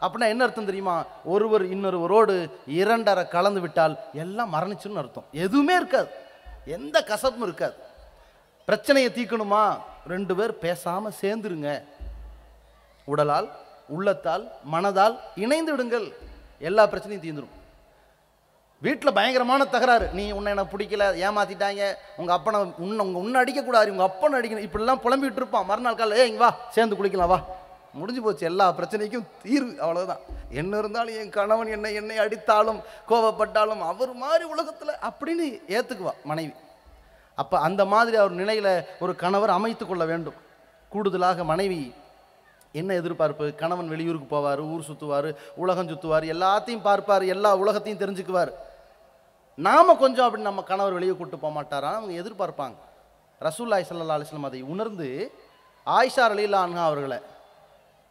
அப்படின்னா 0.01 0.29
என்ன 0.29 0.45
அர்த்தம் 0.45 0.65
தெரியுமா? 0.65 1.05
ஒருவர் 1.25 1.65
இன்னொருவரோடு 1.65 2.35
இரண்டரை 2.67 3.29
கலந்து 3.29 3.61
விட்டால் 3.61 3.99
எல்லாம் 4.13 4.53
மரணிச்சுன்னு 4.55 5.03
அர்த்தம். 5.03 5.25
எதுவுமே 5.33 5.75
இருக்காது. 5.75 6.09
எந்த 6.65 7.05
கசப்பும் 7.07 7.43
இருக்காது. 7.43 7.75
பிரச்சனையை 8.65 9.13
தீர்க்கணுமா? 9.15 9.79
ரெண்டு 10.07 10.35
பேர் 10.37 10.59
பேசாமல் 10.59 11.19
சேர்ந்துருங்க. 11.21 11.83
உடலால் 13.05 13.49
உள்ளத்தால் 13.89 14.45
மனதால் 14.73 15.17
இணைந்து 15.35 15.73
விடுங்கள். 15.73 16.07
எல்லா 16.59 16.87
பிரச்சனையும் 16.87 17.25
தீர்ந்துடும் 17.27 17.55
வீட்டில் 18.83 19.17
பயங்கரமான 19.17 19.65
தகராறு. 19.65 20.07
நீ 20.13 20.31
உன்னை 20.31 20.53
எனக்கு 20.53 20.73
பிடிக்கல 20.77 21.05
ஏமாத்திட்டாங்க. 21.27 21.83
உங்கள் 22.17 22.37
அப்பனை 22.37 22.59
உன்னை 22.85 23.07
உங்கள் 23.07 23.23
உன்னை 23.23 23.39
அடிக்கக்கூடாது 23.43 23.93
உங்கள் 23.95 24.09
அப்பனை 24.09 24.37
அடிக்கணும். 24.39 24.67
இப்படிலாம் 24.67 25.03
புலம்பிட்டு 25.05 25.41
இருப்பான். 25.41 25.69
மறுநாள் 25.71 26.01
காலையில் 26.01 26.25
ஏங்க 26.25 26.37
வா 26.37 26.51
சேர்ந்து 26.71 26.99
குளிக்கலாம் 27.01 27.33
வா. 27.35 27.39
முடிஞ்சு 27.93 28.23
போச்சு. 28.23 28.45
எல்லா 28.51 28.67
பிரச்சனைக்கும் 28.79 29.27
தீர்வு 29.43 29.73
அவ்வளோதான் 29.85 30.23
என்ன 30.61 30.79
இருந்தாலும் 30.79 31.17
என் 31.21 31.35
கணவன் 31.37 31.71
என்னை 31.77 31.95
என்னை 31.95 32.17
அடித்தாலும் 32.19 32.81
கோபப்பட்டாலும் 33.09 33.83
அவர் 33.91 34.13
மாதிரி 34.13 34.45
உலகத்தில் 34.45 35.01
அப்படின்னு 35.09 35.47
ஏற்றுக்குவா 35.77 36.15
மனைவி. 36.25 36.55
அப்போ 37.35 37.57
அந்த 37.59 37.85
மாதிரி 37.85 38.17
அவர் 38.17 38.41
நிலையில் 38.41 38.73
ஒரு 38.99 39.17
கணவர் 39.17 39.57
அமைத்து 39.59 39.87
கொள்ள 39.87 40.05
வேண்டும். 40.05 40.35
கூடுதலாக 40.89 41.45
மனைவி 41.45 41.95
என்ன 42.81 42.95
எதிர்பார்ப்பு? 43.01 43.55
கணவன் 43.61 43.91
வெளியூருக்கு 43.93 44.29
போவார் 44.35 44.61
ஊர் 44.73 44.87
சுற்றுவார் 44.89 45.29
உலகம் 45.63 45.91
சுற்றுவார் 45.91 46.25
எல்லாத்தையும் 46.35 46.87
பார்ப்பார் 46.89 47.25
எல்லா 47.35 47.51
உலகத்தையும் 47.63 48.01
தெரிஞ்சுக்குவார். 48.03 48.53
நாம் 49.67 50.01
கொஞ்சம் 50.03 50.27
அப்படி 50.27 50.43
நம்ம 50.43 50.63
கணவர் 50.71 50.97
வெளியே 50.97 51.13
கூப்பிட்டு 51.13 51.43
போக 51.45 51.53
மாட்டாரா? 51.57 51.91
அவங்க 51.99 52.15
எதிர்பார்ப்பாங்க. 52.23 52.77
ரசூல்லாய் 53.47 53.87
சல்லா 53.89 54.17
அலிஸ்லாம் 54.19 54.51
அதை 54.51 54.63
உணர்ந்து 54.75 55.09
ஆயிஷா 55.87 56.25
அலிலா 56.29 56.61
அன்ஹா 56.67 56.85
அவர்களை 56.91 57.19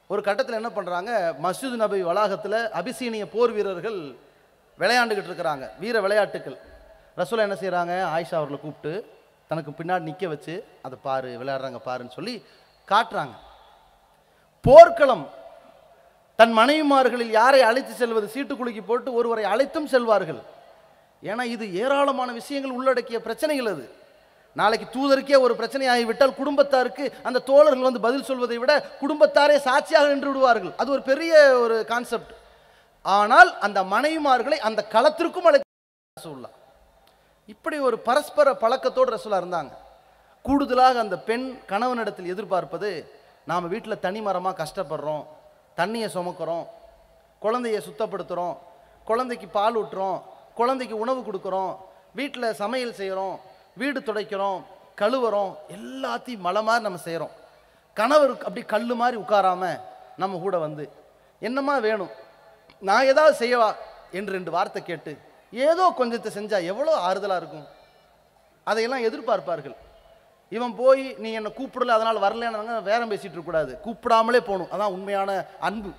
ஒரு 0.07 0.21
கட்டத்தில் 0.27 0.59
என்ன 0.61 0.69
பண்ணுறாங்க 0.77 1.11
மஸ்ஜித் 1.45 1.81
நபி 1.83 2.01
வளாகத்தில் 2.09 2.59
அபிசீனிய 2.79 3.25
போர் 3.35 3.51
வீரர்கள் 3.51 3.99
விளையாண்டுக்கிட்டு 4.81 5.31
இருக்கிறாங்க. 5.31 5.65
வீர 5.79 5.95
விளையாட்டுக்கள். 6.01 6.57
ரசூலா 7.17 7.45
என்ன 7.47 7.57
செய்கிறாங்க 7.63 7.93
ஆயிஷா 8.15 8.35
அவர்களை 8.39 8.59
கூப்பிட்டு 8.61 8.93
தனக்கு 9.47 9.71
பின்னாடி 9.71 10.07
நிற்க 10.09 10.27
வச்சு 10.27 10.53
அதை 10.81 10.97
பாரு 11.07 11.31
விளையாடுறாங்க 11.41 11.79
பாருன்னு 11.87 12.17
சொல்லி 12.19 12.35
காட்டுறாங்க. 12.91 13.35
போர்க்களம். 14.65 15.23
தன் 16.39 16.53
மனைவிமார்களில் 16.59 17.31
யாரை 17.39 17.61
அழைத்து 17.69 17.93
செல்வது? 17.93 18.27
சீட்டுக்குலுக்கி 18.33 18.83
போட்டு 18.85 19.09
ஒருவரை 19.19 19.43
அழைத்தும் 19.53 19.89
செல்வார்கள். 19.93 20.39
ஏன்னா 21.29 21.43
இது 21.55 21.65
ஏராளமான 21.81 22.29
விஷயங்கள் 22.39 22.75
உள்ளடக்கிய 22.77 23.17
பிரச்சனைகள் 23.25 23.69
அது. 23.73 23.85
நாளைக்கு 24.59 24.87
தூதருக்கே 24.95 25.37
ஒரு 25.45 25.53
பிரச்சனை 25.59 25.85
ஆகிவிட்டால் 25.93 26.37
குடும்பத்தாருக்கு 26.39 27.05
அந்த 27.27 27.41
தோழர்கள் 27.49 27.87
வந்து 27.87 28.01
பதில் 28.05 28.27
சொல்வதை 28.29 28.57
விட 28.61 28.73
குடும்பத்தாரே 29.01 29.55
சாட்சியாக 29.67 30.09
நின்று 30.11 30.29
விடுவார்கள். 30.31 30.73
அது 30.81 30.91
ஒரு 30.95 31.03
பெரிய 31.11 31.33
ஒரு 31.63 31.77
கான்செப்ட் 31.91 32.33
ஆனால் 33.05 33.49
அந்த 33.67 33.79
மனைவிமார்களை 33.93 34.59
அந்த 34.69 34.81
களத்திற்கும் 34.93 35.47
அழைத்து 35.49 35.69
ரசூல்லா 36.17 36.51
இப்படி 37.53 37.77
ஒரு 37.87 37.97
பரஸ்பர 38.07 38.53
பழக்கத்தோடு 38.63 39.13
ரசூலா 39.15 39.39
இருந்தாங்க. 39.43 39.73
கூடுதலாக 40.45 40.99
அந்த 41.05 41.17
பெண் 41.29 41.47
கணவனிடத்தில் 41.71 42.31
எதிர்பார்ப்பது 42.33 42.91
நாம் 43.49 43.71
வீட்டில் 43.73 44.03
தனி 44.05 44.19
மரமாக 44.27 44.57
கஷ்டப்படுறோம் 44.61 45.23
தண்ணியை 45.79 46.07
சுமக்கிறோம் 46.15 46.65
குழந்தைய 47.41 47.79
சுத்தப்படுத்துகிறோம் 47.87 48.55
குழந்தைக்கு 49.09 49.47
பால் 49.57 49.77
ஊட்டுறோம் 49.81 50.19
குழந்தைக்கு 50.59 50.95
உணவு 51.03 51.21
கொடுக்குறோம் 51.27 51.73
வீட்டில் 52.19 52.57
சமையல் 52.61 52.97
செய்கிறோம் 52.99 53.35
வீடு 53.81 53.99
துடைக்கிறோம் 54.07 54.59
கழுவுறோம் 55.01 55.53
எல்லாத்தையும் 55.77 56.45
மழை 56.47 56.61
மாதிரி 56.67 56.85
நம்ம 56.87 57.01
செய்கிறோம் 57.07 57.33
கணவர் 57.97 58.33
அப்படி 58.47 58.61
கல் 58.73 58.93
மாதிரி 59.01 59.17
உட்காராமல் 59.23 59.79
நம்ம 60.21 60.39
கூட 60.43 60.55
வந்து 60.65 60.85
என்னம்மா 61.47 61.75
வேணும்? 61.87 62.11
நான் 62.87 63.09
ஏதாவது 63.11 63.35
செய்யவா? 63.41 63.69
என்று 64.17 64.35
ரெண்டு 64.37 64.51
வார்த்தை 64.55 64.81
கேட்டு 64.83 65.11
ஏதோ 65.67 65.83
கொஞ்சத்தை 65.99 66.29
செஞ்சால் 66.37 66.67
எவ்வளோ 66.71 66.93
ஆறுதலாக 67.07 67.41
இருக்கும்? 67.41 67.67
அதையெல்லாம் 68.67 69.05
எதிர்பார்ப்பார்கள். 69.07 69.75
இவன் 70.55 70.73
போய் 70.81 71.03
நீ 71.23 71.29
என்னை 71.39 71.51
கூப்பிடல 71.57 71.95
அதனால் 71.97 72.23
வரலன்னு 72.25 72.75
வேறம் 72.89 73.11
பேசிகிட்டு 73.11 73.37
இருக்கக்கூடாது 73.37 73.71
கூப்பிடாமலே 73.85 74.41
போகணும். 74.49 74.71
அதான் 74.73 74.93
உண்மையான 74.97 75.29
அன்பு. 75.67 75.91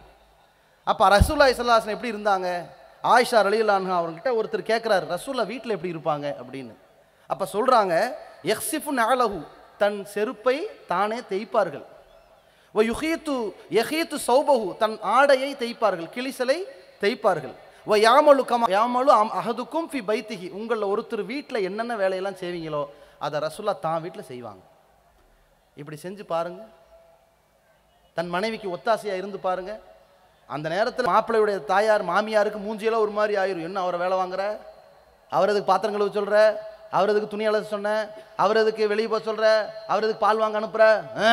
அப்போ 0.91 1.05
ரசூல்லா 1.17 1.47
இஸ்லாசன் 1.55 1.95
எப்படி 1.97 2.13
இருந்தாங்க? 2.15 2.49
ஆயிஷா 3.13 3.39
ரலியுல்லான்ஹா 3.49 3.95
அவர்கிட்ட 4.01 4.31
ஒருத்தர் 4.39 4.71
கேட்குறாரு 4.71 5.05
ரசூல்லா 5.15 5.45
வீட்டில் 5.53 5.75
எப்படி 5.77 5.95
இருப்பாங்க? 5.95 6.27
அப்படின்னு. 6.43 6.75
அப்போ 7.33 7.45
சொல்கிறாங்க 7.55 7.95
எக்ஸிஃபு 8.53 8.93
நகலகு 9.01 9.41
தன் 9.83 9.99
செருப்பை 10.15 10.57
தானே 10.93 11.19
தேய்ப்பார்கள். 11.33 11.85
ஓ 12.75 12.81
யுஹீத்து 12.91 13.37
எஹீத்து 13.81 14.17
சௌபஹு. 14.29 14.67
தன் 14.83 14.97
ஆடையை 15.17 15.51
தேய்ப்பார்கள் 15.63 16.09
கிளிசலை 16.17 16.59
தேய்ப்பார்கள். 17.03 17.55
ஓ 17.87 17.95
யாமலு 18.09 18.43
கமா 18.51 18.67
யாமலு 18.77 19.11
அம் 19.21 19.33
அஹதுக்கும் 19.41 19.89
ஃபி 19.93 20.01
பைத்திகி 20.11 20.49
உங்களில் 20.59 20.91
ஒருத்தர் 20.93 21.25
வீட்டில் 21.33 21.67
என்னென்ன 21.69 21.97
வேலையெல்லாம் 22.03 22.39
செய்வீங்களோ 22.43 22.83
அதை 23.21 23.41
ரசுல்லா 23.41 23.81
தான் 23.81 24.03
வீட்டில் 24.03 24.29
செய்வாங்க. 24.31 24.63
இப்படி 25.77 25.97
செஞ்சு 25.97 26.25
பாருங்க. 26.25 26.63
தன் 28.17 28.29
மனைவிக்கு 28.29 28.69
ஒத்தாசையாக 28.75 29.21
இருந்து 29.21 29.39
பாருங்க. 29.39 29.73
அந்த 30.49 30.69
நேரத்தில் 30.69 31.11
மாப்பிள்ளையுடைய 31.13 31.65
தாயார் 31.65 32.03
மாமியாருக்கு 32.03 32.59
மூஞ்சியெல்லாம் 32.59 33.05
ஒரு 33.07 33.11
மாதிரி 33.11 33.35
ஆயிரும். 33.37 33.67
என்ன 33.69 33.81
அவரை 33.81 33.99
வேலை 33.99 34.17
வாங்குற? 34.23 34.43
அவர் 35.33 35.51
எதுக்கு 35.53 35.71
பாத்திரம் 35.73 35.95
கழுவ 35.95 36.13
சொல்கிற 36.13 36.39
அவர் 36.93 37.11
எதுக்கு 37.11 37.29
துணி 37.29 37.47
அலச 37.49 37.69
சொன்ன? 37.69 37.93
அவர் 38.37 38.57
எதுக்கு 38.57 38.89
வெளியே 38.89 39.09
போக 39.09 39.23
சொல்கிற 39.25 39.47
அவர் 39.89 40.05
எதுக்கு 40.05 40.25
பால் 40.25 40.39
வாங்க 40.39 40.57
அனுப்புகிற 40.61 40.85
ஆ, 41.25 41.31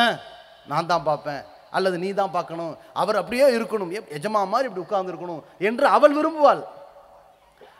நான் 0.66 0.86
தான் 0.86 1.04
பார்ப்பேன். 1.04 1.42
அல்லது 1.72 1.96
நீ 1.98 2.12
தான் 2.12 2.32
பார்க்கணும். 2.36 2.72
அவர் 2.92 3.16
அப்படியே 3.16 3.46
இருக்கணும். 3.56 3.92
எஜமா 4.16 4.40
மாதிரி 4.52 4.68
இப்படி 4.68 4.84
உட்கார்ந்துருக்கணும் 4.86 5.42
என்று 5.60 5.86
அவள் 5.88 6.16
விரும்புவாள். 6.18 6.62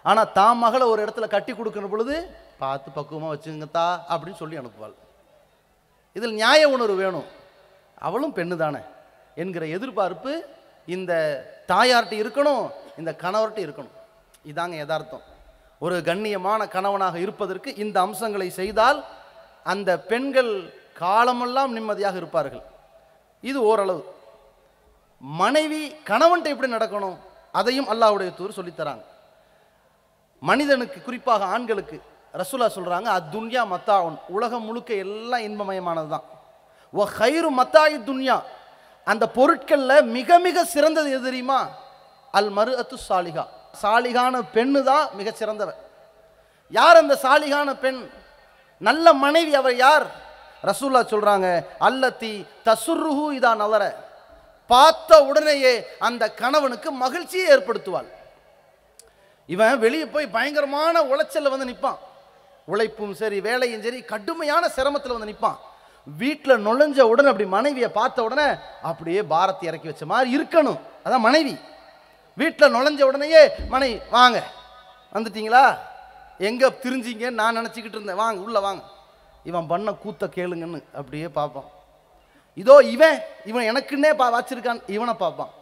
ஆனால் 0.05 0.33
தான் 0.33 0.59
மகளை 0.59 0.85
ஒரு 0.85 1.01
இடத்துல 1.05 1.27
கட்டி 1.29 1.53
கொடுக்கிற 1.53 1.87
பொழுது 1.87 2.15
பார்த்து 2.63 2.89
பக்குவமாக 2.97 3.35
வச்சுங்கத்தா 3.35 3.87
அப்படின்னு 4.13 4.41
சொல்லி 4.43 4.57
அனுப்புவாள். 4.61 4.97
இதில் 6.19 6.39
நியாய 6.41 6.63
உணர்வு 6.77 6.97
வேணும். 7.03 7.29
அவளும் 8.09 8.37
பெண்ணு 8.37 8.57
தானே 8.63 8.81
என்கிற 9.43 9.65
எதிர்பார்ப்பு 9.77 10.33
இந்த 10.95 11.13
தாயார்கிட்ட 11.73 12.15
இருக்கணும் 12.23 12.65
இந்த 13.01 13.11
கணவர்கிட்ட 13.25 13.61
இருக்கணும். 13.67 13.95
இதாங்க 14.51 14.77
யதார்த்தம். 14.83 15.25
ஒரு 15.85 15.97
கண்ணியமான 16.09 16.61
கணவனாக 16.75 17.17
இருப்பதற்கு 17.25 17.71
இந்த 17.85 17.97
அம்சங்களை 18.07 18.49
செய்தால் 18.61 18.99
அந்த 19.73 19.91
பெண்கள் 20.11 20.53
காலமெல்லாம் 21.03 21.73
நிம்மதியாக 21.77 22.17
இருப்பார்கள். 22.23 22.65
இது 23.51 23.59
ஓரளவு. 23.71 24.03
மனைவி 25.43 25.83
கணவன்கிட்ட 26.11 26.55
எப்படி 26.55 26.71
நடக்கணும்? 26.77 27.17
அதையும் 27.61 27.91
அல்லாவுடைய 27.93 28.31
தூர் 28.39 28.59
சொல்லித்தராங்க. 28.59 29.05
மனிதனுக்கு 30.51 30.99
குறிப்பாக 31.03 31.45
ஆண்களுக்கு 31.55 31.99
ரசூலா 32.35 32.67
அது 32.67 33.11
அத்துன்யா 33.19 33.63
மத்தாவுன் 33.75 34.17
உலகம் 34.37 34.67
முழுக்க 34.69 34.91
எல்லாம் 35.05 35.45
இன்பமயமானது 35.49 36.09
தான் 36.15 36.27
ஓ 36.95 37.05
ஹைரு 37.19 37.51
மத்தாயி 37.61 37.97
துன்யா. 38.09 38.37
அந்த 39.07 39.25
பொருட்களில் 39.37 40.09
மிக 40.17 40.39
மிக 40.47 40.65
சிறந்தது 40.75 41.09
எது 41.15 41.23
தெரியுமா? 41.29 41.61
அல் 42.39 42.51
மரு 42.57 42.73
அத்து 42.83 42.97
சாலிகா 43.09 43.45
சாலிகான 43.83 44.35
பெண்ணு 44.55 44.81
தான் 44.91 45.07
மிக 45.19 45.29
சிறந்தவர் 45.41 45.79
யார் 46.73 47.01
அந்த 47.03 47.15
சாலிகான 47.25 47.69
பெண்? 47.85 48.01
நல்ல 48.81 49.07
மனைவி 49.25 49.53
அவர் 49.61 49.77
யார்? 49.85 50.07
ரசூல்லா 50.69 51.03
சொல்கிறாங்க 51.13 51.49
அல்லத்தி 51.89 52.33
தசுருஹு 52.67 53.27
இதா 53.39 53.53
நவர. 53.63 53.83
பார்த்த 54.71 55.11
உடனேயே 55.31 55.73
அந்த 56.09 56.23
கணவனுக்கு 56.41 56.89
மகிழ்ச்சியை 57.05 57.47
ஏற்படுத்துவாள். 57.55 58.09
இவன் 59.49 59.83
வெளியே 59.85 60.07
போய் 60.15 60.35
பயங்கரமான 60.37 60.95
உளைச்சல்ல 61.13 61.53
வந்து 61.55 61.71
நிற்பான் 61.71 62.01
உழைப்பும் 62.71 63.15
சரி 63.21 63.39
வேலையும் 63.47 63.85
சரி 63.87 64.01
கடுமையான 64.13 64.65
சிரமத்தில் 64.77 65.15
வந்து 65.15 65.31
நிற்பான் 65.31 65.61
வீட்டில் 66.21 66.63
நுழைஞ்ச 66.67 67.01
உடனே 67.11 67.29
அப்படி 67.33 67.47
மனைவியை 67.57 67.89
பார்த்த 67.99 68.23
உடனே 68.29 68.47
அப்படியே 68.91 69.21
பாரத்தை 69.33 69.67
இறக்கி 69.71 69.89
வச்ச 69.91 70.07
மாதிரி 70.13 70.29
இருக்கணும். 70.37 70.81
அதான் 71.05 71.27
மனைவி. 71.27 71.55
வீட்டில் 72.41 72.75
நுழைஞ்ச 72.77 73.03
உடனேயே 73.11 73.43
மனைவி 73.75 73.97
வாங்க. 74.17 74.39
வந்துட்டீங்களா? 75.15 75.65
எங்கே 76.49 76.69
திரிஞ்சிங்கன்னு 76.83 77.41
நான் 77.41 77.59
நினச்சிக்கிட்டு 77.61 77.99
இருந்தேன். 77.99 78.21
வாங்க 78.23 78.41
உள்ளே 78.47 78.61
வாங்க. 78.67 78.83
இவன் 79.51 79.71
பண்ண 79.73 79.91
கூத்த 80.05 80.25
கேளுங்கன்னு 80.37 80.81
அப்படியே 81.01 81.29
பார்ப்பான். 81.39 81.69
இதோ 82.63 82.75
இவன் 82.95 83.19
இவன் 83.51 83.69
எனக்குன்னே 83.71 84.11
பா 84.21 84.27
வச்சிருக்கான். 84.39 84.83
இவனை 84.97 85.15
பார்ப்பான். 85.25 85.53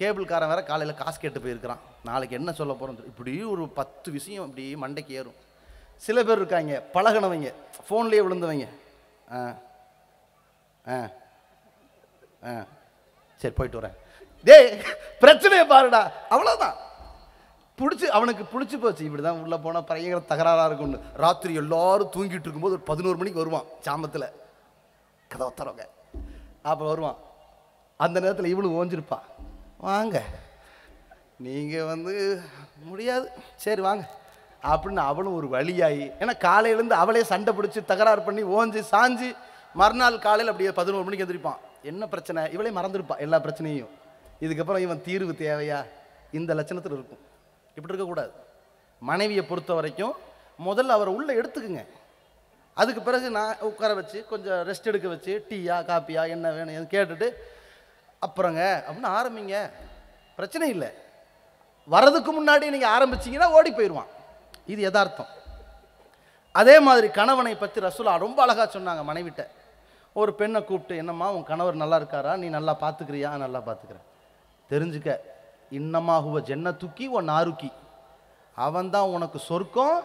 கேபிள்காரன் 0.00 0.52
வேற 0.52 0.62
காலையில் 0.62 1.00
காசு 1.00 1.18
கேட்டு 1.20 1.40
போயிருக்கிறான். 1.44 1.80
நாளைக்கு 2.08 2.38
என்ன 2.40 2.50
சொல்ல 2.58 2.72
போகிறோம் 2.74 3.08
இப்படி 3.10 3.32
ஒரு 3.52 3.64
பத்து 3.78 4.08
விஷயம் 4.16 4.46
இப்படி 4.48 4.64
மண்டைக்கு 4.82 5.12
ஏறும். 5.20 5.38
சில 6.06 6.18
பேர் 6.24 6.40
இருக்காங்க 6.40 6.74
பழகினவங்க 6.94 7.48
ஃபோன்லேயே 7.86 8.24
விழுந்தவங்க. 8.26 8.66
ஆ 9.36 9.40
ஆ 10.84 10.98
ஆ. 12.50 12.52
சரி 13.42 13.54
போயிட்டு 13.54 13.80
வரேன். 13.80 13.96
டேய் 14.46 14.68
பிரச்சனையை 15.22 15.64
பாருடா 15.72 16.02
அவ்வளோதான் 16.34 16.76
பிடிச்சி 17.78 18.06
அவனுக்கு 18.16 18.44
பிடிச்சி 18.52 18.76
போச்சு 18.76 19.02
இப்படி 19.06 19.22
தான் 19.22 19.42
உள்ளே 19.42 19.56
போனால் 19.64 19.88
பயங்கர 19.90 20.20
தகராறாக 20.30 20.68
இருக்கும்னு. 20.68 20.98
ராத்திரி 21.24 21.52
எல்லாரும் 21.62 22.12
தூங்கிட்டு 22.14 22.46
இருக்கும்போது 22.46 22.76
ஒரு 22.78 22.84
பதினோரு 22.90 23.18
மணிக்கு 23.20 23.42
வருவான் 23.42 23.68
சாமத்தில். 23.86 24.28
கதவை 25.30 25.50
தரவங்க 25.52 25.84
அப்போ 26.70 26.84
வருவான். 26.84 27.18
அந்த 28.00 28.16
நேரத்தில் 28.20 28.52
இவளும் 28.52 28.76
ஓஞ்சிருப்பா 28.78 29.18
வாங்க. 29.88 30.16
நீங்கள் 31.38 31.84
வந்து 31.84 32.40
முடியாது. 32.84 33.30
சரி 33.56 33.80
வாங்க. 33.80 34.08
அப்படின்னு 34.62 34.96
அவளும் 34.96 35.34
ஒரு 35.34 35.48
வழியாகி 35.48 36.04
ஏன்னா 36.04 36.32
காலையிலேருந்து 36.40 36.90
அவளே 36.90 37.22
சண்டை 37.22 37.54
பிடிச்சி 37.54 37.84
தகராறு 37.84 38.22
பண்ணி 38.22 38.42
ஓஞ்சி 38.42 38.82
சாஞ்சு 38.90 39.36
மறுநாள் 39.74 40.18
காலையில் 40.18 40.46
அப்படியே 40.46 40.72
பதினோரு 40.72 41.04
மணிக்கு 41.04 41.24
எந்திரிப்பான். 41.24 41.56
என்ன 41.82 42.06
பிரச்சனை? 42.06 42.52
இவளே 42.52 42.70
மறந்துருப்பா 42.70 43.18
எல்லா 43.18 43.40
பிரச்சனையும். 43.40 43.88
இதுக்கப்புறம் 44.40 44.78
இவன் 44.78 45.02
தீர்வு 45.02 45.32
தேவையா? 45.32 45.84
இந்த 46.32 46.54
லட்சணத்தில் 46.54 46.92
இருக்கும். 46.92 47.18
இப்படி 47.68 47.94
இருக்கக்கூடாது. 47.94 48.30
மனைவியை 49.00 49.44
பொறுத்த 49.44 49.74
வரைக்கும் 49.74 50.14
முதல்ல 50.66 50.94
அவரை 50.96 51.14
உள்ளே 51.14 51.34
எடுத்துக்குங்க. 51.34 51.86
அதுக்கு 52.74 53.02
பிறகு 53.02 53.30
நான் 53.30 53.58
உட்கார 53.60 53.94
வச்சு 53.94 54.24
கொஞ்சம் 54.24 54.68
ரெஸ்ட் 54.68 54.84
எடுக்க 54.84 55.08
வச்சு 55.08 55.46
டீயா 55.48 55.82
காப்பியா 55.82 56.28
என்ன 56.28 56.50
வேணும் 56.50 56.84
கேட்டுட்டு 56.84 57.32
அப்புறங்க 58.26 58.82
அப்படின்னு 58.82 59.20
ஆரம்பிங்க. 59.20 59.70
பிரச்சனை 60.36 60.68
இல்லை. 60.68 61.06
வரதுக்கு 61.94 62.30
முன்னாடி 62.38 62.66
நீங்கள் 62.74 62.94
ஆரம்பிச்சீங்கன்னா 62.96 63.48
ஓடி 63.56 63.70
போயிடுவான் 63.70 64.10
இது 64.72 64.80
யதார்த்தம். 64.86 65.30
அதே 66.52 66.76
மாதிரி 66.86 67.08
கணவனை 67.18 67.54
பற்றி 67.56 67.78
ரசூலா 67.86 68.12
ரொம்ப 68.24 68.38
அழகாக 68.44 68.66
சொன்னாங்க 68.78 69.02
மனைவிட்ட. 69.10 69.42
ஒரு 70.12 70.30
பெண்ணை 70.34 70.60
கூப்பிட்டு 70.64 70.94
என்னம்மா 71.02 71.26
உன் 71.36 71.48
கணவர் 71.50 71.82
நல்லா 71.82 71.96
இருக்காரா? 72.00 72.32
நீ 72.42 72.46
நல்லா 72.56 72.74
பார்த்துக்கிறியா 72.82 73.30
நல்லா 73.44 73.60
பார்த்துக்கிறேன் 73.68 74.06
தெரிஞ்சுக்க 74.70 75.10
இன்னமாகுவ 75.78 76.38
ஹுவ 76.48 76.72
தூக்கி 76.82 77.06
உன் 77.16 77.30
நாருக்கி. 77.34 77.70
அவன் 78.66 78.90
தான் 78.94 79.12
உனக்கு 79.16 79.38
சொர்க்கம் 79.48 79.98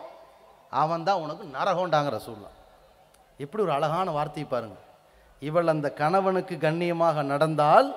அவன் 0.82 1.06
தான் 1.08 1.22
உனக்கு 1.24 1.44
நரகோண்டாங்க 1.58 2.10
ரசூல்லா 2.18 2.52
எப்படி 3.44 3.64
ஒரு 3.64 3.74
அழகான 3.78 4.12
வார்த்தையை 4.18 4.48
பாருங்கள் 4.50 4.84
இவள் 5.40 5.72
அந்த 5.74 5.88
கணவனுக்கு 6.02 6.56
கண்ணியமாக 6.58 7.24
நடந்தால் 7.24 7.88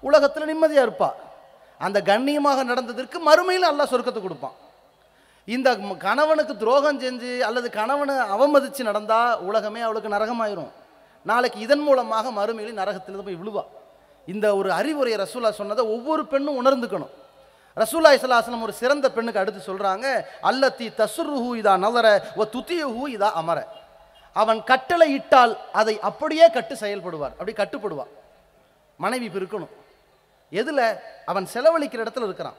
உலகத்தில் 0.00 0.50
நிம்மதியாக 0.50 0.86
இருப்பாள் 0.86 1.18
அந்த 1.78 1.98
கண்ணியமாக 2.02 2.64
நடந்ததற்கு 2.64 3.18
மறுமையில் 3.28 3.68
அல்லாஹ் 3.70 3.92
சொர்க்கத்தை 3.92 4.20
கொடுப்பான். 4.22 4.56
இந்த 5.44 5.68
கணவனுக்கு 6.06 6.54
துரோகம் 6.56 7.00
செஞ்சு 7.00 7.30
அல்லது 7.48 7.70
கணவனை 7.70 8.14
அவமதித்து 8.34 8.82
நடந்தால் 8.88 9.38
உலகமே 9.48 9.80
அவளுக்கு 9.80 10.14
நரகமாயிரும். 10.16 10.70
நாளைக்கு 11.22 11.58
இதன் 11.66 11.84
மூலமாக 11.86 12.30
மறுமையில் 12.30 12.80
நரகத்தில் 12.80 13.24
போய் 13.28 13.40
விழுவா. 13.42 13.62
இந்த 14.26 14.46
ஒரு 14.56 14.70
அறிவுரையை 14.72 15.18
ரசூலா 15.24 15.50
சொன்னதை 15.60 15.84
ஒவ்வொரு 15.94 16.26
பெண்ணும் 16.26 16.58
உணர்ந்துக்கணும். 16.60 17.12
ரசூலா 17.76 18.10
இஸ்லாஸ்லம் 18.18 18.62
ஒரு 18.62 18.72
சிறந்த 18.72 19.06
பெண்ணுக்கு 19.16 19.40
அடுத்து 19.40 19.60
சொல்கிறாங்க 19.70 20.06
அல்லத்தி 20.50 20.86
தசுருஹூ 21.00 21.50
இதா 21.60 21.74
நலர 21.84 22.06
ஒ 22.36 22.44
துத்தியஹு 22.54 23.04
இதா 23.16 23.28
அமர. 23.40 23.58
அவன் 24.32 24.60
கட்டளை 24.64 25.12
இட்டால் 25.12 25.52
அதை 25.72 25.94
அப்படியே 26.00 26.46
கட்டு 26.50 26.74
செயல்படுவார். 26.74 27.34
அப்படி 27.40 27.52
கட்டுப்படுவார் 27.52 28.10
மனைவி 28.96 29.28
பிறக்கணும். 29.28 29.42
இருக்கணும் 29.42 29.86
எதில்? 30.50 30.96
அவன் 31.26 31.48
செலவழிக்கிற 31.54 32.02
இடத்துல 32.04 32.24
இருக்கிறான். 32.24 32.54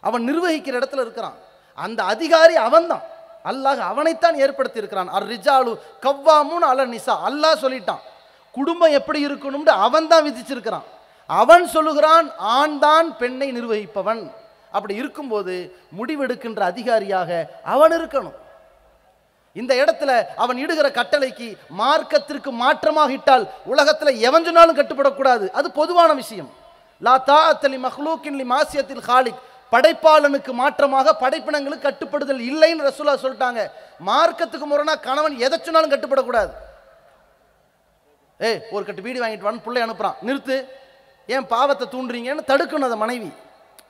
அவன் 0.00 0.22
நிர்வகிக்கிற 0.22 0.76
இடத்துல 0.80 1.00
இருக்கிறான். 1.00 1.34
அந்த 1.74 2.04
அதிகாரி 2.04 2.56
அவன்தான். 2.56 3.02
அல்லாஹ் 3.44 3.78
அவனைத்தான் 3.78 4.34
ஏற்படுத்தி 4.34 4.78
இருக்கிறான் 4.78 5.08
அர் 5.08 5.26
ரிஜாலு 5.26 5.78
கவ்வாமுன்னு 6.02 6.68
அல 6.70 6.86
நிசா. 6.86 7.14
அல்லாஹ் 7.28 7.62
சொல்லிட்டான். 7.62 7.98
குடும்பம் 8.52 8.90
எப்படி 8.90 9.26
இருக்கணும்னு 9.26 9.66
அவன் 9.66 10.08
தான் 10.08 10.24
விதிச்சிருக்கிறான். 10.26 10.82
அவன் 11.26 11.68
சொல்லுகிறான் 11.68 12.32
ஆண் 12.38 12.78
தான் 12.78 13.16
பெண்ணை 13.16 13.52
நிர்வகிப்பவன். 13.52 14.32
அப்படி 14.72 14.94
இருக்கும்போது 14.94 15.76
முடிவெடுக்கின்ற 15.98 16.60
அதிகாரியாக 16.60 17.50
அவன் 17.64 17.92
இருக்கணும். 17.92 18.32
இந்த 19.52 19.74
இடத்துல 19.74 20.24
அவன் 20.36 20.66
இடுகிற 20.66 20.90
கட்டளைக்கு 20.90 21.56
மார்க்கத்திற்கு 21.78 22.50
மாற்றமாக 22.50 23.08
இட்டால் 23.08 23.48
உலகத்தில் 23.64 24.18
எவன் 24.18 24.44
சொன்னாலும் 24.44 24.76
கட்டுப்படக்கூடாது. 24.76 25.50
அது 25.50 25.70
பொதுவான 25.70 26.12
விஷயம். 26.12 26.62
லா 27.00 27.22
தாத்தலி 27.26 27.78
மஹ்லூக்கின் 27.78 28.36
லி 28.36 28.44
மாசியத்தில் 28.50 29.00
ஹாலிக். 29.00 29.42
படைப்பாளனுக்கு 29.72 30.52
மாற்றமாக 30.52 31.12
படைப்பினங்களுக்கு 31.20 31.80
கட்டுப்படுதல் 31.80 32.38
இல்லைன்னு 32.38 32.86
ரசூலா 32.88 33.14
சொல்லிட்டாங்க. 33.24 33.70
மார்க்கத்துக்கு 34.06 34.66
முரணா 34.66 35.00
கணவன் 35.00 35.38
எதை 35.38 35.58
சொன்னாலும் 35.62 35.90
கட்டுப்படக்கூடாது. 35.90 36.50
ஏய் 38.38 38.62
ஒரு 38.70 38.84
கட்டு 38.84 39.02
வீடு 39.02 39.24
வாங்கிட்டு 39.24 39.46
வான்னு 39.46 39.62
பிள்ளை 39.62 39.82
அனுப்புறான். 39.82 40.14
நிறுத்து. 40.22 40.68
ஏன் 41.26 41.46
பாவத்தை 41.46 41.88
தூண்டுறீங்கன்னு 41.90 42.40
தடுக்கணும் 42.46 42.84
அதை 42.84 42.96
மனைவி. 42.96 43.32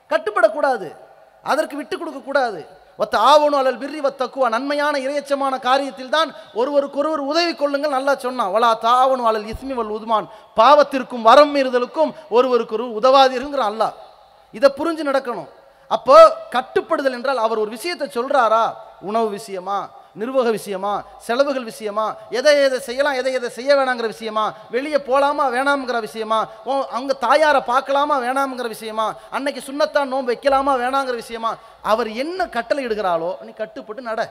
கட்டுப்படக்கூடாது. 0.09 0.95
அதற்கு 1.43 1.75
விட்டு 1.75 1.97
கொடுக்கக்கூடாது. 1.97 2.74
ஒத்த 2.97 3.15
ஆவணும் 3.31 3.59
அல்லல் 3.61 3.79
பிர்ரி 3.81 3.99
வத்தக்குவா 4.05 4.47
நன்மையான 4.55 4.99
இரையச்சமான 4.99 5.53
காரியத்தில் 5.67 6.13
தான் 6.15 6.29
ஒருவருக்கொருவர் 6.53 7.23
உதவி 7.31 7.53
கொள்ளுங்கள் 7.55 7.95
நல்லா 7.97 8.13
சொன்னான். 8.15 8.53
வலா 8.55 8.69
தாவணும் 8.87 9.27
அல்லல் 9.29 9.49
இஸ்மி 9.53 9.73
வல் 9.73 9.93
உதுமான். 9.97 10.27
பாவத்திற்கும் 10.59 11.21
வரம் 11.21 11.55
மீறுதலுக்கும் 11.55 12.13
ஒருவருக்கொருவர் 12.29 12.97
உதவாதீருங்கிற 12.99 13.63
அல்லாஹ். 13.71 13.93
இதை 14.57 14.69
புரிஞ்சு 14.77 15.03
நடக்கணும். 15.09 15.49
அப்போ 15.87 16.17
கட்டுப்படுதல் 16.49 17.13
என்றால் 17.13 17.37
அவர் 17.37 17.57
ஒரு 17.57 17.69
விஷயத்தை 17.69 18.07
சொல்றாரா? 18.13 18.63
உணவு 19.01 19.27
விஷயமா? 19.29 19.79
நிர்வாக 20.21 20.49
விஷயமா 20.57 20.91
செலவுகள் 21.25 21.69
விஷயமா 21.71 22.05
எதை 22.39 22.51
எதை 22.67 22.79
செய்யலாம் 22.87 23.17
எதை 23.21 23.31
எதை 23.39 23.49
செய்ய 23.57 23.75
வேணாங்கிற 23.79 24.07
விஷயமா 24.13 24.45
வெளியே 24.75 24.99
போகலாமா 25.09 25.45
வேணாம்ங்கிற 25.55 25.99
விஷயமா 26.07 26.39
ஓ 26.65 26.73
தாயாரை 27.25 27.61
பார்க்கலாமா 27.71 28.17
வேணாம்ங்கிற 28.25 28.69
விஷயமா 28.75 29.07
அன்னைக்கு 29.37 29.61
சுண்ணத்தான் 29.67 30.11
நோன்பு 30.13 30.31
வைக்கலாமா 30.33 30.75
வேணாங்கிற 30.83 31.15
விஷயமா 31.23 31.51
அவர் 31.93 32.09
என்ன 32.23 32.47
கட்டளை 32.55 32.83
இடுகிறாளோ 32.87 33.31
நீ 33.47 33.51
கட்டுப்பட்டு 33.61 34.01
நட. 34.09 34.21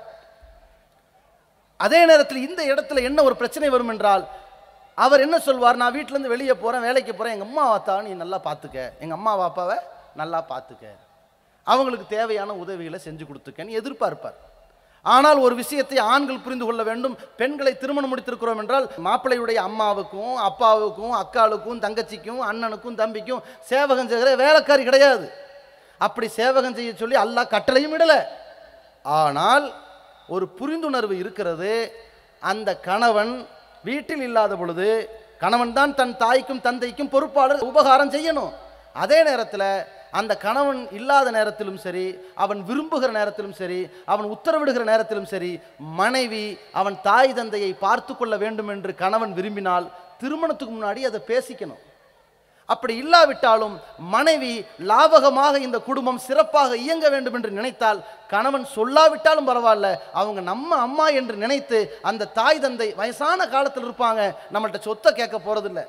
அதே 1.84 2.00
நேரத்தில் 2.10 2.44
இந்த 2.48 2.62
இடத்துல 2.72 3.02
என்ன 3.08 3.22
ஒரு 3.28 3.36
பிரச்சனை 3.40 3.68
வரும் 3.74 3.92
என்றால் 3.94 4.24
அவர் 5.04 5.24
என்ன 5.26 5.36
சொல்வார்? 5.46 5.80
நான் 5.82 5.94
வீட்டிலேருந்து 5.96 6.34
வெளியே 6.34 6.54
போகிறேன் 6.54 6.84
வேலைக்கு 6.86 7.12
போகிறேன் 7.12 7.34
எங்கள் 7.36 7.48
அம்மா 7.48 7.64
வாத்தா 7.70 7.94
நீ 8.06 8.10
நல்லா 8.22 8.38
பார்த்துக்க. 8.48 8.78
எங்கள் 9.02 9.18
அம்மா 9.18 9.32
வாப்பாவை 9.42 9.76
நல்லா 10.20 10.40
பார்த்துக்க. 10.52 10.84
அவங்களுக்கு 11.72 12.06
தேவையான 12.16 12.54
உதவிகளை 12.62 13.00
செஞ்சு 13.06 13.24
கொடுத்துக்கன்னு 13.28 13.78
எதிர்பார்ப்பார். 13.80 14.38
ஆனால் 15.12 15.38
ஒரு 15.46 15.54
விஷயத்தை 15.62 15.98
ஆண்கள் 16.12 16.44
புரிந்து 16.44 16.66
கொள்ள 16.66 16.82
வேண்டும். 16.88 17.14
பெண்களை 17.40 17.72
திருமணம் 17.82 18.10
முடித்திருக்கிறோம் 18.12 18.60
என்றால் 18.62 18.86
மாப்பிள்ளையுடைய 19.06 19.58
அம்மாவுக்கும் 19.68 20.34
அப்பாவுக்கும் 20.48 21.14
அக்காளுக்கும் 21.22 21.82
தங்கச்சிக்கும் 21.84 22.42
அண்ணனுக்கும் 22.50 22.98
தம்பிக்கும் 23.00 23.42
சேவகம் 23.70 24.10
செய்கிற 24.12 24.30
வேலைக்காரி 24.44 24.84
கிடையாது. 24.88 25.26
அப்படி 26.06 26.28
சேவகம் 26.40 26.76
செய்ய 26.78 26.92
சொல்லி 27.02 27.18
அல்லாஹ் 27.24 27.52
கட்டளையும் 27.54 27.96
இடலை 27.98 28.20
ஆனால் 29.20 29.66
ஒரு 30.34 30.46
புரிந்துணர்வு 30.58 31.14
இருக்கிறது. 31.22 31.72
அந்த 32.42 32.70
கணவன் 32.88 33.34
வீட்டில் 33.88 34.24
இல்லாத 34.28 34.52
பொழுது 34.60 34.88
கணவன் 35.42 35.74
தான் 35.78 35.92
தன் 35.98 36.14
தாய்க்கும் 36.22 36.64
தந்தைக்கும் 36.66 37.10
பொறுப்பாளர் 37.14 37.66
உபகாரம் 37.70 38.12
செய்யணும். 38.14 38.52
அதே 39.02 39.18
நேரத்தில் 39.28 39.68
அந்த 40.18 40.32
கணவன் 40.44 40.80
இல்லாத 40.98 41.28
நேரத்திலும் 41.36 41.80
சரி 41.84 42.04
அவன் 42.44 42.60
விரும்புகிற 42.68 43.10
நேரத்திலும் 43.18 43.56
சரி 43.60 43.80
அவன் 44.12 44.26
உத்தரவிடுகிற 44.34 44.84
நேரத்திலும் 44.90 45.30
சரி 45.32 45.52
மனைவி 46.00 46.44
அவன் 46.80 46.96
தாய் 47.08 47.36
தந்தையை 47.38 47.72
பார்த்து 47.86 48.12
கொள்ள 48.14 48.34
வேண்டும் 48.44 48.70
என்று 48.74 48.92
கணவன் 49.02 49.32
விரும்பினால் 49.38 49.88
திருமணத்துக்கு 50.20 50.74
முன்னாடி 50.74 51.00
அதை 51.08 51.20
பேசிக்கணும். 51.30 51.82
அப்படி 52.68 52.94
இல்லாவிட்டாலும் 53.02 53.74
மனைவி 54.12 54.52
லாபகமாக 54.90 55.58
இந்த 55.64 55.78
குடும்பம் 55.88 56.20
சிறப்பாக 56.26 56.78
இயங்க 56.84 57.06
வேண்டும் 57.14 57.36
என்று 57.38 57.50
நினைத்தால் 57.58 58.00
கணவன் 58.32 58.64
சொல்லாவிட்டாலும் 58.76 59.48
பரவாயில்ல 59.50 59.88
அவங்க 60.20 60.40
நம்ம 60.52 60.78
அம்மா 60.86 61.08
என்று 61.20 61.36
நினைத்து 61.44 61.80
அந்த 62.10 62.30
தாய் 62.38 62.62
தந்தை 62.64 62.88
வயசான 63.00 63.48
காலத்தில் 63.54 63.86
இருப்பாங்க 63.86 64.22
நம்மள்கிட்ட 64.54 64.88
சொத்தை 64.88 65.12
கேட்க 65.20 65.38
போறதில்ல. 65.40 65.82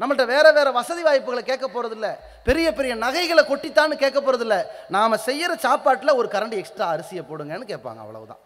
நம்மள்ட்ட 0.00 0.24
வேற 0.26 0.46
வேற 0.52 0.70
வசதி 0.70 1.02
வாய்ப்புகளை 1.02 1.42
கேட்க 1.42 1.66
போறதில்ல. 1.66 2.08
பெரிய 2.48 2.66
பெரிய 2.78 2.94
நகைகளை 2.94 3.42
கொட்டித்தான்னு 3.50 3.94
கேட்க 4.02 4.18
போறதில்ல. 4.20 4.56
நாம 4.88 5.16
செய்யற 5.26 5.52
சாப்பாட்டில் 5.66 6.18
ஒரு 6.20 6.28
கரண்டி 6.34 6.56
எக்ஸ்ட்ரா 6.62 6.88
அரிசியை 6.94 7.22
போடுங்கன்னு 7.30 7.70
கேட்பாங்க 7.72 8.00
அவ்வளவுதான். 8.04 8.42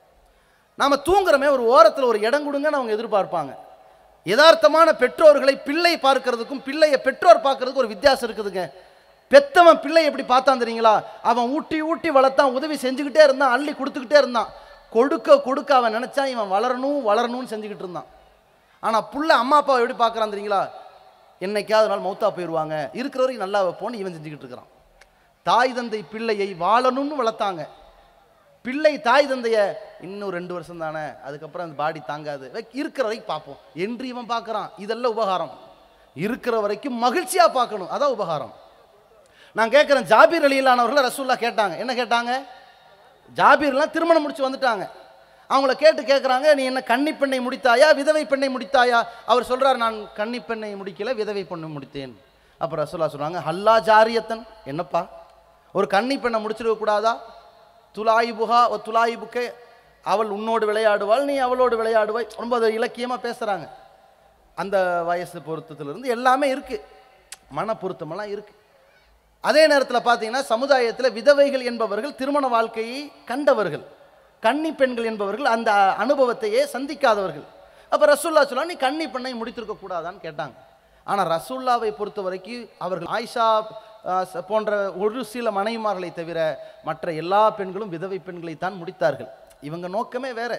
நாம 0.74 0.96
தூங்குறமே 1.08 1.48
ஒரு 1.56 1.64
ஓரத்தில் 1.74 2.10
ஒரு 2.10 2.20
இடம் 2.20 2.46
கொடுங்கன்னு 2.46 2.78
அவங்க 2.78 2.94
எதிர்பார்ப்பாங்க. 2.98 3.52
யதார்த்தமான 4.26 4.88
பெற்றோர்களை 5.02 5.54
பிள்ளை 5.56 5.92
பார்க்கறதுக்கும் 6.06 6.62
பிள்ளையை 6.68 6.98
பெற்றோர் 7.06 7.46
பார்க்கறதுக்கும் 7.46 7.84
ஒரு 7.84 7.94
வித்தியாசம் 7.94 8.26
இருக்குதுங்க. 8.28 8.64
பெத்தவன் 9.30 9.80
பிள்ளை 9.82 10.04
எப்படி 10.04 10.24
பார்த்தான் 10.30 10.62
தெரியுங்களா? 10.62 10.94
அவன் 11.30 11.50
ஊட்டி 11.56 11.78
ஊட்டி 11.90 12.10
வளர்த்தான் 12.10 12.54
உதவி 12.58 12.76
செஞ்சுக்கிட்டே 12.84 13.22
இருந்தான் 13.26 13.54
அள்ளி 13.56 13.72
கொடுத்துக்கிட்டே 13.72 14.18
இருந்தான். 14.22 14.48
கொடுக்க 14.90 15.38
கொடுக்க 15.40 15.70
அவன் 15.74 15.94
நினைச்சான் 15.96 16.30
இவன் 16.34 16.52
வளரணும் 16.54 17.00
வளரணும்னு 17.10 17.50
செஞ்சுக்கிட்டு 17.52 17.84
இருந்தான். 17.86 18.08
ஆனால் 18.80 19.04
புள்ள 19.12 19.30
அம்மா 19.42 19.56
அப்பாவை 19.56 19.80
எப்படி 19.82 19.98
பார்க்குறான் 20.04 20.32
தெரியுங்களா? 20.34 20.62
என்னைக்காவது 21.40 21.86
நாள் 21.86 22.00
மௌத்தா 22.00 22.30
போயிடுவாங்க. 22.30 22.88
இருக்கிற 22.92 23.24
வரைக்கும் 23.24 23.36
நல்லா 23.36 23.64
வைப்போன்னு 23.64 23.94
இவன் 23.94 24.14
செஞ்சுக்கிட்டு 24.14 24.44
இருக்கிறான். 24.44 24.66
தாய் 25.42 25.72
தந்தை 25.72 26.02
பிள்ளையை 26.02 26.56
வாழணும்னு 26.60 27.14
வளர்த்தாங்க. 27.18 27.68
பிள்ளை 28.62 29.00
தாய் 29.00 29.32
தந்தைய 29.32 29.72
இன்னும் 30.00 30.30
ரெண்டு 30.30 30.52
வருஷம் 30.52 30.78
தானே 30.78 31.06
அதுக்கப்புறம் 31.24 31.66
அந்த 31.66 31.82
பாடி 31.82 32.00
தாங்காது. 32.00 32.68
இருக்கிற 32.72 33.08
வரைக்கும் 33.08 33.36
பார்ப்போம். 33.36 33.58
என்று 33.74 34.06
இவன் 34.06 34.28
பார்க்குறான். 34.28 34.70
இதெல்லாம் 34.76 35.12
உபகாரம். 35.12 35.58
இருக்கிற 36.14 36.60
வரைக்கும் 36.60 36.94
மகிழ்ச்சியாக 36.94 37.50
பார்க்கணும். 37.50 37.90
அதான் 37.90 38.14
உபகாரம். 38.16 38.54
நான் 39.52 39.68
கேட்குறேன் 39.68 40.06
ஜாபீர் 40.12 40.46
அலியிலானவர்களை 40.46 41.10
ரசூல்லா 41.10 41.36
கேட்டாங்க. 41.36 41.78
என்ன 41.78 41.94
கேட்டாங்க? 41.94 42.44
ஜாபீர்லாம் 43.34 43.90
திருமணம் 43.90 44.22
முடிச்சு 44.22 44.50
வந்துட்டாங்க. 44.50 44.90
அவங்கள 45.52 45.72
கேட்டு 45.82 46.02
கேட்குறாங்க 46.10 46.48
நீ 46.58 46.62
என்ன 46.70 46.80
கன்னி 46.90 47.12
பெண்ணை 47.20 47.38
முடித்தாயா 47.46 47.88
விதவை 48.00 48.24
பெண்ணை 48.32 48.48
முடித்தாயா? 48.56 48.98
அவர் 49.30 49.48
சொல்கிறார் 49.50 49.82
நான் 49.84 49.98
கன்னி 50.18 50.40
பெண்ணை 50.48 50.70
முடிக்கல 50.80 51.14
விதவை 51.20 51.42
பெண்ணை 51.50 51.68
முடித்தேன். 51.76 52.12
அப்போ 52.60 52.74
ரசூலா 52.82 53.08
சொல்கிறாங்க 53.14 53.40
ஹல்லா 53.48 53.74
ஜாரியத்தன். 53.88 54.44
என்னப்பா? 54.72 55.02
ஒரு 55.74 55.86
கன்னி 55.96 56.16
பெண்ணை 56.22 56.38
முடிச்சிருக்கக்கூடாதா 56.44 57.12
துலாயிபுகா 57.96 58.60
ஒரு 58.72 58.82
துலாயிபுக்கே 58.88 59.44
அவள் 60.12 60.30
உன்னோடு 60.36 60.64
விளையாடுவாள் 60.70 61.24
நீ 61.30 61.34
அவளோடு 61.46 61.74
விளையாடுவாய். 61.80 62.26
ரொம்ப 62.42 62.54
அது 62.58 62.68
இலக்கியமாக 62.78 63.24
பேசுகிறாங்க 63.26 63.66
அந்த 64.60 64.76
வயசு 65.10 65.38
பொருத்தத்திலிருந்து 65.48 66.14
எல்லாமே 66.16 66.46
இருக்குது 66.54 66.84
மன 67.58 67.74
பொருத்தமெல்லாம் 67.82 68.32
இருக்குது 68.34 68.58
அதே 69.48 69.62
நேரத்தில் 69.72 70.06
பார்த்தீங்கன்னா 70.06 70.42
சமுதாயத்தில் 70.52 71.14
விதவைகள் 71.18 71.64
என்பவர்கள் 71.70 72.18
திருமண 72.20 72.44
வாழ்க்கையை 72.54 73.00
கண்டவர்கள். 73.30 73.84
கன்னி 74.46 74.70
பெண்கள் 74.80 75.08
என்பவர்கள் 75.10 75.48
அந்த 75.54 75.70
அனுபவத்தையே 76.04 76.62
சந்திக்காதவர்கள். 76.74 77.46
அப்போ 77.92 78.04
ரசூல்லா 78.14 78.42
சொல்லா 78.50 78.70
நீ 78.72 78.76
கன்னி 78.86 79.06
பெண்ணை 79.14 79.32
முடித்திருக்க 79.40 79.76
கூடாதான்னு 79.76 80.20
கேட்டாங்க. 80.26 80.56
ஆனால் 81.06 81.30
ரசூல்லாவை 81.36 81.90
பொறுத்த 82.00 82.20
வரைக்கும் 82.26 82.66
அவர்கள் 82.84 83.12
ஆயிஷா 83.16 83.46
போன்ற 84.50 84.76
ஒரு 85.04 85.20
சில 85.30 85.46
மனைவிமார்களை 85.56 86.10
தவிர 86.18 86.38
மற்ற 86.88 87.12
எல்லா 87.22 87.40
பெண்களும் 87.58 87.94
விதவை 87.94 88.18
பெண்களை 88.28 88.54
தான் 88.64 88.76
முடித்தார்கள். 88.80 89.30
இவங்க 89.68 89.86
நோக்கமே 89.96 90.30
வேற. 90.40 90.52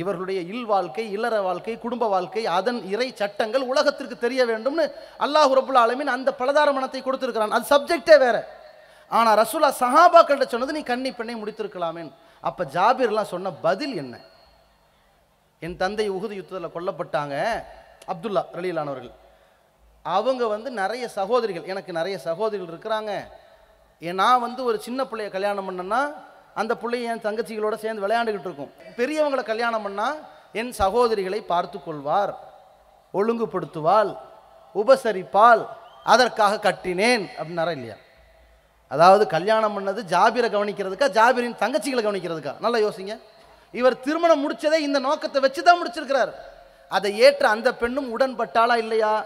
இவர்களுடைய 0.00 0.40
இல் 0.52 0.66
வாழ்க்கை 0.72 1.04
இல்லற 1.16 1.36
வாழ்க்கை 1.46 1.74
குடும்ப 1.84 2.04
வாழ்க்கை 2.14 2.42
அதன் 2.56 2.80
இறை 2.94 3.08
சட்டங்கள் 3.20 3.64
உலகத்திற்கு 3.72 4.16
தெரிய 4.24 4.40
வேண்டும்னு 4.50 4.84
அல்லாஹ் 5.26 5.54
ரபுல் 5.58 5.80
ஆலமின் 5.84 6.12
அந்த 6.16 6.30
பலதார 6.40 6.68
மனத்தை 6.76 7.00
கொடுத்துருக்கிறான். 7.06 7.54
அது 7.56 7.70
சப்ஜெக்டே 7.72 8.16
வேற. 8.24 8.36
ஆனால் 9.18 9.38
ரசூலா 9.42 9.70
சஹாபாக்கள்கிட்ட 9.84 10.54
சொன்னது 10.54 10.76
நீ 10.78 10.82
கன்னி 10.90 11.10
பெண்ணை 11.18 11.36
முடித்திருக்கலாமேன் 11.40 12.10
அப்போ 12.40 12.62
ஜாபீர்லாம் 12.74 13.32
சொன்ன 13.32 13.52
பதில் 13.66 13.94
என்ன? 14.02 14.14
என் 15.64 15.76
தந்தை 15.76 16.06
உகுது 16.10 16.34
யுத்தத்தில் 16.38 16.74
கொல்லப்பட்டாங்க 16.74 17.34
அப்துல்லா 18.12 18.42
ரலியிலானவர்கள் 18.58 19.14
அவங்க 20.02 20.42
வந்து 20.46 20.70
நிறைய 20.82 21.04
சகோதரிகள் 21.18 21.68
எனக்கு 21.72 21.92
நிறைய 21.92 22.18
சகோதரிகள் 22.18 22.70
இருக்கிறாங்க. 22.72 23.12
ஏன் 24.00 24.20
நான் 24.22 24.44
வந்து 24.46 24.60
ஒரு 24.64 24.78
சின்ன 24.86 25.00
பிள்ளைய 25.04 25.30
கல்யாணம் 25.30 25.66
பண்ணேன்னா 25.68 26.02
அந்த 26.60 26.72
பிள்ளைய 26.82 27.10
என் 27.12 27.26
தங்கச்சிகளோட 27.26 27.74
சேர்ந்து 27.82 28.04
விளையாண்டுக்கிட்டு 28.04 28.48
இருக்கும். 28.50 28.72
பெரியவங்களை 28.96 29.42
கல்யாணம் 29.42 29.84
பண்ணால் 29.86 30.18
என் 30.60 30.72
சகோதரிகளை 30.78 31.40
பார்த்து 31.52 31.78
கொள்வார் 31.82 32.32
ஒழுங்குபடுத்துவாள் 33.18 34.12
உபசரிப்பால் 34.74 35.62
அதற்காக 36.12 36.60
கட்டினேன் 36.66 37.24
அப்படின்னாரா 37.38 37.72
இல்லையா? 37.78 37.96
அதாவது 38.90 39.26
கல்யாணம் 39.26 39.74
பண்ணது 39.76 40.00
ஜாபிரை 40.12 40.48
கவனிக்கிறதுக்கா 40.54 41.08
ஜாபிரின் 41.18 41.60
தங்கச்சிகளை 41.62 42.02
கவனிக்கிறதுக்கா? 42.06 42.54
நல்லா 42.60 42.78
யோசிங்க. 42.78 43.14
இவர் 43.72 44.00
திருமணம் 44.00 44.42
முடிச்சதே 44.42 44.78
இந்த 44.86 44.98
நோக்கத்தை 44.98 45.40
வச்சு 45.40 45.62
தான் 45.62 45.78
முடிச்சிருக்கிறார். 45.80 46.32
அதை 46.88 47.18
ஏற்ற 47.18 47.48
அந்த 47.48 47.74
பெண்ணும் 47.74 48.18
உடன்பட்டாளா 48.18 48.76
இல்லையா? 48.76 49.24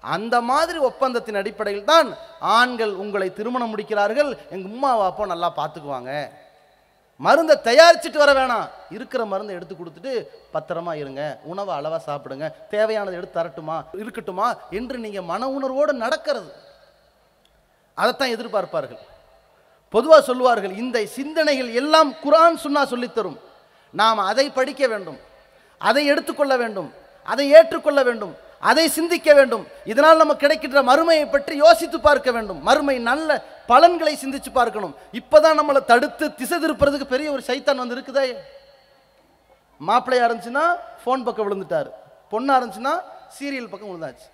அந்த 0.00 0.40
மாதிரி 0.40 0.78
ஒப்பந்தத்தின் 0.78 1.40
அடிப்படையில் 1.40 1.84
தான் 1.84 2.08
ஆண்கள் 2.38 2.92
உங்களை 2.92 3.32
திருமணம் 3.32 3.72
முடிக்கிறார்கள். 3.74 4.30
எங்க 4.50 4.68
உமாவை 4.68 5.04
அப்போ 5.06 5.26
நல்லா 5.26 5.52
பார்த்துக்குவாங்க. 5.56 6.30
மருந்தை 7.16 7.56
தயாரிச்சுட்டு 7.64 8.18
வர 8.24 8.32
வேணாம். 8.32 8.68
இருக்கிற 8.90 9.24
மருந்தை 9.24 9.54
எடுத்து 9.56 9.74
கொடுத்துட்டு 9.74 10.12
பத்திரமா 10.54 10.94
இருங்க. 10.94 11.38
உணவை 11.42 11.72
அளவா 11.78 11.98
சாப்பிடுங்க. 12.06 12.46
தேவையானதை 12.70 13.12
எடுத்து 13.12 13.40
தரட்டுமா? 13.40 13.76
இருக்கட்டுமா? 13.92 14.48
என்று 14.70 14.98
நீங்க 14.98 15.22
மன 15.22 15.48
உணர்வோடு 15.48 15.92
நடக்கிறது. 15.92 16.52
அதைத்தான் 18.00 18.34
எதிர்பார்ப்பார்கள். 18.36 19.00
பொதுவாக 19.94 20.22
சொல்லுவார்கள் 20.28 20.74
இந்த 20.82 20.98
சிந்தனைகள் 21.16 21.70
எல்லாம் 21.80 22.10
குரான் 22.24 22.60
சுன்னா 22.64 22.82
சொல்லித்தரும் 22.92 23.38
நாம் 24.00 24.28
அதை 24.30 24.46
படிக்க 24.58 24.82
வேண்டும் 24.92 25.18
அதை 25.80 26.02
எடுத்துக்கொள்ள 26.12 26.54
வேண்டும் 26.62 26.88
அதை 27.32 27.46
ஏற்றுக்கொள்ள 27.58 28.00
வேண்டும் 28.08 28.32
அதை 28.70 28.84
சிந்திக்க 28.96 29.30
வேண்டும். 29.38 29.64
இதனால் 29.92 30.20
நமக்கு 30.22 30.42
கிடைக்கின்ற 30.44 30.80
மறுமையை 30.88 31.24
பற்றி 31.30 31.54
யோசித்து 31.62 31.98
பார்க்க 32.06 32.30
வேண்டும். 32.36 32.60
மறுமை 32.68 32.96
நல்ல 33.10 33.28
பலன்களை 33.70 34.12
சிந்திச்சு 34.22 34.50
பார்க்கணும். 34.58 34.94
இப்போதான் 35.20 35.58
நம்மளை 35.60 35.80
தடுத்து 35.90 36.24
திசை 36.40 36.56
திருப்புறதுக்கு 36.64 37.08
பெரிய 37.14 37.28
ஒரு 37.34 37.42
சைத்தான் 37.48 37.80
வந்து 37.82 37.96
இருக்குதே 37.96 38.26
மாப்பிள்ளையா 39.80 40.26
இருந்துச்சுன்னா 40.28 40.64
ஃபோன் 41.02 41.24
பக்கம் 41.26 41.46
விழுந்துட்டாரு. 41.46 41.90
பொண்ணா 42.32 42.56
இருந்துச்சுன்னா 42.58 42.94
சீரியல் 43.36 43.70
பக்கம் 43.72 43.90
விழுந்தாச்சு. 43.92 44.26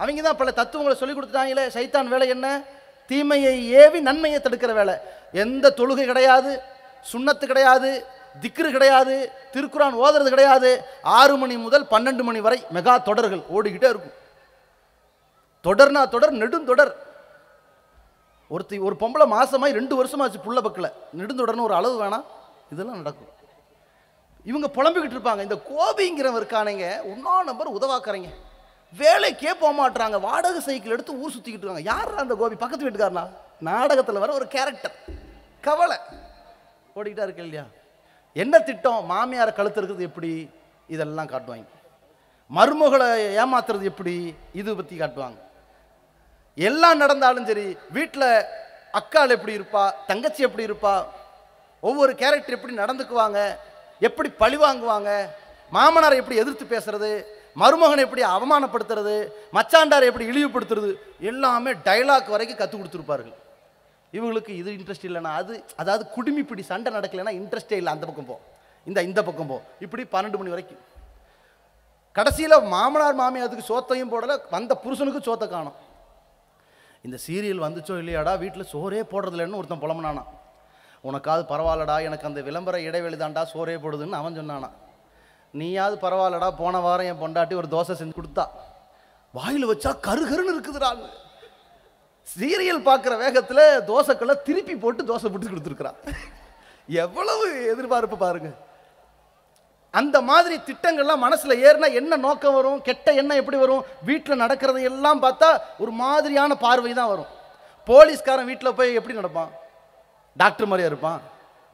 அவங்க 0.00 0.20
தான் 0.28 0.40
பல 0.42 0.50
தத்துவங்களை 0.60 0.96
சொல்லி 1.00 1.14
கொடுத்துட்டாங்களே 1.16 1.64
சைத்தான் 1.76 2.12
வேலை 2.14 2.28
என்ன? 2.36 2.48
தீமையை 3.10 3.54
ஏவி 3.82 4.00
நன்மையை 4.08 4.38
தடுக்கிற 4.40 4.72
வேலை. 4.78 4.94
எந்த 5.44 5.74
தொழுகை 5.76 6.04
கிடையாது 6.10 6.52
சுண்ணத்து 7.12 7.44
கிடையாது 7.50 7.90
திக்ரு 8.42 8.68
கிடையாது 8.74 9.14
திருக்குறான் 9.52 9.96
ஓதுறது 10.04 10.28
கிடையாது. 10.34 10.70
ஆறு 11.18 11.36
மணி 11.42 11.54
முதல் 11.66 11.86
பன்னெண்டு 11.92 12.24
மணி 12.28 12.40
வரை 12.46 12.58
மெகா 12.74 12.94
தொடர்கள் 13.08 13.46
ஓடிக்கிட்டே 13.56 13.88
இருக்கும். 13.92 14.16
தொடர்னா 15.66 16.02
தொடர் 16.14 16.34
நெடுந்தொடர் 16.42 16.92
ஒருத்தி 18.54 18.76
ஒரு 18.86 18.94
பொம்பளை 19.00 19.26
மாசமாய் 19.34 19.76
ரெண்டு 19.78 19.94
வருஷமாச்சு 20.04 20.38
புள்ள 20.44 20.60
பக்கில். 20.66 20.92
நெடுந்தொடர்னு 21.18 21.66
ஒரு 21.68 21.74
அளவு 21.80 21.96
வேணாம். 22.02 22.24
இதெல்லாம் 22.72 23.00
நடக்கும். 23.00 23.32
இவங்க 24.50 24.68
புலம்பிக்கிட்டு 24.76 25.16
இருப்பாங்க. 25.16 25.42
இந்த 25.46 25.58
கோபிங்கிறவன் 25.70 26.40
இருக்கானுங்க 26.40 26.86
ஒன்றா 27.12 27.34
நம்பர் 27.50 27.74
உதவாக்குறீங்க. 27.78 28.30
வேலைக்கே 28.98 29.50
போக 29.60 29.72
மாட்டுறாங்க 29.78 30.20
வாடகை 30.20 30.60
சைக்கிள் 30.60 30.92
எடுத்து 30.92 31.18
ஊர் 31.20 31.32
சுற்றிக்கிட்டு 31.32 31.66
இருக்காங்க. 31.66 31.80
யார் 31.80 32.14
அந்த 32.16 32.34
கோபி? 32.34 32.54
பக்கத்து 32.54 32.86
வீட்டுக்காரனா? 32.86 33.28
நாடகத்தில் 33.58 34.18
வர 34.18 34.32
ஒரு 34.32 34.46
கேரக்டர் 34.46 34.94
கவலை. 35.60 35.96
ஓடிக்கிட்டா 36.96 37.22
இருக்கு 37.22 37.42
இல்லையா 37.42 37.64
என்ன 38.32 38.58
திட்டம்? 38.58 39.10
மாமியாரை 39.10 39.52
கழுத்து 39.54 39.80
இருக்கிறது 39.80 40.08
எப்படி? 40.08 40.50
இதெல்லாம் 40.86 41.28
காட்டுவாங்க. 41.28 41.68
மருமகளை 42.56 43.08
ஏமாத்துறது 43.42 43.82
எப்படி? 43.82 44.34
இது 44.52 44.76
பற்றி 44.76 44.98
காட்டுவாங்க. 44.98 45.38
எல்லாம் 46.54 46.96
நடந்தாலும் 46.96 47.46
சரி 47.46 47.76
வீட்டில் 47.90 48.44
அக்காள் 48.92 49.34
எப்படி 49.36 49.58
இருப்பா? 49.58 49.92
தங்கச்சி 50.06 50.42
எப்படி 50.42 50.66
இருப்பா? 50.66 51.04
ஒவ்வொரு 51.80 52.14
கேரக்டர் 52.14 52.56
எப்படி 52.56 52.76
நடந்துக்குவாங்க? 52.76 53.56
எப்படி 54.00 54.28
பழி 54.28 54.56
வாங்குவாங்க? 54.56 55.10
மாமனாரை 55.72 56.16
எப்படி 56.16 56.36
எதிர்த்து 56.36 56.64
பேசுறது? 56.64 57.38
மருமகனை 57.56 58.02
எப்படி 58.06 58.22
அவமானப்படுத்துறது 58.34 59.14
மச்சாண்டாரை 59.56 60.08
எப்படி 60.10 60.26
இழிவுபடுத்துறது 60.32 60.90
எல்லாமே 61.30 61.72
டைலாக் 61.86 62.32
வரைக்கும் 62.34 62.60
கற்றுக் 62.60 62.80
கொடுத்துருப்பார்கள். 62.80 63.36
இவங்களுக்கு 64.12 64.52
இது 64.60 64.70
இன்ட்ரெஸ்ட் 64.78 65.08
இல்லைனா 65.08 65.32
அது 65.40 65.64
அதாவது 65.76 66.04
குடிமிப்பிடி 66.16 66.62
சண்டை 66.70 66.90
நடக்கலைன்னா 66.96 67.34
இன்ட்ரெஸ்டே 67.40 67.76
இல்லை 67.80 67.92
அந்த 67.94 68.06
பக்கம் 68.06 68.28
போ. 68.30 68.38
இந்த 68.86 69.02
இந்த 69.02 69.22
பக்கம் 69.22 69.50
போ. 69.52 69.60
இப்படி 69.84 70.02
பன்னெண்டு 70.14 70.38
மணி 70.40 70.54
வரைக்கும். 70.54 70.82
கடைசியில் 72.16 72.56
மாமனார் 72.74 73.20
மாமியாருக்கு 73.20 73.70
சோத்தையும் 73.70 74.12
போடலை 74.12 74.36
வந்த 74.50 74.74
புருஷனுக்கு 74.84 75.20
சோத்தை 75.28 75.48
காணும். 75.48 75.76
இந்த 77.06 77.16
சீரியல் 77.26 77.64
வந்துச்சோ 77.66 77.94
இல்லையாடா 78.02 78.38
வீட்டில் 78.38 78.70
சோறே 78.72 79.02
போடுறதில்லன்னு 79.12 79.58
ஒருத்தன் 79.60 79.82
புலம்புனானா 79.84 80.24
உனக்காவது 81.04 81.44
பரவாயில்லடா 81.52 82.02
எனக்கு 82.06 82.28
அந்த 82.30 82.40
விளம்பர 82.48 82.80
இடைவெளி 82.88 83.16
தாண்டா 83.16 83.42
சோறே 83.52 83.76
போடுதுன்னு 83.84 84.18
அவன் 84.18 84.38
சொன்னானா 84.40 84.68
நீயாவது 85.58 85.96
பரவாயில்லடா 86.04 86.48
போன 86.62 86.80
வாரம் 86.86 87.08
என் 87.10 87.22
பொண்டாட்டி 87.22 87.54
ஒரு 87.60 87.68
தோசை 87.74 87.94
செஞ்சு 88.00 88.14
கொடுத்தா. 88.18 88.44
வாயில் 89.34 89.70
வச்சா 89.70 89.90
கருகருன்னு 90.06 90.54
இருக்குதுடாங்க 90.54 91.06
சீரியல் 92.32 92.86
பார்க்குற 92.88 93.14
வேகத்தில் 93.22 93.64
தோசைக்கெல்லாம் 93.90 94.44
திருப்பி 94.48 94.74
போட்டு 94.82 95.02
தோசை 95.10 95.28
போட்டு 95.28 95.52
கொடுத்துருக்குறான் 95.52 95.98
எவ்வளவு 97.04 97.46
எதிர்பார்ப்பு 97.72 98.16
பாருங்க. 98.24 98.50
அந்த 99.94 100.16
மாதிரி 100.30 100.56
திட்டங்கள்லாம் 100.68 101.24
மனசில் 101.26 101.60
ஏறினா 101.66 101.88
என்ன 102.00 102.16
நோக்கம் 102.26 102.56
வரும்? 102.58 102.80
கெட்ட 102.88 103.12
எண்ணம் 103.20 103.40
எப்படி 103.40 103.58
வரும்? 103.62 103.82
வீட்டில் 104.08 104.42
நடக்கிறது 104.44 104.80
எல்லாம் 104.90 105.22
பார்த்தா 105.24 105.48
ஒரு 105.82 105.92
மாதிரியான 106.02 106.56
பார்வை 106.64 106.92
தான் 107.00 107.12
வரும். 107.12 107.30
போலீஸ்காரன் 107.88 108.50
வீட்டில் 108.50 108.76
போய் 108.78 108.98
எப்படி 108.98 109.18
நடப்பான்? 109.20 109.50
டாக்டர் 110.42 110.70
மாதிரியா 110.70 110.90
இருப்பான். 110.92 111.20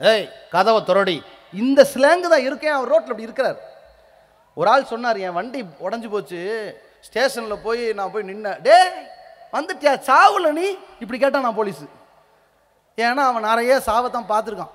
ஏய் 0.00 0.26
கதவை 0.54 0.80
துரடி 0.90 1.18
இந்த 1.62 1.80
ஸ்லேங்கு 1.92 2.32
தான் 2.32 2.46
இருக்கேன். 2.48 2.76
அவர் 2.76 2.92
ரோட்டில் 2.92 3.12
அப்படி 3.12 3.28
இருக்கிறார். 3.28 3.58
ஒரு 4.58 4.68
ஆள் 4.72 4.90
சொன்னார் 4.92 5.18
என் 5.26 5.36
வண்டி 5.38 5.60
உடஞ்சி 5.86 6.08
போச்சு. 6.10 6.40
ஸ்டேஷனில் 7.06 7.62
போய் 7.66 7.82
நான் 7.98 8.12
போய் 8.12 8.28
நின்னேன். 8.30 8.60
டே 8.66 8.76
வந்துட்டியா? 9.56 9.92
சாவுல 10.08 10.50
நீ? 10.58 10.66
இப்படி 11.02 11.18
கேட்டான் 11.18 11.46
நான் 11.46 11.58
போலீஸு. 11.58 11.86
ஏன்னா 13.04 13.22
அவன் 13.30 13.46
நிறைய 13.50 13.80
சாவை 13.88 14.08
தான் 14.10 14.30
பார்த்துருக்கான். 14.32 14.72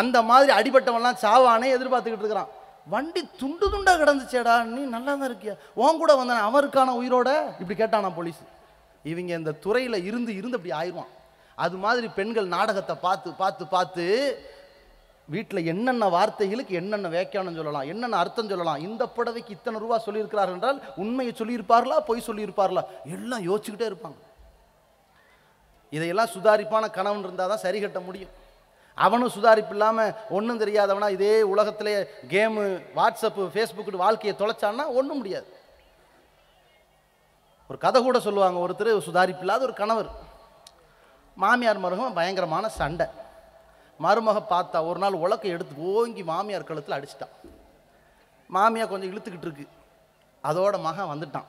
அந்த 0.00 0.22
மாதிரி 0.30 0.50
அடிபட்டவன்லாம் 0.58 1.22
சாவானே 1.24 1.68
எதிர்பார்த்துக்கிட்டு 1.76 2.24
இருக்கிறான். 2.24 2.50
வண்டி 2.94 3.20
துண்டு 3.40 3.66
துண்டாக 3.72 4.00
கிடந்துச்சேடா. 4.02 4.54
நீ 4.74 4.80
நல்லா 4.94 5.12
தான் 5.14 5.28
இருக்கியா? 5.30 5.54
உன் 5.82 6.00
கூட 6.02 6.12
வந்தானே. 6.20 6.42
அவருக்கான 6.48 6.94
உயிரோட? 7.00 7.30
இப்படி 7.60 7.76
கேட்டானா 7.82 8.10
போலீஸ். 8.14 8.42
இவங்க 9.10 9.32
இந்த 9.40 9.52
துறையில் 9.64 10.04
இருந்து 10.08 10.32
இருந்து 10.36 10.58
அப்படி 10.58 10.74
ஆயிடுவான். 10.80 11.12
அது 11.64 11.76
மாதிரி 11.84 12.08
பெண்கள் 12.18 12.52
நாடகத்தை 12.56 12.94
பார்த்து 13.06 13.30
பார்த்து 13.42 13.64
பார்த்து 13.66 14.04
வீட்டில் 15.28 15.66
என்னென்ன 15.72 16.04
வார்த்தைகளுக்கு 16.14 16.74
என்னென்ன 16.80 17.08
வியாக்கியானம் 17.08 17.58
சொல்லலாம் 17.58 17.88
என்னென்ன 17.92 18.16
அர்த்தம் 18.16 18.48
சொல்லலாம் 18.48 18.82
இந்த 18.86 19.02
புடவைக்கு 19.16 19.54
இத்தனை 19.56 19.80
ரூபா 19.80 19.96
சொல்லியிருக்கிறார் 20.06 20.52
என்றால் 20.54 20.82
உண்மையை 20.96 21.32
சொல்லியிருப்பார்களா 21.38 21.98
பொய் 22.08 22.26
சொல்லியிருப்பார்களா? 22.28 22.82
எல்லாம் 23.16 23.46
யோசிச்சுக்கிட்டே 23.48 23.90
இருப்பாங்க. 23.90 24.18
இதையெல்லாம் 25.96 26.32
சுதாரிப்பான 26.34 26.90
கணவன் 26.90 27.24
இருந்தால் 27.26 27.52
தான் 27.52 27.64
சரி 27.64 27.80
கட்ட 27.80 28.00
முடியும். 28.00 28.32
அவனும் 28.94 29.34
சுதாரிப்பு 29.36 29.74
இல்லாமல் 29.74 30.14
ஒன்றும் 30.36 30.60
தெரியாதவனா 30.62 31.08
இதே 31.16 31.34
உலகத்திலே 31.52 31.94
கேமு 32.32 32.64
வாட்ஸ்அப்பு 32.98 33.42
ஃபேஸ்புக்கு 33.54 34.04
வாழ்க்கையை 34.04 34.34
தொலைச்சான்னா 34.38 34.86
ஒன்றும் 34.98 35.20
முடியாது. 35.22 35.48
ஒரு 37.70 37.78
கதை 37.78 38.02
கூட 38.02 38.18
சொல்லுவாங்க 38.20 38.58
ஒருத்தர் 38.66 39.06
சுதாரிப்பு 39.08 39.44
இல்லாத 39.46 39.62
ஒரு 39.68 39.74
கணவர். 39.82 40.10
மாமியார் 41.36 41.84
மருகம் 41.84 42.16
பயங்கரமான 42.20 42.68
சண்டை. 42.68 43.06
மருமக 44.04 44.38
பார்த்தா 44.52 44.78
ஒரு 44.90 44.98
நாள் 45.02 45.22
உலக்கை 45.24 45.50
எடுத்து 45.54 45.74
ஓங்கி 45.92 46.22
மாமியார் 46.30 46.68
கழுத்தில் 46.68 46.96
அடிச்சிட்டான் 46.96 47.34
மாமியார் 48.54 48.90
கொஞ்சம் 48.92 49.10
இழுத்துக்கிட்டு 49.12 49.48
இருக்கு. 49.48 49.66
அதோட 50.44 50.74
மகன் 50.86 51.10
வந்துட்டான். 51.12 51.48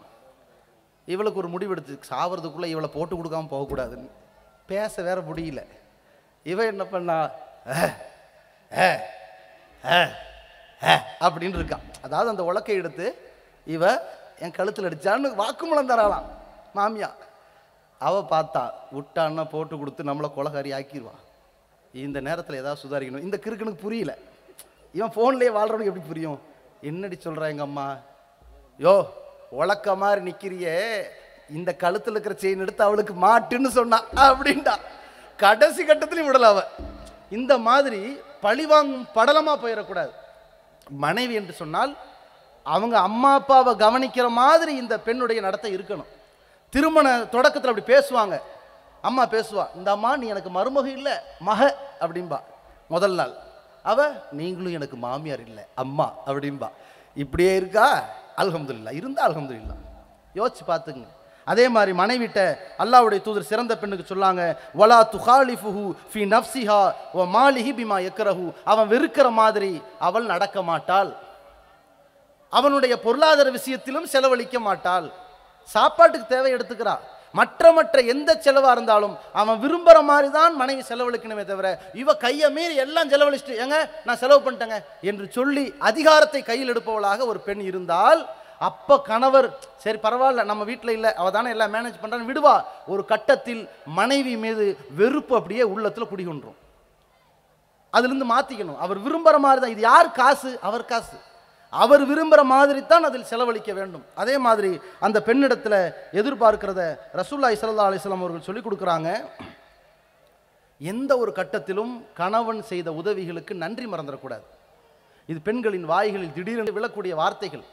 இவளுக்கு 1.13 1.41
ஒரு 1.41 1.49
முடிவு 1.53 1.73
எடுத்து 1.75 2.11
சாவறதுக்குள்ளே 2.11 2.67
இவளை 2.73 2.89
போட்டு 2.95 3.13
கொடுக்காம 3.15 3.49
போகக்கூடாதுன்னு. 3.53 4.09
பேச 4.71 5.03
வேற 5.07 5.19
முடியல. 5.29 5.61
இவ 6.51 6.65
என்ன 6.71 6.83
பண்ணா 6.93 7.17
அப்படின்னு 11.25 11.59
இருக்கான் 11.59 11.85
அதாவது 12.05 12.31
அந்த 12.33 12.43
உலக்கை 12.51 12.75
எடுத்து 12.81 13.05
இவ 13.75 13.83
என் 14.43 14.55
கழுத்தில் 14.57 14.87
அடிச்சான்னு 14.87 15.29
வாக்குமூலம் 15.41 15.91
தராளாம் 15.91 16.29
மாமியா 16.77 17.09
அவ 18.01 18.15
பார்த்தா 18.33 18.63
விட்டான்னா 18.95 19.43
போட்டு 19.53 19.75
கொடுத்து 19.81 20.09
நம்மளை 20.09 20.29
கொலகாரி 20.37 20.71
ஆக்கிடுவா 20.77 21.15
இந்த 21.93 22.19
நேரத்தில் 22.21 22.59
ஏதாவது 22.59 22.81
சுதாரிக்கணும். 22.83 23.25
இந்த 23.27 23.39
கிறுக்கனுக்கு 23.43 23.83
புரியல. 23.85 24.17
இவன் 24.93 25.13
ஃபோன்லேயே 25.15 25.51
வாழ்கிறவனுக்கு 25.57 25.91
எப்படி 25.91 26.05
புரியும்? 26.07 26.41
என்னடி 26.81 27.17
சொல்கிறா 27.23 27.47
எங்கள் 27.53 27.67
அம்மா? 27.69 27.97
யோ 28.79 29.05
உழக்க 29.51 29.95
மாதிரி 29.95 30.31
நிற்கிறியே 30.31 31.03
இந்த 31.49 31.75
கழுத்தில் 31.75 32.13
இருக்கிற 32.15 32.35
செயின் 32.41 32.59
எடுத்து 32.59 32.83
அவளுக்கு 32.83 33.13
மாட்டுன்னு 33.13 33.67
சொன்னான் 33.67 34.05
அப்படின்டா. 34.15 34.75
கடைசி 35.37 35.83
கட்டத்திலையும் 35.83 36.29
விடல 36.29 36.49
அவ. 36.53 36.63
இந்த 37.29 37.57
மாதிரி 37.57 38.19
பழிவாங்கும் 38.41 39.07
படலமாக 39.15 39.57
போயிடக்கூடாது. 39.63 40.11
மனைவி 40.89 41.33
என்று 41.33 41.53
சொன்னால் 41.53 41.97
அவங்க 42.63 42.99
அம்மா 42.99 43.33
அப்பாவை 43.33 43.73
கவனிக்கிற 43.73 44.29
மாதிரி 44.29 44.75
இந்த 44.75 44.99
பெண்ணுடைய 44.99 45.41
நடத்தை 45.41 45.77
இருக்கணும். 45.77 46.11
திருமண 46.69 47.25
தொடக்கத்தில் 47.25 47.71
அப்படி 47.71 47.87
பேசுவாங்க. 47.93 48.41
அம்மா 49.03 49.23
பேசுவா 49.35 49.65
இந்த 49.77 49.89
அம்மா 49.91 50.11
நீ 50.17 50.25
எனக்கு 50.33 50.49
மருமக 50.57 50.87
இல்லை 50.97 51.15
மக 51.47 51.61
அப்படிம்பா. 52.03 52.39
முதல் 52.93 53.15
நாள். 53.19 53.33
அவ 53.91 53.99
நீங்களும் 54.39 54.75
எனக்கு 54.77 54.97
மாமியார் 55.05 55.43
இல்லை 55.47 55.63
அம்மா 55.83 56.07
அப்படிம்பா. 56.29 56.69
இப்படியே 57.23 57.55
இருக்கா? 57.55 57.87
அலகம்துல்லா 58.41 58.91
இருந்தா 58.99 59.21
அலகம்துல்லா 59.27 59.75
யோசிச்சு 60.39 60.63
பார்த்துங்க 60.67 61.05
அதே 61.47 61.65
மாதிரி 61.75 61.91
மனைவிட்ட 62.01 62.39
அல்லாஹ்வுடைய 62.83 63.19
தூதர் 63.25 63.49
சிறந்த 63.49 63.73
பெண்ணுக்கு 63.81 64.05
சொல்லாங்க 64.11 64.43
வலா 64.79 64.99
துஹாலிஃபுஹு 65.15 65.83
ஃபி 66.11 66.21
நப்சிஹா 66.35 66.79
ஓ 67.13 67.25
மாலிஹி 67.35 67.71
பிமா 67.79 67.97
எக்கரஹு 68.09 68.45
அவன் 68.71 68.87
வெறுக்கிற 68.93 69.27
மாதிரி 69.41 69.71
அவள் 70.07 70.25
நடக்க 70.33 70.57
மாட்டாள். 70.69 71.11
அவனுடைய 72.53 72.93
பொருளாதார 73.05 73.49
விஷயத்திலும் 73.57 74.07
செலவழிக்க 74.13 74.57
மாட்டாள். 74.67 75.07
சாப்பாட்டுக்கு 75.69 76.27
தேவை 76.27 76.49
எடுத்துக்கிறாள் 76.55 77.03
மற்ற 77.33 77.71
மற்ற 77.73 78.01
எந்த 78.13 78.31
செலவாக 78.39 78.75
இருந்தாலும் 78.75 79.13
அவன் 79.35 79.59
விரும்புகிற 79.61 79.99
மாதிரி 80.03 80.29
தான் 80.31 80.53
மனைவி 80.57 80.83
செலவழிக்கணுமே 80.83 81.43
தவிர 81.45 81.67
இவ 82.01 82.13
கையை 82.19 82.49
மீறி 82.51 82.75
எல்லாம் 82.83 83.11
செலவழிச்சிட்டு 83.11 83.59
ஏங்க 83.59 83.77
நான் 84.05 84.19
செலவு 84.19 84.41
பண்ணிட்டேங்க 84.41 84.77
என்று 85.03 85.27
சொல்லி 85.31 85.65
அதிகாரத்தை 85.89 86.41
கையில் 86.43 86.71
எடுப்பவளாக 86.73 87.27
ஒரு 87.27 87.41
பெண் 87.43 87.63
இருந்தால் 87.63 88.21
அப்போ 88.61 88.95
கணவர் 89.03 89.47
சரி 89.83 89.99
பரவாயில்ல 89.99 90.43
நம்ம 90.45 90.63
வீட்டில் 90.63 90.95
இல்லை 90.95 91.11
அவள் 91.13 91.33
தானே 91.33 91.49
எல்லாம் 91.49 91.73
மேனேஜ் 91.73 92.01
பண்ணுறான்னு 92.01 92.29
விடுவா 92.29 92.53
ஒரு 92.87 93.03
கட்டத்தில் 93.05 93.63
மனைவி 93.97 94.35
மீது 94.37 94.65
வெறுப்பு 94.95 95.33
அப்படியே 95.39 95.65
உள்ளத்தில் 95.69 96.11
குடிகொன்றும் 96.11 96.57
அதுலேருந்து 97.93 98.27
மாற்றிக்கணும் 98.29 98.79
அவர் 98.79 98.99
விரும்புகிற 98.99 99.39
மாதிரி 99.41 99.61
தான் 99.61 99.73
இது 99.73 99.83
யார் 99.83 100.07
காசு? 100.13 100.51
அவர் 100.61 100.85
காசு. 100.85 101.17
அவர் 101.81 102.03
விரும்புகிற 102.09 102.41
மாதிரி 102.53 102.81
தான் 102.91 103.07
அதில் 103.07 103.29
செலவழிக்க 103.31 103.71
வேண்டும். 103.79 104.05
அதே 104.21 104.35
மாதிரி 104.45 104.71
அந்த 105.05 105.17
பெண்ணிடத்தில் 105.27 105.77
எதிர்பார்க்கிறத 106.19 106.81
ரசூல்லா 107.19 107.49
சல்லா 107.61 107.87
அலிஸ்லாம் 107.89 108.23
அவர்கள் 108.23 108.47
சொல்லிக் 108.47 108.65
கொடுக்குறாங்க. 108.65 109.09
எந்த 110.91 111.11
ஒரு 111.23 111.31
கட்டத்திலும் 111.39 111.93
கணவன் 112.19 112.61
செய்த 112.71 112.89
உதவிகளுக்கு 113.01 113.53
நன்றி 113.63 113.85
மறந்துடக்கூடாது. 113.93 114.45
இது 115.31 115.39
பெண்களின் 115.47 115.85
வாய்களில் 115.91 116.35
திடீரென்று 116.37 116.75
விழக்கூடிய 116.77 117.13
வார்த்தைகள். 117.21 117.63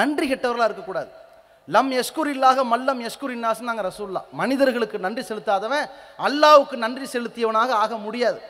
நன்றி 0.00 0.26
கெட்டவர்களாக 0.32 0.68
இருக்கக்கூடாது. 0.70 1.10
லம் 1.74 1.90
எஸ்குர் 2.00 2.30
இல்லாக 2.34 2.64
மல்லம் 2.72 3.00
எஸ்குர் 3.08 3.32
இன்னாஸ் 3.36 3.66
நாங்கள் 3.68 3.86
ரசூல்லா 3.88 4.22
மனிதர்களுக்கு 4.40 4.98
நன்றி 5.06 5.22
செலுத்தாதவன் 5.30 5.86
அல்லாவுக்கு 6.26 6.76
நன்றி 6.84 7.06
செலுத்தியவனாக 7.14 7.70
ஆக 7.82 7.96
முடியாது. 8.06 8.40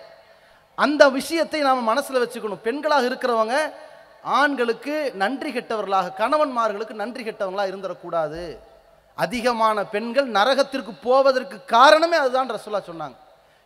அந்த 0.85 1.03
விஷயத்தை 1.19 1.61
நாம் 1.67 1.89
மனசில் 1.93 2.23
வச்சுக்கணும். 2.23 2.65
பெண்களாக 2.67 3.09
இருக்கிறவங்க 3.11 3.57
ஆண்களுக்கு 4.37 5.13
நன்றி 5.15 5.51
கெட்டவர்களாக 5.53 6.13
கணவன்மார்களுக்கு 6.19 6.93
நன்றி 6.93 7.23
கெட்டவர்களாக 7.25 7.71
இருந்துடக்கூடாது 7.73 8.59
அதிகமான 9.15 9.85
பெண்கள் 9.85 10.29
நரகத்திற்கு 10.31 10.93
போவதற்கு 11.03 11.65
காரணமே 11.65 12.17
அதுதான் 12.17 12.51
ரசூலா 12.51 12.81
சொன்னாங்க. 12.91 13.17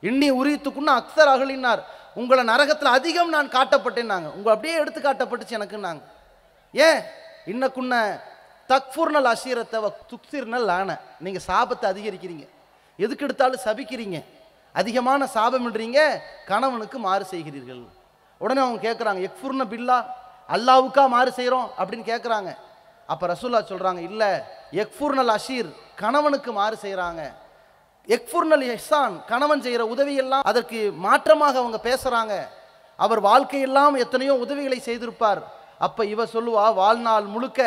இன்னி 0.03 0.29
உரியத்துக்குன்னு 0.41 0.93
அக்சர் 0.99 1.33
அகலினார். 1.35 1.83
உங்களை 2.15 2.45
நரகத்தில் 2.45 2.95
அதிகம் 2.99 3.29
நான் 3.29 3.49
காட்டப்பட்டேன்னாங்க. 3.49 4.29
உங்களை 4.37 4.53
அப்படியே 4.55 4.75
எடுத்து 4.75 5.01
காட்டப்பட்டுச்சு 5.01 5.59
எனக்குன்னாங்க. 5.59 6.03
ஏன்? 6.73 7.01
இன்னக்குன்ன 7.47 8.21
தக்ஃபூர்னல் 8.69 9.31
அசீரத்தை 9.35 9.79
துக்சிர்னல் 10.13 10.71
ஆன 10.71 10.99
நீங்கள் 11.19 11.47
சாபத்தை 11.47 11.87
அதிகரிக்கிறீங்க. 11.93 12.47
எதுக்கு 12.97 13.25
எடுத்தாலும் 13.25 13.65
சபிக்கிறீங்க. 13.65 14.25
அதிகமான 14.73 15.29
சாபம்ன்றீங்க 15.35 16.01
கணவனுக்கு 16.47 16.99
மாறு 16.99 17.27
செய்கிறீர்கள். 17.31 17.85
உடனே 18.39 18.61
அவங்க 18.61 18.81
கேட்குறாங்க 18.87 19.21
எக்ஃபுர்ன 19.29 19.65
பில்லா 19.73 19.99
அல்லாவுக்கா 20.49 21.05
மாறு 21.15 21.31
செய்கிறோம் 21.39 21.69
அப்படின்னு 21.79 22.07
கேட்குறாங்க 22.13 22.51
அப்போ 23.09 23.25
ரசூல்லா 23.33 23.61
சொல்கிறாங்க 23.71 24.01
இல்லை 24.11 24.31
எக்ஃபுர்னல் 24.83 25.33
அஷீர் 25.37 25.71
கணவனுக்கு 26.03 26.51
மாறு 26.59 26.77
செய்கிறாங்க 26.85 27.23
எக்ஃபுர்னல் 28.09 28.65
எஹ்சான் 28.75 29.15
கணவன் 29.31 29.65
செய்கிற 29.65 29.83
உதவியெல்லாம் 29.95 30.47
அதற்கு 30.51 30.79
மாற்றமாக 31.07 31.59
அவங்க 31.63 31.79
பேசுகிறாங்க 31.89 32.35
அவர் 32.99 33.21
வாழ்க்கையெல்லாம் 33.29 33.95
எத்தனையோ 34.05 34.35
உதவிகளை 34.45 34.79
செய்திருப்பார். 34.89 35.43
அப்போ 35.87 36.03
இவ 36.15 36.25
சொல்லுவா 36.35 36.65
வாழ்நாள் 36.81 37.27
முழுக்க 37.35 37.61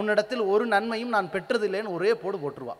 உன்னிடத்தில் 0.00 0.42
ஒரு 0.52 0.64
நன்மையும் 0.74 1.14
நான் 1.14 1.32
பெற்றதில்லைன்னு 1.32 1.94
ஒரே 1.96 2.12
போடு 2.22 2.38
போட்டுருவா. 2.42 2.76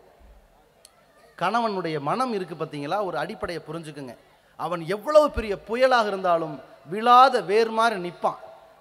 கணவனுடைய 1.41 1.97
மனம் 2.09 2.33
இருக்குது 2.37 2.61
பார்த்தீங்களா 2.61 2.99
ஒரு 3.07 3.17
அடிப்படையை 3.23 3.61
புரிஞ்சுக்குங்க. 3.67 4.15
அவன் 4.59 4.81
எவ்வளவு 4.95 5.27
பெரிய 5.37 5.53
புயலாக 5.67 6.07
இருந்தாலும் 6.11 6.55
விழாத 6.93 7.35
வேர் 7.51 7.71
மாதிரி 7.79 7.97
நிற்பான் 8.07 8.39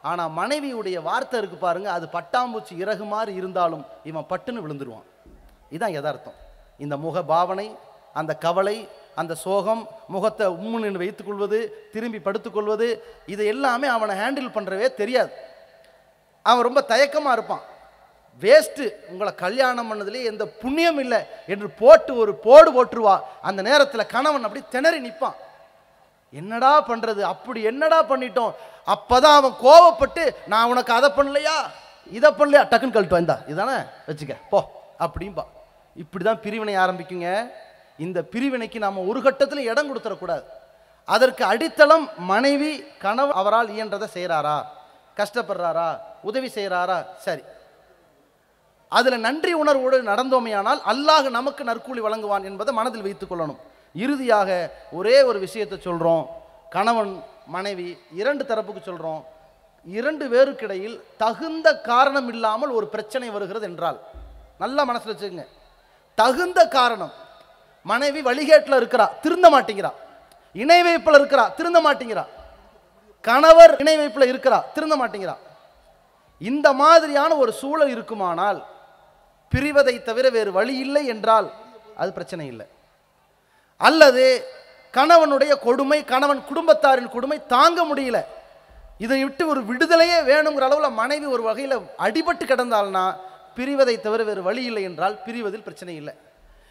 ஆனால் 0.08 0.34
மனைவியுடைய 0.38 0.98
வார்த்தை 1.08 1.38
இருக்கு 1.40 1.58
பாருங்க 1.64 1.88
அது 1.96 2.06
பட்டாம்பூச்சி 2.16 2.74
இறகு 2.82 3.04
மாதிரி 3.12 3.32
இருந்தாலும் 3.40 3.84
இவன் 4.10 4.28
பட்டுன்னு 4.30 4.64
விழுந்துருவான். 4.64 5.06
இதுதான் 5.72 5.96
யதார்த்தம். 5.96 6.38
இந்த 6.84 6.94
முக 7.04 7.22
பாவனை 7.32 7.66
அந்த 8.20 8.32
கவலை 8.44 8.76
அந்த 9.20 9.32
சோகம் 9.44 9.82
முகத்தை 10.14 10.46
உம்முன்னு 10.56 11.02
வைத்துக்கொள்வது 11.02 11.58
திரும்பி 11.94 12.20
படுத்துக்கொள்வது 12.26 12.88
இது 13.32 13.42
எல்லாமே 13.52 13.88
அவனை 13.96 14.14
ஹேண்டில் 14.22 14.54
பண்ணுறவே 14.56 14.88
தெரியாது. 15.00 15.32
அவன் 16.46 16.66
ரொம்ப 16.68 16.80
தயக்கமாக 16.92 17.36
இருப்பான். 17.38 17.64
வேஸ்ட்டு 18.42 18.84
உங்களை 19.10 19.32
கல்யாணம் 19.44 19.88
பண்ணதுலேயே 19.90 20.28
எந்த 20.32 20.44
புண்ணியம் 20.62 21.00
இல்லை 21.04 21.20
என்று 21.52 21.68
போட்டு 21.80 22.12
ஒரு 22.22 22.32
போடு 22.46 22.70
போட்டுருவா. 22.76 23.16
அந்த 23.48 23.60
நேரத்தில் 23.68 24.10
கணவன் 24.14 24.46
அப்படி 24.48 24.62
திணறி 24.74 25.00
நிற்பான் 25.06 25.38
என்னடா 26.40 26.72
பண்ணுறது 26.88 27.22
அப்படி 27.32 27.60
என்னடா 27.70 27.98
பண்ணிட்டோம்? 28.10 28.52
அப்போதான் 28.94 29.36
அவன் 29.40 29.56
கோவப்பட்டு 29.64 30.22
நான் 30.46 30.70
உனக்கு 30.70 30.92
அதை 30.92 31.08
பண்ணலையா? 31.16 31.56
இதை 32.10 32.30
பண்ணலையா? 32.30 32.62
டக்குன்னு 32.70 32.96
கழட்டு 32.96 33.18
வந்தா 33.18 33.36
இதானே? 33.48 33.76
வச்சுக்க 34.08 34.36
போ. 34.50 34.60
அப்படிம்பா. 34.98 35.44
இப்படி 35.96 36.24
தான் 36.24 36.40
பிரிவினை 36.40 36.74
ஆரம்பிக்குங்க. 36.76 37.50
இந்த 37.98 38.18
பிரிவினைக்கு 38.32 38.78
நாம் 38.78 39.08
ஒரு 39.08 39.22
கட்டத்தில் 39.22 39.68
இடம் 39.72 39.88
கொடுத்துடக்கூடாது 39.90 40.44
அதற்கு 41.04 41.44
அடித்தளம் 41.44 42.08
மனைவி 42.16 42.84
கணவன் 42.98 43.38
அவரால் 43.40 43.68
இயன்றதை 43.68 44.06
செய்கிறாரா 44.14 44.58
கஷ்டப்படுறாரா? 45.16 45.88
உதவி 46.22 46.48
செய்கிறாரா 46.48 46.98
சரி. 47.16 47.42
அதில் 48.88 49.24
நன்றி 49.26 49.52
உணர்வோடு 49.52 50.02
நடந்தோமையானால் 50.02 50.80
அல்லாஹ் 50.92 51.28
நமக்கு 51.38 51.64
நற்கூலி 51.64 52.00
வழங்குவான் 52.00 52.44
என்பதை 52.44 52.74
மனதில் 52.74 53.02
வைத்துக் 53.02 53.32
கொள்ளணும். 53.32 53.60
இறுதியாக 53.94 54.70
ஒரே 54.92 55.22
ஒரு 55.22 55.38
விஷயத்தை 55.38 55.78
சொல்கிறோம் 55.80 56.24
கணவன் 56.70 57.12
மனைவி 57.54 57.86
இரண்டு 58.20 58.42
தரப்புக்கு 58.50 58.80
சொல்கிறோம் 58.88 59.22
இரண்டு 59.96 60.24
பேருக்கிடையில் 60.32 60.96
தகுந்த 61.22 61.68
காரணம் 61.90 62.28
இல்லாமல் 62.32 62.72
ஒரு 62.78 62.86
பிரச்சனை 62.94 63.28
வருகிறது 63.36 63.66
என்றால் 63.70 63.98
நல்லா 64.62 64.82
மனசில் 64.90 65.12
வச்சுக்கோங்க. 65.12 65.46
தகுந்த 66.18 66.60
காரணம் 66.78 67.12
மனைவி 67.90 68.20
வழிகேட்டில் 68.28 68.78
இருக்கிறா 68.80 69.06
திருந்த 69.24 69.46
மாட்டேங்கிறா. 69.54 69.92
இணை 70.62 70.80
வைப்பில் 70.86 71.18
இருக்கிறா 71.20 71.44
திருந்த 71.58 71.78
மாட்டேங்கிறா. 71.86 72.24
கணவர் 73.28 73.72
இணை 73.82 73.94
வைப்பில் 74.00 74.30
இருக்கிறா 74.32 74.58
திருந்த 74.74 74.94
மாட்டேங்கிறா. 75.00 75.36
இந்த 76.50 76.68
மாதிரியான 76.82 77.32
ஒரு 77.42 77.52
சூழல் 77.60 77.92
இருக்குமானால் 77.94 78.60
பிரிவதை 79.52 79.94
தவிர 80.08 80.26
வேறு 80.36 80.50
வழி 80.58 80.74
இல்லை 80.84 81.04
என்றால் 81.14 81.48
அது 82.00 82.10
பிரச்சனை 82.18 82.44
இல்லை. 82.52 82.66
அல்லது 83.80 84.24
கணவனுடைய 84.96 85.52
கொடுமை 85.66 85.98
கணவன் 86.12 86.42
குடும்பத்தாரின் 86.50 87.14
கொடுமை 87.14 87.38
தாங்க 87.54 87.80
முடியல. 87.90 88.20
இதை 89.04 89.18
விட்டு 89.24 89.44
ஒரு 89.52 89.60
விடுதலையே 89.68 90.16
வேணுங்கிற 90.30 90.64
அளவில் 90.68 90.98
மனைவி 91.02 91.26
ஒரு 91.34 91.42
வகையில் 91.42 91.76
அடிபட்டு 92.06 92.44
கிடந்தால்னா 92.50 93.04
பிரிவதை 93.58 93.94
தவிர 94.00 94.22
வேறு 94.30 94.42
வழி 94.48 94.62
இல்லை 94.70 94.82
என்றால் 94.88 95.14
பிரிவதில் 95.26 95.64
பிரச்சனை 95.68 95.94
இல்லை. 96.00 96.14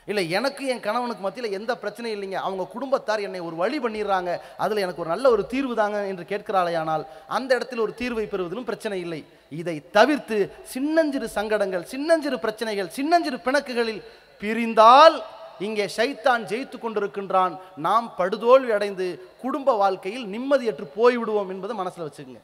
இல்லை 0.09 0.23
எனக்கு 0.37 0.63
என் 0.73 0.83
கணவனுக்கு 0.85 1.23
மத்தியில் 1.25 1.55
எந்த 1.57 1.71
பிரச்சனையும் 1.81 2.15
இல்லைங்க. 2.17 2.37
அவங்க 2.45 2.63
குடும்பத்தார் 2.75 3.25
என்னை 3.25 3.41
ஒரு 3.47 3.55
வழி 3.61 3.79
பண்ணிடுறாங்க. 3.79 4.31
அதில் 4.63 4.83
எனக்கு 4.85 5.03
ஒரு 5.03 5.11
நல்ல 5.13 5.25
ஒரு 5.35 5.43
தீர்வு 5.53 5.73
தாங்க 5.81 5.97
என்று 6.11 6.25
கேட்கிறாளேயானால் 6.31 7.03
அந்த 7.37 7.49
இடத்தில் 7.57 7.83
ஒரு 7.85 7.93
தீர்வை 8.01 8.25
பெறுவதிலும் 8.31 8.69
பிரச்சனை 8.69 8.97
இல்லை. 9.05 9.21
இதை 9.61 9.75
தவிர்த்து 9.97 10.37
சின்னஞ்சிறு 10.73 11.29
சங்கடங்கள் 11.37 11.85
சின்னஞ்சிறு 11.93 12.39
பிரச்சனைகள் 12.45 12.89
சின்னஞ்சிறு 12.97 13.39
பிணக்குகளில் 13.47 14.01
பிரிந்தால் 14.41 15.17
இங்கே 15.67 15.85
ஷைத்தான் 15.97 16.43
ஜெயித்து 16.51 16.77
கொண்டிருக்கின்றான். 16.79 17.53
நாம் 17.87 18.07
படுதோல்வி 18.19 18.71
அடைந்து 18.77 19.07
குடும்ப 19.43 19.75
வாழ்க்கையில் 19.81 20.25
நிம்மதியற்று 20.33 20.85
போய்விடுவோம் 20.99 21.51
என்பதை 21.53 21.75
மனசில் 21.81 22.05
வச்சுக்கோங்க. 22.05 22.41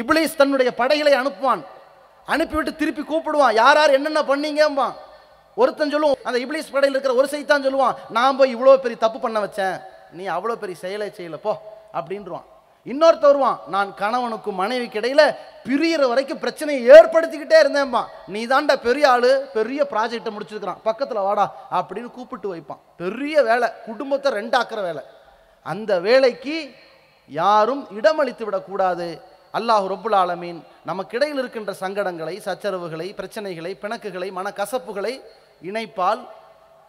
இப்ளீஸ் 0.00 0.38
தன்னுடைய 0.40 0.70
படைகளை 0.80 1.12
அனுப்புவான். 1.20 1.62
அனுப்பிவிட்டு 2.34 2.72
திருப்பி 2.80 3.02
கூப்பிடுவான். 3.02 3.54
யார் 3.62 3.78
யார் 3.80 3.96
என்னென்ன 3.98 4.22
பண்ணீங்கம்பான் 4.32 4.96
ஒருத்தன் 5.60 5.92
சொல்லுவான் 5.94 6.28
அந்த 6.30 6.38
இப்ளீஸ் 6.44 6.74
படையில் 6.74 6.94
இருக்கிற 6.96 7.14
ஒரு 7.20 7.28
சைத்தான் 7.32 7.64
சொல்லுவான் 7.66 7.96
நான் 8.16 8.36
போய் 8.38 8.54
இவ்வளோ 8.56 8.76
பெரிய 8.84 8.98
தப்பு 9.04 9.18
பண்ண 9.20 9.38
வச்சேன். 9.44 9.76
நீ 10.18 10.24
அவ்வளோ 10.36 10.54
பெரிய 10.62 10.76
செயலை 10.84 11.08
செய்யலை 11.18 11.38
போ. 11.46 11.52
அப்படின்றான் 11.98 12.46
இன்னொருத்த 12.86 13.24
வருவான் 13.30 13.58
நான் 13.74 13.90
கணவனுக்கும் 14.02 14.60
மனைவிக்கு 14.62 15.00
இடையில 15.00 15.22
பிரியிற 15.66 16.02
வரைக்கும் 16.10 16.42
பிரச்சனையை 16.44 16.82
ஏற்படுத்திக்கிட்டே 16.96 17.58
இருந்தேன்பா 17.62 18.02
நீ 18.34 18.40
தாண்டா 18.52 18.74
பெரிய 18.86 19.06
ஆளு 19.14 19.30
பெரிய 19.56 19.80
ப்ராஜெக்டை 19.92 20.30
முடிச்சிருக்கிறான். 20.34 20.82
பக்கத்தில் 20.88 21.26
வாடா 21.28 21.46
அப்படின்னு 21.78 22.10
கூப்பிட்டு 22.18 22.48
வைப்பான். 22.52 22.80
பெரிய 23.02 23.42
வேலை 23.48 23.68
குடும்பத்தை 23.88 24.30
ரெண்டாக்குற 24.38 24.80
வேலை. 24.88 25.02
அந்த 25.66 25.92
வேலைக்கு 26.06 26.56
யாரும் 27.30 27.82
இடமளித்து 27.98 28.44
விடக்கூடாது. 28.46 29.08
அல்லாஹ் 29.58 29.86
ரொப்புல் 29.92 30.16
ஆலமீன் 30.22 30.60
நமக்கிடையில் 30.90 31.40
இருக்கின்ற 31.42 31.72
சங்கடங்களை 31.82 32.34
சச்சரவுகளை 32.46 33.08
பிரச்சனைகளை 33.20 33.72
பிணக்குகளை 33.82 34.28
மனக்கசப்புகளை 34.38 35.14
இணைப்பால் 35.70 36.22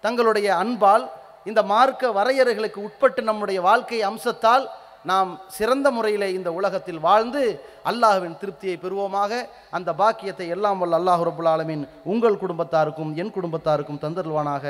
தங்களுடைய 0.04 0.50
அன்பால் 0.64 1.06
இந்த 1.50 1.62
மார்க்க 1.72 2.12
வரையறைகளுக்கு 2.18 2.80
உட்பட்டு 2.88 3.22
நம்முடைய 3.30 3.60
வாழ்க்கை 3.68 4.00
அம்சத்தால் 4.10 4.66
நாம் 5.10 5.30
சிறந்த 5.58 5.88
முறையில் 5.96 6.26
இந்த 6.38 6.50
உலகத்தில் 6.60 7.00
வாழ்ந்து 7.06 7.44
அல்லாஹுவின் 7.92 8.38
திருப்தியை 8.42 8.76
பெறுவோமாக. 8.84 9.32
அந்த 9.78 9.90
பாக்கியத்தை 10.02 10.48
எல்லாம் 10.56 10.80
வல்ல 10.82 11.00
அல்லாஹு 11.02 11.24
ரபுல் 11.30 11.52
ஆலமீன் 11.54 11.84
உங்கள் 12.12 12.42
குடும்பத்தாருக்கும் 12.44 13.12
என் 13.22 13.34
குடும்பத்தாருக்கும் 13.38 14.02
தந்தருவானாக 14.04 14.66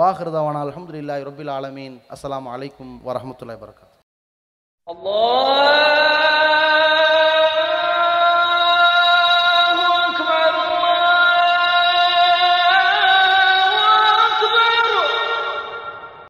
வாகிருதவானால் 0.00 0.70
அலமதுல்லாஹ் 0.72 1.24
ரபுல் 1.30 1.52
ஆலமீன். 1.58 1.96
அஸ்லாம் 2.16 2.48
அலைக்கும் 2.54 2.94
வரமத்துல 3.08 3.58
வரகாத் 3.64 3.90
Allah 4.86 5.62